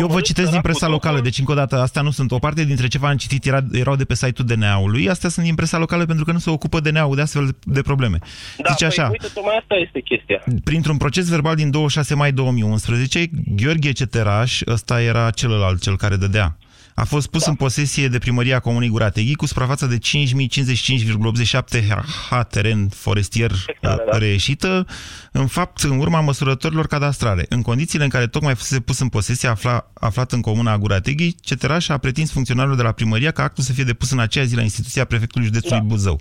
Eu 0.00 0.06
vă 0.06 0.20
citesc 0.20 0.50
din 0.50 0.60
presa 0.60 0.88
locală, 0.88 1.20
deci 1.20 1.38
încă 1.38 1.52
o 1.52 1.54
dată, 1.54 1.80
astea 1.80 2.02
nu 2.02 2.10
sunt. 2.10 2.30
O 2.32 2.38
parte 2.38 2.64
dintre 2.64 2.86
ce 2.86 2.98
v-am 2.98 3.16
citit 3.16 3.46
era, 3.46 3.60
erau 3.72 3.96
de 3.96 4.04
pe 4.04 4.14
site-ul 4.14 4.48
DNA-ului, 4.48 5.08
astea 5.08 5.28
sunt 5.28 5.44
din 5.44 5.54
presa 5.54 5.78
locală 5.78 6.04
pentru 6.04 6.24
că 6.24 6.32
nu 6.32 6.38
se 6.38 6.50
ocupă 6.50 6.80
DNA-ul 6.80 7.16
de 7.16 7.22
astfel 7.22 7.56
de 7.62 7.82
probleme. 7.82 8.18
Da, 8.56 8.70
Zice 8.70 8.86
păi, 8.86 8.86
așa, 8.86 9.08
uite, 9.10 9.26
tocmai 9.34 9.56
asta 9.60 9.74
este 9.74 10.00
chestia. 10.00 10.44
Printr-un 10.64 10.96
proces 10.96 11.28
verbal 11.28 11.54
din 11.54 11.70
26 11.70 12.14
mai 12.14 12.32
2011, 12.32 13.30
Gheorghe 13.56 13.92
Ceteraș, 13.92 14.60
ăsta 14.66 15.02
era 15.02 15.30
celălalt, 15.30 15.82
cel 15.82 15.96
care 15.96 16.16
dădea 16.16 16.56
a 16.98 17.04
fost 17.04 17.26
pus 17.26 17.44
da. 17.44 17.50
în 17.50 17.56
posesie 17.56 18.08
de 18.08 18.18
primăria 18.18 18.58
Comunei 18.58 18.88
Gurateghi 18.88 19.34
cu 19.34 19.46
suprafața 19.46 19.86
de 19.86 19.98
5055,87 19.98 21.88
ha 22.28 22.42
teren 22.42 22.88
forestier 22.88 23.52
Hectare, 23.66 24.02
da. 24.10 24.18
reieșită, 24.18 24.86
în 25.32 25.46
fapt, 25.46 25.82
în 25.82 25.98
urma 25.98 26.20
măsurătorilor 26.20 26.86
cadastrale. 26.86 27.46
În 27.48 27.62
condițiile 27.62 28.04
în 28.04 28.10
care 28.10 28.26
tocmai 28.26 28.54
fusese 28.54 28.80
pus 28.80 28.98
în 28.98 29.08
posesie 29.08 29.48
afla, 29.48 29.90
aflat 29.94 30.32
în 30.32 30.40
comuna 30.40 30.78
Gurateghi, 30.78 31.34
Ceteraș 31.40 31.88
a 31.88 31.98
pretins 31.98 32.30
funcționarul 32.30 32.76
de 32.76 32.82
la 32.82 32.92
primăria 32.92 33.30
ca 33.30 33.42
actul 33.42 33.64
să 33.64 33.72
fie 33.72 33.84
depus 33.84 34.10
în 34.10 34.18
aceea 34.18 34.44
zi 34.44 34.54
la 34.54 34.62
instituția 34.62 35.04
prefectului 35.04 35.46
județului 35.46 35.78
da. 35.78 35.84
Buzău. 35.84 36.20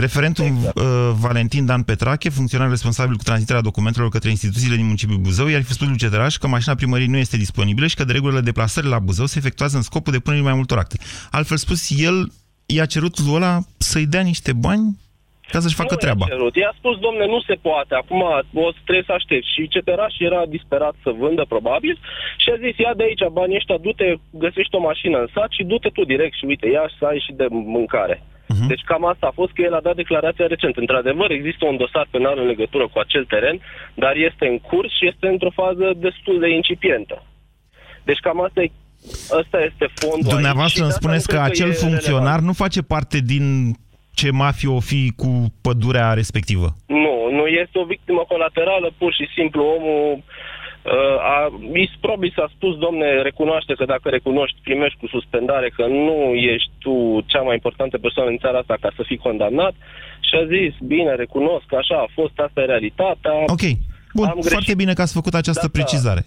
Referentul 0.00 0.44
exact. 0.44 0.78
uh, 0.78 0.84
Valentin 1.20 1.66
Dan 1.66 1.82
Petrache, 1.82 2.28
funcționar 2.30 2.68
responsabil 2.68 3.16
cu 3.16 3.22
transmiterea 3.22 3.60
documentelor 3.60 4.08
către 4.08 4.30
instituțiile 4.30 4.76
din 4.76 4.84
municipiul 4.84 5.18
Buzău, 5.18 5.46
iar 5.46 5.62
fi 5.62 5.72
spus 5.72 5.88
lui 5.88 5.96
Ceteraș 5.96 6.36
că 6.36 6.46
mașina 6.46 6.74
primării 6.74 7.06
nu 7.06 7.16
este 7.16 7.36
disponibilă 7.36 7.86
și 7.86 7.94
că 7.94 8.04
de 8.04 8.12
regulă 8.12 8.40
deplasările 8.40 8.92
la 8.92 8.98
Buzău 8.98 9.26
se 9.26 9.38
efectuează 9.38 9.76
în 9.76 9.82
scopul 9.82 10.12
de 10.12 10.18
depunerii 10.18 10.44
mai 10.44 10.54
multor 10.54 10.78
acte. 10.78 10.96
Altfel 11.30 11.56
spus, 11.56 11.80
el 12.08 12.16
i-a 12.66 12.86
cerut 12.86 13.14
lui 13.20 13.34
ăla 13.34 13.58
să-i 13.78 14.06
dea 14.06 14.20
niște 14.20 14.52
bani 14.52 14.84
ca 15.52 15.60
să-și 15.60 15.80
facă 15.82 15.94
nu 15.94 16.02
treaba. 16.04 16.26
I-a, 16.28 16.50
i-a 16.62 16.74
spus, 16.80 16.98
domne, 16.98 17.26
nu 17.26 17.40
se 17.48 17.56
poate, 17.68 17.94
acum 17.94 18.20
o 18.66 18.72
să 18.74 18.80
trebuie 18.84 19.10
să 19.10 19.12
aștept. 19.12 19.46
Și 19.54 19.68
Ceteraș 19.68 20.14
era 20.18 20.42
disperat 20.56 20.94
să 21.02 21.10
vândă, 21.20 21.44
probabil, 21.48 21.98
și 22.42 22.48
a 22.54 22.56
zis, 22.64 22.74
ia 22.76 22.94
de 22.96 23.02
aici 23.02 23.24
banii 23.38 23.60
ăștia, 23.60 23.78
du-te, 23.84 24.08
găsești 24.44 24.76
o 24.78 24.86
mașină 24.90 25.16
în 25.20 25.28
sat 25.34 25.50
și 25.56 25.62
du-te 25.70 25.88
tu 25.96 26.02
direct 26.04 26.36
și 26.36 26.44
uite, 26.50 26.66
ia 26.68 26.86
să 26.98 27.04
ai 27.04 27.24
și 27.26 27.32
de 27.40 27.46
mâncare. 27.50 28.16
Uh-huh. 28.44 28.66
Deci 28.68 28.84
cam 28.84 29.04
asta 29.04 29.26
a 29.26 29.36
fost 29.40 29.52
că 29.52 29.62
el 29.62 29.74
a 29.74 29.80
dat 29.80 29.96
declarația 29.96 30.46
recent. 30.46 30.76
Într-adevăr, 30.76 31.30
există 31.30 31.64
un 31.66 31.76
dosar 31.76 32.06
penal 32.10 32.38
în 32.38 32.46
legătură 32.46 32.88
cu 32.88 32.98
acel 32.98 33.24
teren, 33.24 33.60
dar 33.94 34.14
este 34.16 34.46
în 34.46 34.58
curs 34.58 34.90
și 34.98 35.06
este 35.06 35.26
într-o 35.26 35.50
fază 35.50 35.92
destul 35.96 36.40
de 36.40 36.48
incipientă. 36.48 37.22
Deci 38.04 38.18
cam 38.18 38.40
asta 38.40 38.62
e 38.62 38.70
Asta 39.40 39.58
este 39.60 39.86
fondul 39.94 40.28
Dumneavoastră 40.28 40.82
îmi 40.82 40.92
spuneți 40.92 41.28
că 41.28 41.38
acel 41.38 41.68
că 41.68 41.74
funcționar 41.74 42.20
relevant. 42.20 42.46
nu 42.46 42.52
face 42.52 42.82
parte 42.82 43.18
din 43.18 43.74
ce 44.14 44.30
mafie 44.30 44.68
o 44.68 44.80
fi 44.80 45.12
cu 45.16 45.30
pădurea 45.62 46.12
respectivă. 46.12 46.74
Nu, 46.86 47.16
nu 47.30 47.46
este 47.46 47.78
o 47.78 47.84
victimă 47.84 48.24
colaterală, 48.28 48.92
pur 48.98 49.12
și 49.12 49.26
simplu 49.34 49.62
omul 49.62 50.04
Uh, 50.16 50.22
a, 51.34 51.52
probabil 52.00 52.32
s-a 52.36 52.50
spus, 52.56 52.76
domne, 52.76 53.22
recunoaște 53.22 53.74
că 53.74 53.84
dacă 53.84 54.08
recunoști, 54.08 54.58
primești 54.62 54.98
cu 54.98 55.06
suspendare, 55.06 55.68
că 55.76 55.86
nu 55.86 56.34
ești 56.34 56.70
tu 56.78 56.94
cea 57.26 57.42
mai 57.42 57.54
importantă 57.54 57.98
persoană 57.98 58.30
în 58.30 58.38
țara 58.38 58.58
asta 58.58 58.76
ca 58.80 58.90
să 58.96 59.02
fii 59.06 59.24
condamnat. 59.26 59.74
Și 60.28 60.34
a 60.42 60.44
zis, 60.46 60.72
bine, 60.86 61.14
recunosc 61.14 61.64
că 61.66 61.76
așa 61.76 61.96
a 61.96 62.12
fost, 62.14 62.38
asta 62.38 62.60
e 62.60 62.64
realitatea. 62.64 63.32
Ok, 63.46 63.64
bun, 64.14 64.26
am 64.26 64.38
foarte 64.40 64.48
greșit. 64.48 64.76
bine 64.76 64.92
că 64.92 65.02
ați 65.02 65.18
făcut 65.20 65.34
această 65.34 65.68
da, 65.68 65.76
precizare. 65.78 66.24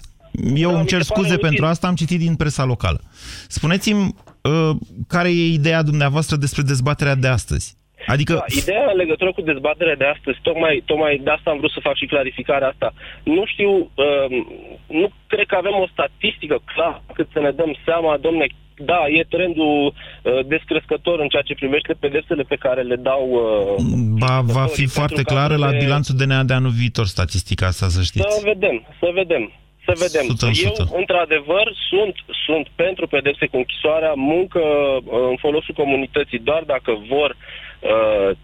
Eu 0.56 0.72
da, 0.72 0.78
îmi 0.78 0.88
cer 0.88 1.02
scuze 1.02 1.38
pentru 1.38 1.66
asta, 1.66 1.88
am 1.88 1.96
citit 1.96 2.20
din 2.20 2.36
presa 2.36 2.64
locală. 2.64 3.02
Spuneți-mi 3.48 4.16
uh, 4.42 4.76
care 5.08 5.30
e 5.30 5.46
ideea 5.46 5.82
dumneavoastră 5.82 6.36
despre 6.36 6.62
dezbaterea 6.62 7.16
de 7.16 7.28
astăzi. 7.28 7.78
Adică... 8.06 8.34
Da, 8.34 8.44
ideea 8.62 8.90
în 8.92 8.98
legătură 8.98 9.32
cu 9.32 9.42
dezbaterea 9.42 9.96
de 9.96 10.06
astăzi, 10.06 10.40
tocmai, 10.42 10.84
tocmai 10.86 11.22
de 11.24 11.30
asta 11.30 11.50
am 11.52 11.58
vrut 11.58 11.72
să 11.72 11.80
fac 11.88 11.96
și 11.96 12.06
clarificarea 12.06 12.68
asta. 12.68 12.94
Nu 13.24 13.46
știu, 13.46 13.72
uh, 13.80 14.28
nu 14.88 15.12
cred 15.28 15.46
că 15.46 15.56
avem 15.56 15.76
o 15.84 15.88
statistică 15.92 16.58
clară 16.74 17.04
cât 17.14 17.28
să 17.34 17.40
ne 17.40 17.52
dăm 17.52 17.76
seama, 17.86 18.18
domne, 18.18 18.46
da, 18.76 19.02
e 19.08 19.24
trendul 19.24 19.94
uh, 19.94 20.46
descrescător 20.46 21.20
în 21.20 21.28
ceea 21.28 21.42
ce 21.42 21.54
privește 21.54 21.94
pedepsele 22.00 22.44
pe 22.44 22.56
care 22.56 22.82
le 22.82 22.96
dau... 22.96 23.24
Uh, 23.30 23.84
ba, 24.20 24.42
va 24.44 24.66
fi 24.66 24.86
foarte 24.86 25.22
clară 25.22 25.56
la 25.56 25.72
bilanțul 25.72 26.16
DNA 26.16 26.44
de 26.44 26.54
anul 26.54 26.72
viitor 26.82 27.06
statistica 27.06 27.66
asta, 27.66 27.88
să 27.88 28.02
știți. 28.02 28.26
Să 28.30 28.42
vedem, 28.44 28.88
să 29.00 29.10
vedem. 29.14 29.52
Să 29.86 29.94
vedem. 30.06 30.26
100 30.30 30.50
Eu, 30.64 30.98
într-adevăr, 31.00 31.66
sunt, 31.90 32.16
sunt 32.46 32.68
pentru 32.76 33.08
pedepse 33.08 33.46
cu 33.46 33.58
închisoarea, 33.58 34.14
muncă 34.16 34.60
uh, 34.60 35.02
în 35.30 35.36
folosul 35.40 35.74
comunității, 35.74 36.40
doar 36.40 36.64
dacă 36.66 36.92
vor 37.10 37.30
uh, 37.30 37.67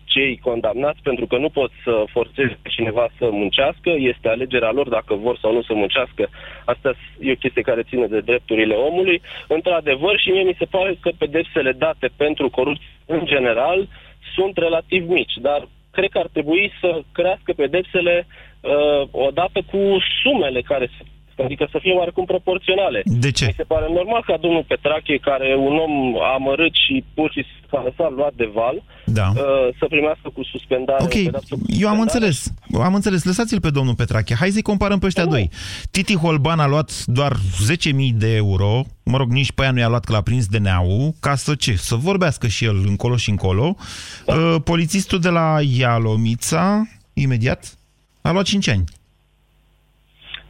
cei 0.03 0.37
condamnați, 0.37 0.99
pentru 1.03 1.25
că 1.27 1.37
nu 1.37 1.49
pot 1.49 1.71
să 1.83 2.03
forțeze 2.11 2.57
cineva 2.69 3.09
să 3.17 3.29
muncească, 3.31 3.89
este 3.97 4.27
alegerea 4.27 4.71
lor 4.71 4.89
dacă 4.89 5.13
vor 5.13 5.37
sau 5.37 5.53
nu 5.53 5.61
să 5.61 5.73
muncească. 5.73 6.29
Asta 6.65 6.93
e 7.19 7.31
o 7.31 7.35
chestie 7.35 7.61
care 7.61 7.83
ține 7.83 8.05
de 8.05 8.19
drepturile 8.19 8.73
omului. 8.73 9.21
Într-adevăr, 9.47 10.19
și 10.19 10.29
mie 10.29 10.43
mi 10.43 10.55
se 10.59 10.65
pare 10.65 10.97
că 11.01 11.11
pedepsele 11.17 11.71
date 11.71 12.09
pentru 12.17 12.49
corupție 12.49 12.87
în 13.05 13.25
general 13.25 13.87
sunt 14.35 14.57
relativ 14.57 15.09
mici, 15.09 15.33
dar 15.41 15.67
cred 15.91 16.09
că 16.09 16.17
ar 16.17 16.27
trebui 16.33 16.71
să 16.79 17.01
crească 17.11 17.53
pedepsele 17.55 18.27
uh, 18.61 19.07
odată 19.11 19.59
cu 19.71 19.97
sumele 20.23 20.61
care 20.61 20.89
se 20.97 21.03
Adică 21.37 21.67
să 21.71 21.77
fie 21.81 21.93
oarecum 21.93 22.25
proporționale. 22.25 23.01
De 23.05 23.31
ce? 23.31 23.45
Mi 23.45 23.53
se 23.57 23.63
pare 23.63 23.87
normal 23.93 24.23
ca 24.25 24.37
domnul 24.37 24.63
Petrache, 24.67 25.17
care 25.17 25.47
e 25.47 25.55
un 25.55 25.77
om 25.77 25.93
amărât 26.35 26.73
și 26.85 27.03
pur 27.13 27.31
și 27.31 27.45
simplu 27.51 27.77
a 27.77 27.83
lăsat 27.83 28.11
luat 28.15 28.33
de 28.35 28.49
val, 28.53 28.83
da. 29.05 29.27
uh, 29.35 29.41
să 29.79 29.85
primească 29.89 30.29
cu 30.33 30.43
suspendare. 30.43 31.03
Ok, 31.03 31.09
cu 31.09 31.15
suspendare. 31.15 31.81
eu 31.83 31.87
am 31.87 31.99
înțeles. 31.99 32.53
Am 32.83 32.93
înțeles. 32.93 33.23
Lăsați-l 33.23 33.59
pe 33.59 33.69
domnul 33.69 33.95
Petrache. 33.95 34.35
Hai 34.35 34.49
să-i 34.49 34.61
comparăm 34.61 34.99
pe 34.99 35.05
ăștia 35.05 35.25
da, 35.25 35.29
doi. 35.29 35.49
Titi 35.91 36.17
Holban 36.17 36.59
a 36.59 36.67
luat 36.67 37.03
doar 37.05 37.33
10.000 37.33 37.93
de 38.13 38.35
euro, 38.35 38.83
mă 39.03 39.17
rog, 39.17 39.31
nici 39.31 39.51
pe 39.51 39.61
aia 39.61 39.71
nu 39.71 39.79
i-a 39.79 39.87
luat 39.87 40.03
că 40.05 40.11
l-a 40.11 40.21
prins 40.21 40.45
DNA-ul, 40.47 41.13
ca 41.19 41.35
să 41.35 41.55
ce? 41.55 41.75
Să 41.75 41.95
vorbească 41.95 42.47
și 42.47 42.65
el 42.65 42.83
încolo 42.87 43.15
și 43.15 43.29
încolo. 43.29 43.75
Da. 44.25 44.33
Uh, 44.33 44.55
polițistul 44.63 45.19
de 45.19 45.29
la 45.29 45.57
Ialomița, 45.77 46.87
imediat, 47.13 47.77
a 48.21 48.31
luat 48.31 48.45
5 48.45 48.67
ani. 48.67 48.83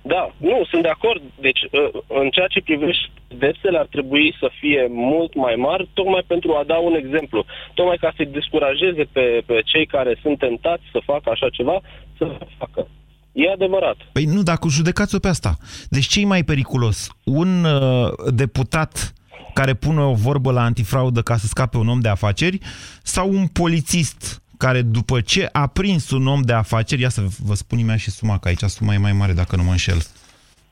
Da, 0.05 0.33
nu, 0.37 0.65
sunt 0.69 0.81
de 0.81 0.87
acord. 0.87 1.21
Deci, 1.39 1.61
ă, 1.63 2.03
în 2.21 2.29
ceea 2.29 2.47
ce 2.47 2.61
privește 2.61 3.07
pedepsele 3.27 3.77
ar 3.77 3.87
trebui 3.95 4.35
să 4.39 4.49
fie 4.59 4.87
mult 4.89 5.35
mai 5.35 5.55
mari, 5.55 5.89
tocmai 5.93 6.23
pentru 6.27 6.51
a 6.53 6.63
da 6.67 6.77
un 6.77 6.93
exemplu. 6.93 7.45
Tocmai 7.73 7.97
ca 7.97 8.13
să-i 8.15 8.25
descurajeze 8.25 9.03
pe, 9.11 9.43
pe 9.45 9.61
cei 9.65 9.85
care 9.85 10.19
sunt 10.21 10.37
tentați 10.39 10.83
să 10.91 10.99
facă 11.05 11.29
așa 11.29 11.49
ceva, 11.49 11.81
să 12.17 12.37
facă. 12.57 12.87
E 13.31 13.51
adevărat. 13.51 13.97
Păi 14.11 14.25
nu, 14.25 14.41
dacă 14.43 14.67
judecați-o 14.67 15.19
pe 15.19 15.27
asta. 15.27 15.57
Deci 15.89 16.07
ce 16.07 16.25
mai 16.25 16.43
periculos? 16.43 17.09
Un 17.23 17.63
uh, 17.63 18.11
deputat 18.33 19.13
care 19.53 19.73
pune 19.73 20.01
o 20.01 20.13
vorbă 20.13 20.51
la 20.51 20.63
antifraudă 20.63 21.21
ca 21.21 21.37
să 21.37 21.47
scape 21.47 21.77
un 21.77 21.87
om 21.87 21.99
de 21.99 22.09
afaceri 22.09 22.57
sau 23.03 23.29
un 23.29 23.47
polițist 23.47 24.42
care 24.65 24.81
după 24.81 25.21
ce 25.21 25.49
a 25.51 25.67
prins 25.67 26.09
un 26.11 26.27
om 26.27 26.41
de 26.41 26.53
afaceri, 26.53 27.01
ia 27.01 27.09
să 27.09 27.21
vă 27.49 27.53
spun 27.53 27.77
imediat 27.77 27.99
și 27.99 28.11
suma, 28.11 28.37
că 28.37 28.47
aici 28.47 28.63
suma 28.63 28.93
e 28.93 28.97
mai 28.97 29.13
mare 29.13 29.33
dacă 29.33 29.55
nu 29.55 29.63
mă 29.63 29.71
înșel. 29.71 29.97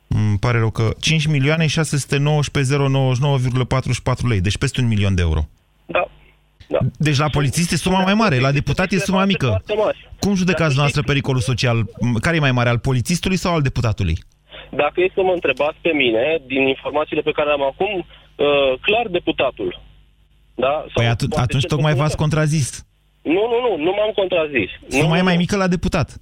Îmi 0.08 0.38
pare 0.40 0.58
rău 0.58 0.70
că 0.70 0.90
5 1.00 1.26
milioane 1.26 1.66
619,099,44 1.66 1.72
lei, 4.28 4.42
deci 4.42 4.58
peste 4.58 4.82
un 4.82 4.88
milion 4.88 5.16
de 5.16 5.22
euro. 5.22 5.48
Da. 5.86 6.08
Da. 6.68 6.80
Deci 6.98 7.18
la 7.18 7.30
polițist 7.30 7.72
e 7.72 7.76
suma 7.76 8.02
mai 8.04 8.14
mare, 8.14 8.40
la 8.40 8.52
deputat 8.52 8.92
e 8.92 9.00
suma 9.00 9.26
mică. 9.26 9.64
Cum 10.20 10.36
judecați 10.36 10.78
noastră 10.78 11.02
pericolul 11.02 11.42
social? 11.42 11.86
Care 12.22 12.36
e 12.36 12.40
mai 12.40 12.52
mare, 12.52 12.70
al 12.70 12.80
polițistului 12.80 13.38
sau 13.38 13.54
al 13.54 13.62
deputatului? 13.62 14.18
Dacă 14.70 15.02
e 15.02 15.12
să 15.14 15.22
mă 15.22 15.32
întrebați 15.34 15.78
pe 15.82 15.90
mine, 15.90 16.42
din 16.48 16.68
informațiile 16.68 17.22
pe 17.22 17.32
care 17.32 17.50
am 17.50 17.64
acum, 17.64 17.98
uh, 17.98 18.80
clar 18.82 19.08
deputatul. 19.08 19.82
Da? 20.56 20.86
Păi 20.94 21.08
atu- 21.08 21.36
atunci 21.36 21.66
tocmai 21.66 21.94
v-ați 21.94 22.18
contrazis. 22.18 22.86
Nu, 23.22 23.42
nu, 23.52 23.58
nu, 23.66 23.72
nu 23.86 23.92
m-am 23.98 24.12
contrazis. 24.16 24.70
Suma 24.90 25.18
e 25.18 25.22
mai 25.22 25.38
mică 25.38 25.56
la 25.56 25.68
deputat. 25.68 26.18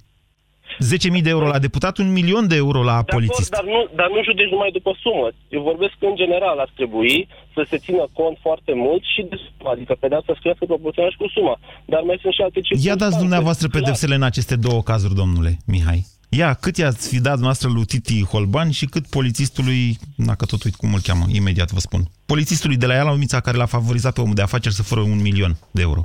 10.000 0.78 1.22
de 1.22 1.30
euro 1.36 1.46
la 1.46 1.58
deputat, 1.58 1.98
un 1.98 2.12
milion 2.12 2.48
de 2.48 2.56
euro 2.56 2.82
la 2.82 2.96
de 2.96 3.12
polițist. 3.14 3.52
Acord, 3.52 3.66
dar, 3.66 3.74
nu, 3.74 3.80
dar 4.00 4.08
nu 4.14 4.22
judeci 4.28 4.50
numai 4.54 4.70
după 4.78 4.92
sumă. 5.02 5.26
Eu 5.48 5.62
vorbesc 5.62 5.94
că, 5.98 6.06
în 6.06 6.16
general, 6.22 6.58
ar 6.58 6.70
trebui 6.74 7.28
să 7.54 7.66
se 7.70 7.76
țină 7.78 8.04
cont 8.12 8.36
foarte 8.40 8.72
mult 8.74 9.02
și 9.12 9.20
de 9.30 9.36
sumă, 9.44 9.70
adică 9.70 9.92
pedeapsa 10.00 10.32
să 10.32 10.38
crească 10.42 10.64
proporțional 10.64 11.10
și 11.10 11.16
cu 11.22 11.28
suma. 11.36 11.54
Dar 11.92 12.02
mai 12.08 12.18
sunt 12.22 12.32
și 12.32 12.42
alte 12.42 12.60
circunstanțe. 12.60 12.88
Ia 12.88 12.96
dați 13.04 13.18
dumneavoastră 13.24 13.68
pedepsele 13.68 14.14
în 14.14 14.22
aceste 14.30 14.56
două 14.56 14.80
cazuri, 14.82 15.14
domnule 15.14 15.52
Mihai. 15.72 16.00
Ia, 16.28 16.54
cât 16.54 16.76
i-ați 16.76 17.08
fi 17.08 17.20
dat 17.20 17.38
noastră 17.38 17.68
lui 17.68 17.84
Titi 17.84 18.24
Holban 18.24 18.70
și 18.70 18.86
cât 18.86 19.06
polițistului, 19.06 19.98
dacă 20.16 20.44
tot 20.44 20.62
uit 20.64 20.74
cum 20.74 20.94
îl 20.94 21.00
cheamă, 21.00 21.24
imediat 21.28 21.70
vă 21.70 21.80
spun, 21.80 22.02
polițistului 22.26 22.76
de 22.76 22.86
la 22.86 22.94
Iala 22.94 23.10
Umița 23.10 23.40
care 23.40 23.56
l-a 23.56 23.66
favorizat 23.66 24.12
pe 24.14 24.20
omul 24.20 24.34
de 24.34 24.42
afaceri 24.42 24.74
să 24.74 24.82
fură 24.82 25.00
un 25.00 25.20
milion 25.20 25.56
de 25.70 25.80
euro. 25.82 26.02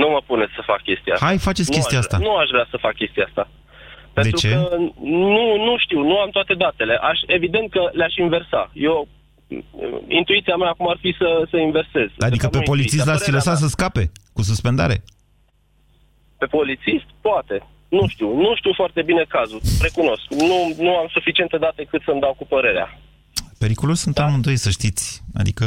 Nu 0.00 0.06
mă 0.14 0.20
puneți 0.30 0.54
să 0.58 0.62
fac 0.70 0.80
chestia 0.88 1.12
asta. 1.14 1.26
Hai, 1.26 1.38
faceți 1.48 1.70
chestia 1.76 1.98
nu 1.98 2.04
asta. 2.04 2.16
Nu 2.26 2.34
aș 2.42 2.48
vrea 2.54 2.66
să 2.72 2.76
fac 2.86 2.94
chestia 3.02 3.24
asta. 3.28 3.44
Pentru 4.16 4.34
de 4.34 4.40
ce? 4.42 4.48
că 4.54 4.76
nu, 5.32 5.46
nu 5.66 5.74
știu, 5.84 6.00
nu 6.10 6.16
am 6.24 6.30
toate 6.36 6.54
datele. 6.64 6.94
Aș, 7.10 7.18
evident 7.26 7.66
că 7.70 7.82
le-aș 7.92 8.14
inversa. 8.24 8.62
Eu, 8.90 9.08
intuiția 10.08 10.56
mea 10.56 10.68
acum 10.68 10.88
ar 10.88 10.98
fi 11.00 11.14
să, 11.20 11.28
să 11.50 11.56
inversez. 11.56 12.08
Adică 12.28 12.46
pe 12.48 12.60
polițist 12.72 13.06
l-ați 13.06 13.30
lăsat 13.30 13.56
să 13.56 13.66
scape 13.66 14.04
cu 14.32 14.42
suspendare? 14.42 14.96
Pe 16.38 16.46
polițist? 16.46 17.08
Poate. 17.20 17.56
Nu 17.88 18.04
știu. 18.08 18.28
Nu 18.44 18.50
știu 18.56 18.72
foarte 18.72 19.02
bine 19.02 19.24
cazul. 19.28 19.60
Recunosc. 19.80 20.24
Nu, 20.30 20.58
nu 20.86 20.96
am 20.96 21.08
suficiente 21.16 21.56
date 21.56 21.86
cât 21.90 22.02
să-mi 22.06 22.20
dau 22.20 22.34
cu 22.38 22.46
părerea. 22.46 22.98
Periculos 23.58 23.98
sunt 24.00 24.14
da. 24.14 24.24
amândoi, 24.24 24.56
să 24.56 24.70
știți. 24.70 25.22
Adică 25.34 25.64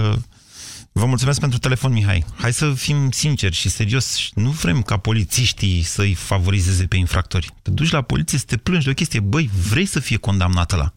Vă 0.91 1.05
mulțumesc 1.05 1.39
pentru 1.39 1.59
telefon, 1.59 1.91
Mihai. 1.91 2.25
Hai 2.37 2.53
să 2.53 2.73
fim 2.73 3.11
sinceri 3.11 3.55
și 3.55 3.69
serios. 3.69 4.29
Nu 4.33 4.49
vrem 4.49 4.81
ca 4.81 4.97
polițiștii 4.97 5.81
să-i 5.81 6.13
favorizeze 6.13 6.85
pe 6.85 6.97
infractori. 6.97 7.53
Te 7.61 7.71
duci 7.71 7.91
la 7.91 8.01
poliție 8.01 8.37
să 8.37 8.45
te 8.47 8.57
plângi 8.57 8.85
de 8.85 8.91
o 8.91 8.93
chestie. 8.93 9.19
Băi, 9.19 9.49
vrei 9.69 9.85
să 9.85 9.99
fie 9.99 10.17
condamnată 10.17 10.75
la. 10.75 10.93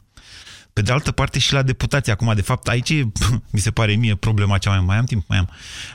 Pe 0.72 0.82
de 0.82 0.92
altă 0.92 1.12
parte 1.12 1.38
și 1.38 1.52
la 1.52 1.62
deputație. 1.62 2.12
Acum, 2.12 2.34
de 2.34 2.42
fapt, 2.42 2.68
aici 2.68 2.90
e, 2.90 3.12
mi 3.52 3.60
se 3.60 3.70
pare 3.70 3.94
mie 3.94 4.14
problema 4.14 4.58
cea 4.58 4.70
mai 4.70 4.78
mare. 4.78 4.88
Mai 4.90 4.98
am 4.98 5.04
timp? 5.04 5.28
Mai 5.28 5.38
am. 5.38 5.48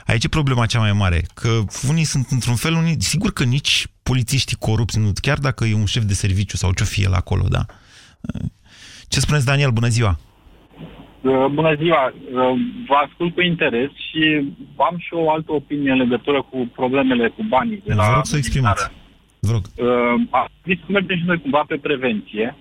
Aici 0.06 0.24
e 0.24 0.28
problema 0.28 0.66
cea 0.66 0.78
mai 0.78 0.92
mare. 0.92 1.26
Că 1.34 1.64
unii 1.88 2.04
sunt 2.04 2.26
într-un 2.30 2.56
fel, 2.56 2.74
unii, 2.74 2.96
sigur 3.02 3.32
că 3.32 3.44
nici 3.44 3.86
polițiștii 4.02 4.56
corupți, 4.56 4.98
nu, 4.98 5.12
chiar 5.20 5.38
dacă 5.38 5.64
e 5.64 5.74
un 5.74 5.84
șef 5.84 6.02
de 6.02 6.14
serviciu 6.14 6.56
sau 6.56 6.72
ce 6.72 6.84
fie 6.84 7.04
el 7.04 7.14
acolo, 7.14 7.48
da. 7.48 7.66
Ce 9.08 9.20
spuneți, 9.20 9.44
Daniel? 9.44 9.70
Bună 9.70 9.88
ziua! 9.88 10.18
Uh, 11.28 11.46
bună 11.52 11.74
ziua! 11.74 12.12
Uh, 12.14 12.60
vă 12.86 12.94
ascult 13.06 13.34
cu 13.34 13.40
interes 13.40 13.90
și 14.08 14.52
am 14.76 14.96
și 14.98 15.14
o 15.14 15.30
altă 15.30 15.52
opinie 15.52 15.90
în 15.90 15.98
legătură 15.98 16.42
cu 16.50 16.70
problemele 16.74 17.28
cu 17.28 17.42
banii 17.48 17.82
de 17.84 17.94
la... 17.94 18.04
Vă 18.04 18.12
rog 18.14 18.24
să 18.24 18.36
exprimați. 18.36 18.90
Vă 19.40 19.52
rog. 19.52 19.62
Uh, 19.76 20.44
să 20.64 20.86
mergem 20.86 21.16
și 21.16 21.24
noi 21.26 21.40
cumva 21.40 21.64
pe 21.66 21.76
prevenție 21.76 22.56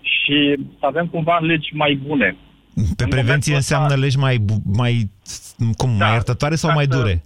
și 0.00 0.54
să 0.78 0.86
avem 0.86 1.06
cumva 1.06 1.38
legi 1.38 1.70
mai 1.74 2.00
bune. 2.06 2.36
Pe 2.96 3.04
în 3.04 3.08
prevenție 3.08 3.54
înseamnă 3.54 3.94
legi 3.94 4.18
mai, 4.18 4.44
mai, 4.76 5.10
cum, 5.76 5.90
da, 5.98 6.04
mai 6.04 6.12
iertătoare 6.12 6.54
sau 6.54 6.72
mai 6.72 6.86
dure? 6.86 7.22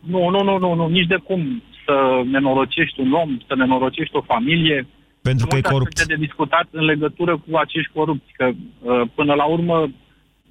Nu, 0.00 0.28
nu, 0.28 0.42
nu, 0.42 0.58
nu, 0.58 0.74
nu, 0.74 0.88
nici 0.88 1.06
de 1.06 1.16
cum 1.16 1.62
să 1.84 2.22
nenorocești 2.30 3.00
un 3.00 3.12
om, 3.12 3.38
să 3.46 3.54
nenorocești 3.54 4.16
o 4.16 4.20
familie, 4.20 4.86
pentru 5.28 5.46
că 5.46 5.56
e 5.56 5.60
corupt. 5.60 6.06
de 6.06 6.14
discutat 6.26 6.66
în 6.70 6.84
legătură 6.84 7.32
cu 7.36 7.56
acești 7.56 7.92
corupți, 7.94 8.32
că 8.36 8.46
uh, 8.48 9.02
până 9.14 9.34
la 9.34 9.44
urmă 9.44 9.76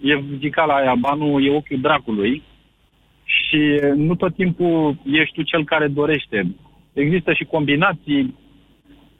e 0.01 0.23
zica 0.39 0.63
la 0.65 0.73
aia, 0.73 0.95
banul 0.95 1.45
e 1.45 1.55
ochiul 1.55 1.81
dracului 1.81 2.43
și 3.23 3.61
nu 3.95 4.15
tot 4.15 4.33
timpul 4.35 4.97
ești 5.21 5.35
tu 5.35 5.41
cel 5.41 5.63
care 5.63 5.87
dorește. 5.87 6.55
Există 6.93 7.33
și 7.33 7.43
combinații, 7.43 8.35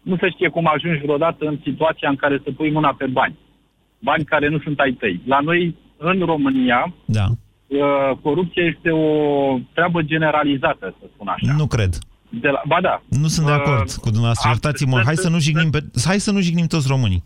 nu 0.01 0.17
se 0.17 0.29
știe 0.29 0.49
cum 0.49 0.67
ajungi 0.73 1.01
vreodată 1.01 1.45
în 1.45 1.57
situația 1.63 2.09
în 2.09 2.15
care 2.15 2.41
să 2.43 2.51
pui 2.51 2.71
mâna 2.71 2.93
pe 2.97 3.05
bani. 3.05 3.35
Bani 3.99 4.23
care 4.23 4.47
nu 4.49 4.59
sunt 4.59 4.79
ai 4.79 4.91
tăi. 4.91 5.21
La 5.25 5.39
noi, 5.39 5.75
în 5.97 6.19
România, 6.19 6.93
da. 7.05 7.25
Uh, 7.67 8.17
corupția 8.21 8.63
este 8.63 8.91
o 8.91 9.07
treabă 9.73 10.01
generalizată, 10.01 10.95
să 10.99 11.05
spun 11.13 11.27
așa. 11.27 11.53
Nu 11.57 11.67
cred. 11.67 11.93
De 12.29 12.49
la, 12.49 12.61
ba 12.67 12.81
da. 12.81 13.01
Nu 13.09 13.27
sunt 13.27 13.45
de 13.45 13.51
uh, 13.51 13.57
acord 13.59 13.89
uh, 13.89 13.95
cu 14.01 14.09
dumneavoastră, 14.09 14.49
iertați-mă. 14.49 15.01
Hai 15.05 15.15
să 15.15 15.29
nu 15.29 15.39
jignim, 15.39 15.69
pe, 15.69 15.83
hai 16.05 16.19
să 16.19 16.31
nu 16.31 16.39
jignim 16.39 16.65
toți 16.65 16.87
românii. 16.87 17.23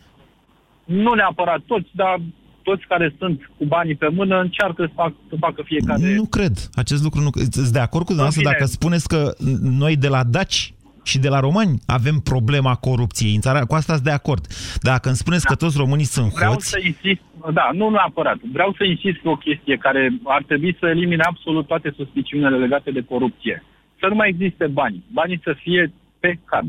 nu 0.86 1.14
neapărat 1.14 1.60
toți, 1.66 1.90
dar 1.92 2.22
toți 2.64 2.88
care 2.88 3.16
sunt 3.18 3.52
cu 3.58 3.66
banii 3.66 3.96
pe 3.96 4.08
mână 4.08 4.40
încearcă 4.40 4.86
să, 4.86 4.92
fac, 4.96 5.14
să 5.30 5.36
facă 5.40 5.62
fiecare... 5.66 6.16
Nu 6.16 6.26
cred. 6.26 6.70
Acest 6.74 7.04
lucru 7.04 7.22
nu... 7.22 7.30
Sunt 7.50 7.68
de 7.68 7.80
acord 7.80 8.06
cu 8.06 8.14
dumneavoastră 8.14 8.42
În 8.42 8.48
fine. 8.48 8.58
dacă 8.60 8.66
spuneți 8.66 9.08
că 9.08 9.34
noi 9.62 9.96
de 9.96 10.08
la 10.08 10.24
daci 10.24 10.74
și 11.04 11.20
de 11.20 11.30
la 11.30 11.40
romani 11.40 11.80
avem 11.86 12.18
problema 12.32 12.76
corupției 12.76 13.36
în 13.36 13.42
țara. 13.42 13.66
Cu 13.66 13.76
asta 13.76 13.94
sunt 13.94 14.06
de 14.06 14.12
acord. 14.12 14.44
Dacă 14.82 15.08
îmi 15.08 15.18
spuneți 15.18 15.46
că 15.46 15.56
toți 15.56 15.78
românii 15.78 16.06
sunt 16.06 16.34
Vreau 16.34 16.52
hoți, 16.52 16.70
să 16.70 16.80
insist, 16.84 17.22
da, 17.54 17.70
nu 17.74 17.90
neapărat. 17.90 18.38
Vreau 18.52 18.74
să 18.78 18.84
insist 18.84 19.18
pe 19.22 19.30
o 19.30 19.36
chestie 19.36 19.78
care 19.78 20.20
ar 20.24 20.44
trebui 20.44 20.78
să 20.80 20.86
elimine 20.86 21.24
absolut 21.24 21.68
toate 21.68 21.94
suspiciunile 21.96 22.58
legate 22.58 22.92
de 22.92 23.04
corupție. 23.10 23.64
Să 24.00 24.06
nu 24.08 24.16
mai 24.16 24.30
existe 24.30 24.68
bani. 24.68 25.04
Banii 25.12 25.40
să 25.44 25.56
fie 25.64 25.94
pe 26.20 26.40
card. 26.46 26.68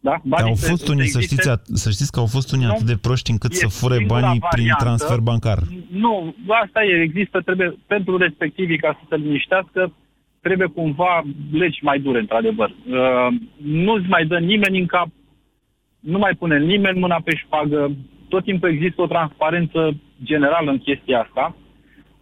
Da? 0.00 0.20
Banii 0.24 0.48
au 0.48 0.54
să- 0.54 0.68
fost 0.68 0.88
unii, 0.88 1.06
să 1.06 1.18
existe- 1.18 1.34
știți, 1.34 1.50
at- 1.56 1.64
să 1.82 1.90
știți 1.90 2.12
că 2.12 2.20
au 2.20 2.26
fost 2.26 2.52
unii 2.52 2.66
Nu. 2.66 2.72
atât 2.72 2.86
de 2.86 2.96
proști 2.96 3.30
încât 3.30 3.52
E 3.52 3.54
să 3.54 3.68
fure 3.68 3.96
singura 3.96 4.20
banii 4.20 4.38
prin 4.38 4.50
variantă. 4.50 4.84
transfer 4.84 5.18
bancar. 5.18 5.58
Nu, 5.90 6.34
asta 6.64 6.84
e, 6.84 7.00
există, 7.02 7.40
trebuie, 7.40 7.74
pentru 7.86 8.16
respectivii, 8.16 8.78
ca 8.78 8.98
să 9.00 9.04
se 9.08 9.16
liniștească, 9.16 9.92
trebuie 10.40 10.68
cumva 10.68 11.22
legi 11.52 11.78
mai 11.84 11.98
dure, 12.00 12.18
într-adevăr. 12.18 12.68
Uh, 12.70 13.28
nu-ți 13.62 14.06
mai 14.08 14.26
dă 14.26 14.38
nimeni 14.38 14.78
în 14.80 14.86
cap, 14.86 15.08
nu 16.00 16.18
mai 16.18 16.34
pune 16.38 16.58
nimeni 16.58 16.98
mâna 16.98 17.20
pe 17.24 17.34
șpagă, 17.36 17.90
tot 18.28 18.44
timpul 18.44 18.68
există 18.68 19.02
o 19.02 19.06
transparență 19.06 19.96
generală 20.22 20.70
în 20.70 20.78
chestia 20.78 21.20
asta. 21.20 21.56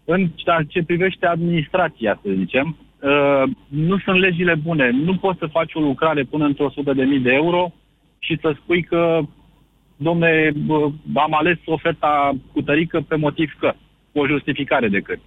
În 0.05 0.29
ceea 0.35 0.63
ce 0.69 0.83
privește 0.83 1.27
administrația, 1.27 2.21
să 2.23 2.31
zicem, 2.37 2.77
uh, 3.01 3.43
nu 3.69 3.99
sunt 3.99 4.19
legile 4.19 4.55
bune. 4.55 4.91
Nu 4.91 5.17
poți 5.17 5.39
să 5.39 5.47
faci 5.47 5.75
o 5.75 5.81
lucrare 5.81 6.23
până 6.23 6.45
într-o 6.45 6.65
100 6.65 6.93
de 6.93 7.05
mii 7.05 7.21
de 7.21 7.33
euro 7.33 7.73
și 8.19 8.39
să 8.41 8.57
spui 8.63 8.83
că 8.83 9.21
domne, 9.97 10.53
bă, 10.67 10.91
am 11.15 11.35
ales 11.35 11.59
oferta 11.65 12.33
cu 12.53 12.63
tărică 12.63 13.01
pe 13.09 13.17
motiv 13.17 13.57
că, 13.59 13.75
cu 14.13 14.19
o 14.19 14.27
justificare 14.27 14.89
decât. 14.89 15.19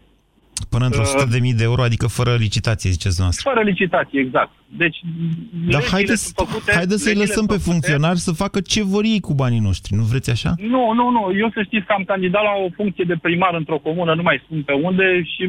Până 0.73 0.85
într-o 0.85 1.01
Uh, 1.01 1.07
100 1.15 1.25
de 1.35 1.39
mii 1.39 1.53
de 1.61 1.63
euro, 1.63 1.81
adică 1.83 2.07
fără 2.07 2.31
licitație, 2.47 2.89
ziceți 2.95 3.15
dumneavoastră. 3.15 3.49
Fără 3.51 3.61
licitație, 3.71 4.19
exact. 4.25 4.51
Deci, 4.83 4.97
Dar 5.03 5.81
legile 5.81 5.91
haideți, 5.95 6.23
sunt 6.23 6.47
făcute, 6.47 6.71
haideți 6.79 7.01
să-i 7.03 7.13
legile 7.13 7.27
lăsăm 7.27 7.45
pe 7.45 7.51
sunt 7.53 7.61
făcute- 7.63 7.71
funcționari 7.71 8.19
să 8.27 8.31
facă 8.43 8.59
ce 8.71 8.81
vor 8.93 9.03
ei 9.13 9.19
cu 9.27 9.33
banii 9.33 9.59
noștri. 9.69 9.95
Nu 9.99 10.03
vreți 10.11 10.29
așa? 10.35 10.51
Nu, 10.75 10.83
nu, 10.99 11.05
nu. 11.17 11.23
Eu 11.43 11.49
să 11.55 11.61
știți 11.67 11.85
că 11.87 11.93
am 11.97 12.03
candidat 12.03 12.43
la 12.49 12.53
o 12.65 12.67
funcție 12.79 13.05
de 13.11 13.15
primar 13.21 13.53
într-o 13.61 13.77
comună, 13.87 14.11
nu 14.15 14.21
mai 14.29 14.41
spun 14.43 14.59
pe 14.69 14.73
unde, 14.87 15.05
și 15.33 15.43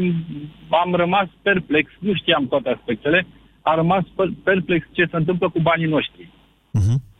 am 0.82 0.90
rămas 1.02 1.28
perplex, 1.42 1.86
nu 1.98 2.12
știam 2.14 2.48
toate 2.48 2.68
aspectele, 2.76 3.26
am 3.62 3.76
rămas 3.76 4.04
per- 4.16 4.32
perplex 4.48 4.82
ce 4.92 5.04
se 5.10 5.16
întâmplă 5.16 5.46
cu 5.50 5.60
banii 5.60 5.86
noștri. 5.96 6.28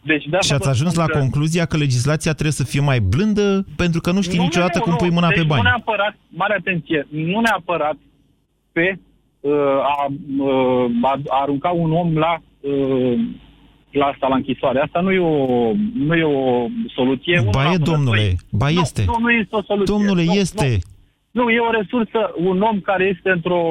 Deci, 0.05 0.25
de 0.25 0.37
Mhm. 0.37 0.45
Și 0.47 0.53
ați 0.53 0.69
ajuns 0.69 0.95
la 0.95 1.07
concluzia 1.07 1.65
că 1.65 1.77
legislația 1.77 2.33
trebuie 2.33 2.53
să 2.53 2.65
fie 2.65 2.81
mai 2.81 3.01
blândă 3.01 3.65
pentru 3.77 4.01
că 4.01 4.11
nu 4.13 4.21
știi 4.21 4.37
Nu, 4.39 4.43
niciodată 4.43 4.79
nu, 4.79 4.83
cum 4.85 4.93
nu. 4.93 4.99
pui 4.99 5.11
mâna 5.11 5.29
deci 5.29 5.37
pe 5.39 5.45
bani. 5.45 5.63
Nu 5.63 5.69
neapărat, 5.69 6.17
mare 6.29 6.55
atenție, 6.59 7.07
nu 7.11 7.41
neapărat 7.41 7.97
pe 8.73 8.99
uh, 9.41 9.53
a, 9.83 10.07
uh, 10.39 10.91
a, 11.03 11.21
a 11.29 11.41
arunca 11.43 11.69
un 11.69 11.93
om 11.93 12.17
la, 12.17 12.39
uh, 12.61 13.19
la 13.91 14.05
asta, 14.07 14.27
la 14.29 14.35
închisoare. 14.35 14.81
Asta 14.81 15.01
nu 15.01 15.11
e 15.13 15.19
o, 15.19 15.73
nu 15.95 16.15
e 16.15 16.23
o 16.25 16.67
soluție. 16.95 17.39
Unul 17.39 17.51
Ba 17.53 17.63
la 17.63 17.69
e, 17.69 17.71
mână, 17.73 17.85
domnule, 17.85 18.21
doi. 18.21 18.37
ba 18.51 18.69
nu, 18.71 18.81
este. 18.81 19.05
Nu, 19.07 19.17
nu 19.21 19.31
este 19.31 19.57
o 19.57 19.63
soluție. 19.63 19.95
Domnule, 19.95 20.25
nu, 20.25 20.33
este. 20.33 20.69
Nu. 20.71 20.91
Nu, 21.39 21.51
e 21.51 21.59
o 21.59 21.70
resursă. 21.80 22.20
Un 22.51 22.61
om 22.61 22.80
care 22.80 23.05
este 23.14 23.30
într-o, 23.30 23.62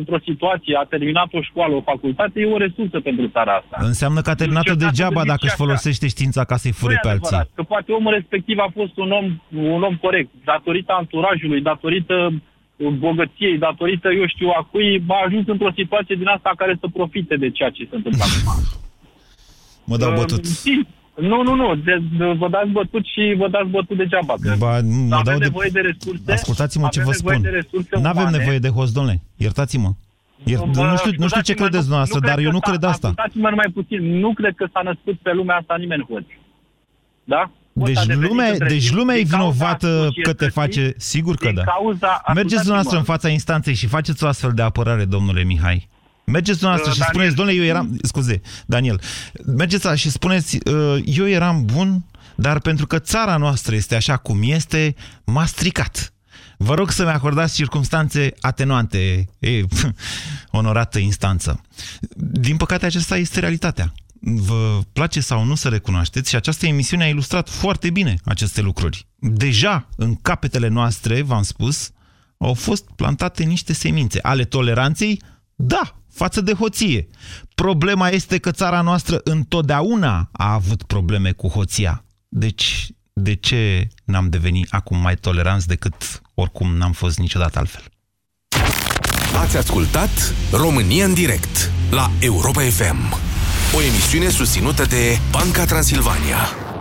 într-o 0.00 0.18
situație, 0.28 0.76
a 0.82 0.84
terminat 0.94 1.28
o 1.32 1.42
școală, 1.42 1.74
o 1.74 1.80
facultate, 1.92 2.40
e 2.40 2.46
o 2.56 2.56
resursă 2.66 3.00
pentru 3.00 3.26
țara 3.28 3.52
asta. 3.60 3.76
Înseamnă 3.90 4.20
că 4.20 4.30
a 4.30 4.34
terminat-o 4.34 4.70
Niciodată 4.72 4.90
degeaba 4.94 5.20
de 5.22 5.26
dacă 5.32 5.38
nici 5.42 5.50
își 5.50 5.54
așa. 5.54 5.64
folosește 5.64 6.06
știința 6.14 6.44
ca 6.44 6.56
să-i 6.56 6.72
fure 6.80 6.92
Nu 6.92 6.98
e 6.98 7.04
pe 7.06 7.08
alții. 7.14 7.26
adevărat, 7.26 7.50
Că 7.54 7.62
poate 7.62 7.92
omul 7.92 8.12
respectiv 8.12 8.58
a 8.58 8.70
fost 8.78 8.96
un 9.04 9.10
om, 9.10 9.26
un 9.74 9.82
om 9.82 9.96
corect, 9.96 10.30
datorită 10.44 10.92
anturajului, 11.02 11.60
datorită 11.60 12.16
uh, 12.32 12.88
bogăției, 13.06 13.58
datorită, 13.58 14.08
eu 14.20 14.26
știu, 14.34 14.48
a 14.48 14.68
cui 14.70 15.02
a 15.08 15.22
ajuns 15.26 15.46
într-o 15.46 15.72
situație 15.80 16.14
din 16.22 16.26
asta 16.36 16.50
care 16.56 16.76
să 16.80 16.86
profite 16.98 17.36
de 17.36 17.50
ceea 17.50 17.70
ce 17.70 17.86
se 17.90 17.96
întâmplă 17.96 18.24
acum. 18.26 18.62
Mă 19.90 19.96
dau 19.96 20.10
Uh, 20.10 20.16
bătut. 20.18 20.44
sim- 20.46 20.86
Nu, 21.16 21.42
nu, 21.42 21.54
nu, 21.54 21.74
de, 21.74 22.02
de, 22.18 22.24
vă 22.38 22.48
dați 22.48 22.68
bătut 22.70 23.04
și 23.04 23.34
vă 23.38 23.48
dați 23.48 23.68
bătut 23.68 23.96
degeaba. 23.96 24.34
Că 24.42 24.54
Ba, 24.58 24.80
mă 24.80 25.14
avem 25.14 25.24
dau 25.24 25.38
de... 25.38 25.44
nevoie 25.44 25.68
de 25.72 25.80
resurse. 25.80 26.32
Ascultați-mă 26.32 26.88
ce 26.90 27.00
avem 27.00 27.12
vă 27.12 27.16
nevoie 27.18 27.36
spun. 27.38 27.50
de 27.50 27.56
resurse 27.60 27.88
Nu 28.02 28.08
avem 28.08 28.22
umane. 28.22 28.36
nevoie 28.36 28.58
de 28.58 28.68
host, 28.68 28.92
domnule. 28.94 29.20
Iertați-mă. 29.36 29.90
Ier... 30.44 30.58
Bă, 30.58 30.64
nu, 30.64 30.96
știu, 30.96 31.10
nu 31.16 31.28
știu 31.32 31.40
ce 31.40 31.52
scuzați-mă, 31.52 31.54
credeți 31.60 31.86
dumneavoastră, 31.88 32.18
dar 32.28 32.38
eu 32.38 32.44
că 32.50 32.50
nu 32.56 32.60
s-a- 32.64 32.70
cred 32.70 32.82
asta. 32.82 33.06
Ascultați-mă 33.08 33.48
numai 33.48 33.68
puțin. 33.78 34.18
Nu 34.18 34.32
cred 34.34 34.54
că 34.56 34.66
s-a 34.72 34.80
născut 34.84 35.16
pe 35.26 35.32
lumea 35.32 35.56
asta 35.56 35.74
nimeni 35.78 36.06
hoț. 36.10 36.24
Da? 37.24 37.50
Hoț 37.78 37.86
Deci 37.86 37.96
a 37.96 38.04
devenit 38.04 38.28
lumea, 38.30 38.48
între 38.50 38.68
deci 38.68 38.84
timp 38.86 38.96
lumea 38.98 39.16
e 39.16 39.22
din 39.22 39.28
cauza 39.28 39.50
vinovată 39.50 39.86
că 39.86 39.92
te 39.92 40.04
societății, 40.04 40.50
face... 40.50 40.94
Sigur 40.96 41.34
că 41.36 41.46
din 41.46 41.54
da. 41.54 41.62
Cauza, 41.62 42.10
Mergeți 42.10 42.28
ascultați-mă. 42.28 42.58
dumneavoastră 42.62 42.98
în 42.98 43.04
fața 43.12 43.28
instanței 43.28 43.74
și 43.74 43.86
faceți 43.86 44.24
o 44.24 44.26
astfel 44.26 44.52
de 44.54 44.62
apărare, 44.62 45.04
domnule 45.04 45.42
Mihai. 45.44 45.88
Mergeți 46.32 46.58
dumneavoastră 46.58 46.90
Uh, 46.90 46.94
și 46.94 47.12
Daniel. 47.12 47.30
spuneți, 47.30 47.36
domnule, 47.36 47.58
eu 47.58 47.64
eram... 47.64 47.98
Scuze, 48.02 48.40
Daniel. 48.66 49.00
Mergeți 49.56 49.88
și 49.94 50.10
spuneți, 50.10 50.58
uh, 50.68 51.02
eu 51.04 51.28
eram 51.28 51.64
bun, 51.64 52.04
dar 52.34 52.60
pentru 52.60 52.86
că 52.86 52.98
țara 52.98 53.36
noastră 53.36 53.74
este 53.74 53.94
așa 53.94 54.16
cum 54.16 54.40
este, 54.42 54.94
m-a 55.24 55.46
stricat. 55.46 56.12
Vă 56.56 56.74
rog 56.74 56.90
să-mi 56.90 57.10
acordați 57.10 57.54
circunstanțe 57.54 58.32
atenuante, 58.40 59.28
e, 59.38 59.62
onorată 60.60 60.98
instanță. 60.98 61.60
Din 62.16 62.56
păcate, 62.56 62.86
aceasta 62.86 63.16
este 63.16 63.40
realitatea. 63.40 63.92
Vă 64.20 64.80
place 64.92 65.20
sau 65.20 65.44
nu 65.44 65.54
să 65.54 65.68
recunoașteți 65.68 66.28
și 66.28 66.36
această 66.36 66.66
emisiune 66.66 67.04
a 67.04 67.08
ilustrat 67.08 67.48
foarte 67.48 67.90
bine 67.90 68.16
aceste 68.24 68.60
lucruri. 68.60 69.06
Deja, 69.18 69.88
în 69.96 70.14
capetele 70.14 70.68
noastre, 70.68 71.22
v-am 71.22 71.42
spus, 71.42 71.90
au 72.38 72.54
fost 72.54 72.84
plantate 72.96 73.42
niște 73.42 73.72
semințe 73.72 74.18
ale 74.22 74.44
toleranței, 74.44 75.22
da, 75.54 76.01
față 76.12 76.40
de 76.40 76.52
hoție. 76.52 77.08
Problema 77.54 78.08
este 78.08 78.38
că 78.38 78.50
țara 78.50 78.80
noastră 78.80 79.20
întotdeauna 79.24 80.28
a 80.32 80.52
avut 80.52 80.82
probleme 80.82 81.32
cu 81.32 81.48
hoția. 81.48 82.04
Deci, 82.28 82.86
de 83.12 83.34
ce 83.34 83.88
n-am 84.04 84.28
devenit 84.28 84.66
acum 84.70 84.98
mai 84.98 85.16
toleranți 85.16 85.66
decât 85.66 86.22
oricum 86.34 86.76
n-am 86.76 86.92
fost 86.92 87.18
niciodată 87.18 87.58
altfel? 87.58 87.82
Ați 89.36 89.56
ascultat 89.56 90.34
România 90.52 91.04
în 91.04 91.14
direct 91.14 91.70
la 91.90 92.10
Europa 92.20 92.60
FM. 92.60 93.14
O 93.76 93.82
emisiune 93.82 94.28
susținută 94.28 94.84
de 94.84 95.18
Banca 95.30 95.64
Transilvania. 95.64 96.71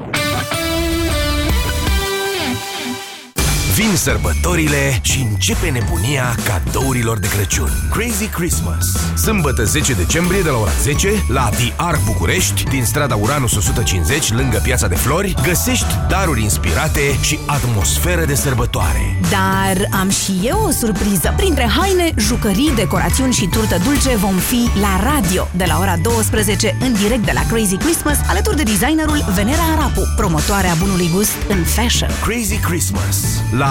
Vin 3.82 3.96
sărbătorile 3.96 5.00
și 5.02 5.28
începe 5.32 5.70
nebunia 5.70 6.36
cadourilor 6.44 7.20
de 7.20 7.28
Crăciun. 7.28 7.70
Crazy 7.92 8.26
Christmas. 8.26 9.14
Sâmbătă 9.16 9.64
10 9.64 9.94
decembrie 9.94 10.42
de 10.42 10.50
la 10.50 10.58
ora 10.58 10.72
10 10.82 11.10
la 11.28 11.50
The 11.50 11.74
Arc 11.76 12.04
București, 12.06 12.64
din 12.64 12.86
strada 12.86 13.16
Uranus 13.16 13.56
150, 13.56 14.32
lângă 14.32 14.60
Piața 14.64 14.88
de 14.88 14.96
Flori, 14.96 15.36
găsești 15.44 15.86
daruri 16.10 16.42
inspirate 16.42 17.18
și 17.22 17.40
atmosferă 17.46 18.26
de 18.26 18.36
sărbătoare. 18.36 19.20
Dar 19.30 20.00
am 20.00 20.10
și 20.10 20.40
eu 20.44 20.64
o 20.68 20.72
surpriză. 20.72 21.34
Printre 21.38 21.70
haine, 21.78 22.14
jucării, 22.18 22.72
decorațiuni 22.76 23.34
și 23.34 23.48
turtă 23.48 23.78
dulce 23.84 24.16
vom 24.16 24.36
fi 24.36 24.70
la 24.80 25.12
radio 25.14 25.48
de 25.56 25.66
la 25.68 25.78
ora 25.80 25.98
12 25.98 26.78
în 26.80 26.94
direct 26.94 27.26
de 27.26 27.32
la 27.34 27.42
Crazy 27.50 27.76
Christmas 27.76 28.18
alături 28.28 28.56
de 28.56 28.64
designerul 28.64 29.26
Venera 29.34 29.64
Arapu, 29.78 30.02
promotoarea 30.16 30.74
bunului 30.80 31.10
gust 31.14 31.36
în 31.50 31.64
fashion. 31.64 32.10
Crazy 32.24 32.56
Christmas 32.56 33.18
la 33.52 33.71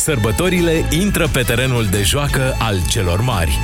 Sărbătorile 0.00 0.84
intră 0.90 1.28
pe 1.28 1.42
terenul 1.42 1.86
de 1.90 2.02
joacă 2.02 2.56
al 2.58 2.76
celor 2.88 3.20
mari. 3.20 3.58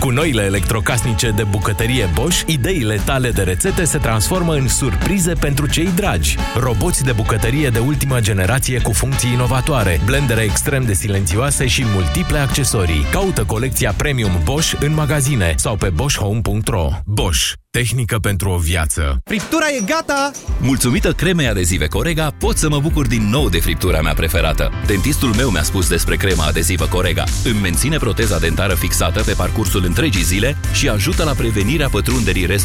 Cu 0.00 0.10
noile 0.10 0.42
electrocasnice 0.42 1.30
de 1.30 1.42
bucătărie 1.42 2.08
Bosch, 2.14 2.42
ideile 2.46 3.00
tale 3.04 3.30
de 3.30 3.42
rețete 3.42 3.84
se 3.84 3.98
transformă 3.98 4.54
în 4.54 4.68
surprize 4.68 5.32
pentru 5.32 5.66
cei 5.66 5.88
dragi. 5.94 6.36
Roboți 6.56 7.04
de 7.04 7.12
bucătărie 7.12 7.68
de 7.68 7.78
ultimă 7.78 8.20
generație 8.20 8.80
cu 8.80 8.92
funcții 8.92 9.32
inovatoare, 9.32 10.00
blendere 10.04 10.42
extrem 10.42 10.84
de 10.84 10.92
silențioase 10.92 11.66
și 11.66 11.84
multiple 11.94 12.38
accesorii. 12.38 13.06
Caută 13.10 13.44
colecția 13.44 13.92
Premium 13.96 14.40
Bosch 14.44 14.72
în 14.80 14.94
magazine 14.94 15.54
sau 15.56 15.76
pe 15.76 15.90
boschhome.ro. 15.90 16.88
Bosch. 17.04 17.63
Tehnică 17.80 18.18
pentru 18.18 18.50
o 18.50 18.56
viață. 18.56 19.20
Friptura 19.24 19.66
e 19.78 19.84
gata! 19.86 20.30
Mulțumită 20.60 21.12
cremei 21.12 21.48
adezive 21.48 21.86
Corega, 21.86 22.34
pot 22.38 22.56
să 22.56 22.68
mă 22.68 22.78
bucur 22.78 23.06
din 23.06 23.28
nou 23.28 23.48
de 23.48 23.60
friptura 23.60 24.00
mea 24.00 24.14
preferată. 24.14 24.72
Dentistul 24.86 25.34
meu 25.34 25.50
mi-a 25.50 25.62
spus 25.62 25.88
despre 25.88 26.16
crema 26.16 26.44
adezivă 26.44 26.86
Corega. 26.86 27.24
Îmi 27.44 27.60
menține 27.60 27.96
proteza 27.96 28.38
dentară 28.38 28.74
fixată 28.74 29.22
pe 29.22 29.32
parcursul 29.32 29.84
întregii 29.84 30.22
zile 30.22 30.56
și 30.72 30.88
ajută 30.88 31.24
la 31.24 31.32
prevenirea 31.32 31.88
pătrunderii 31.88 32.46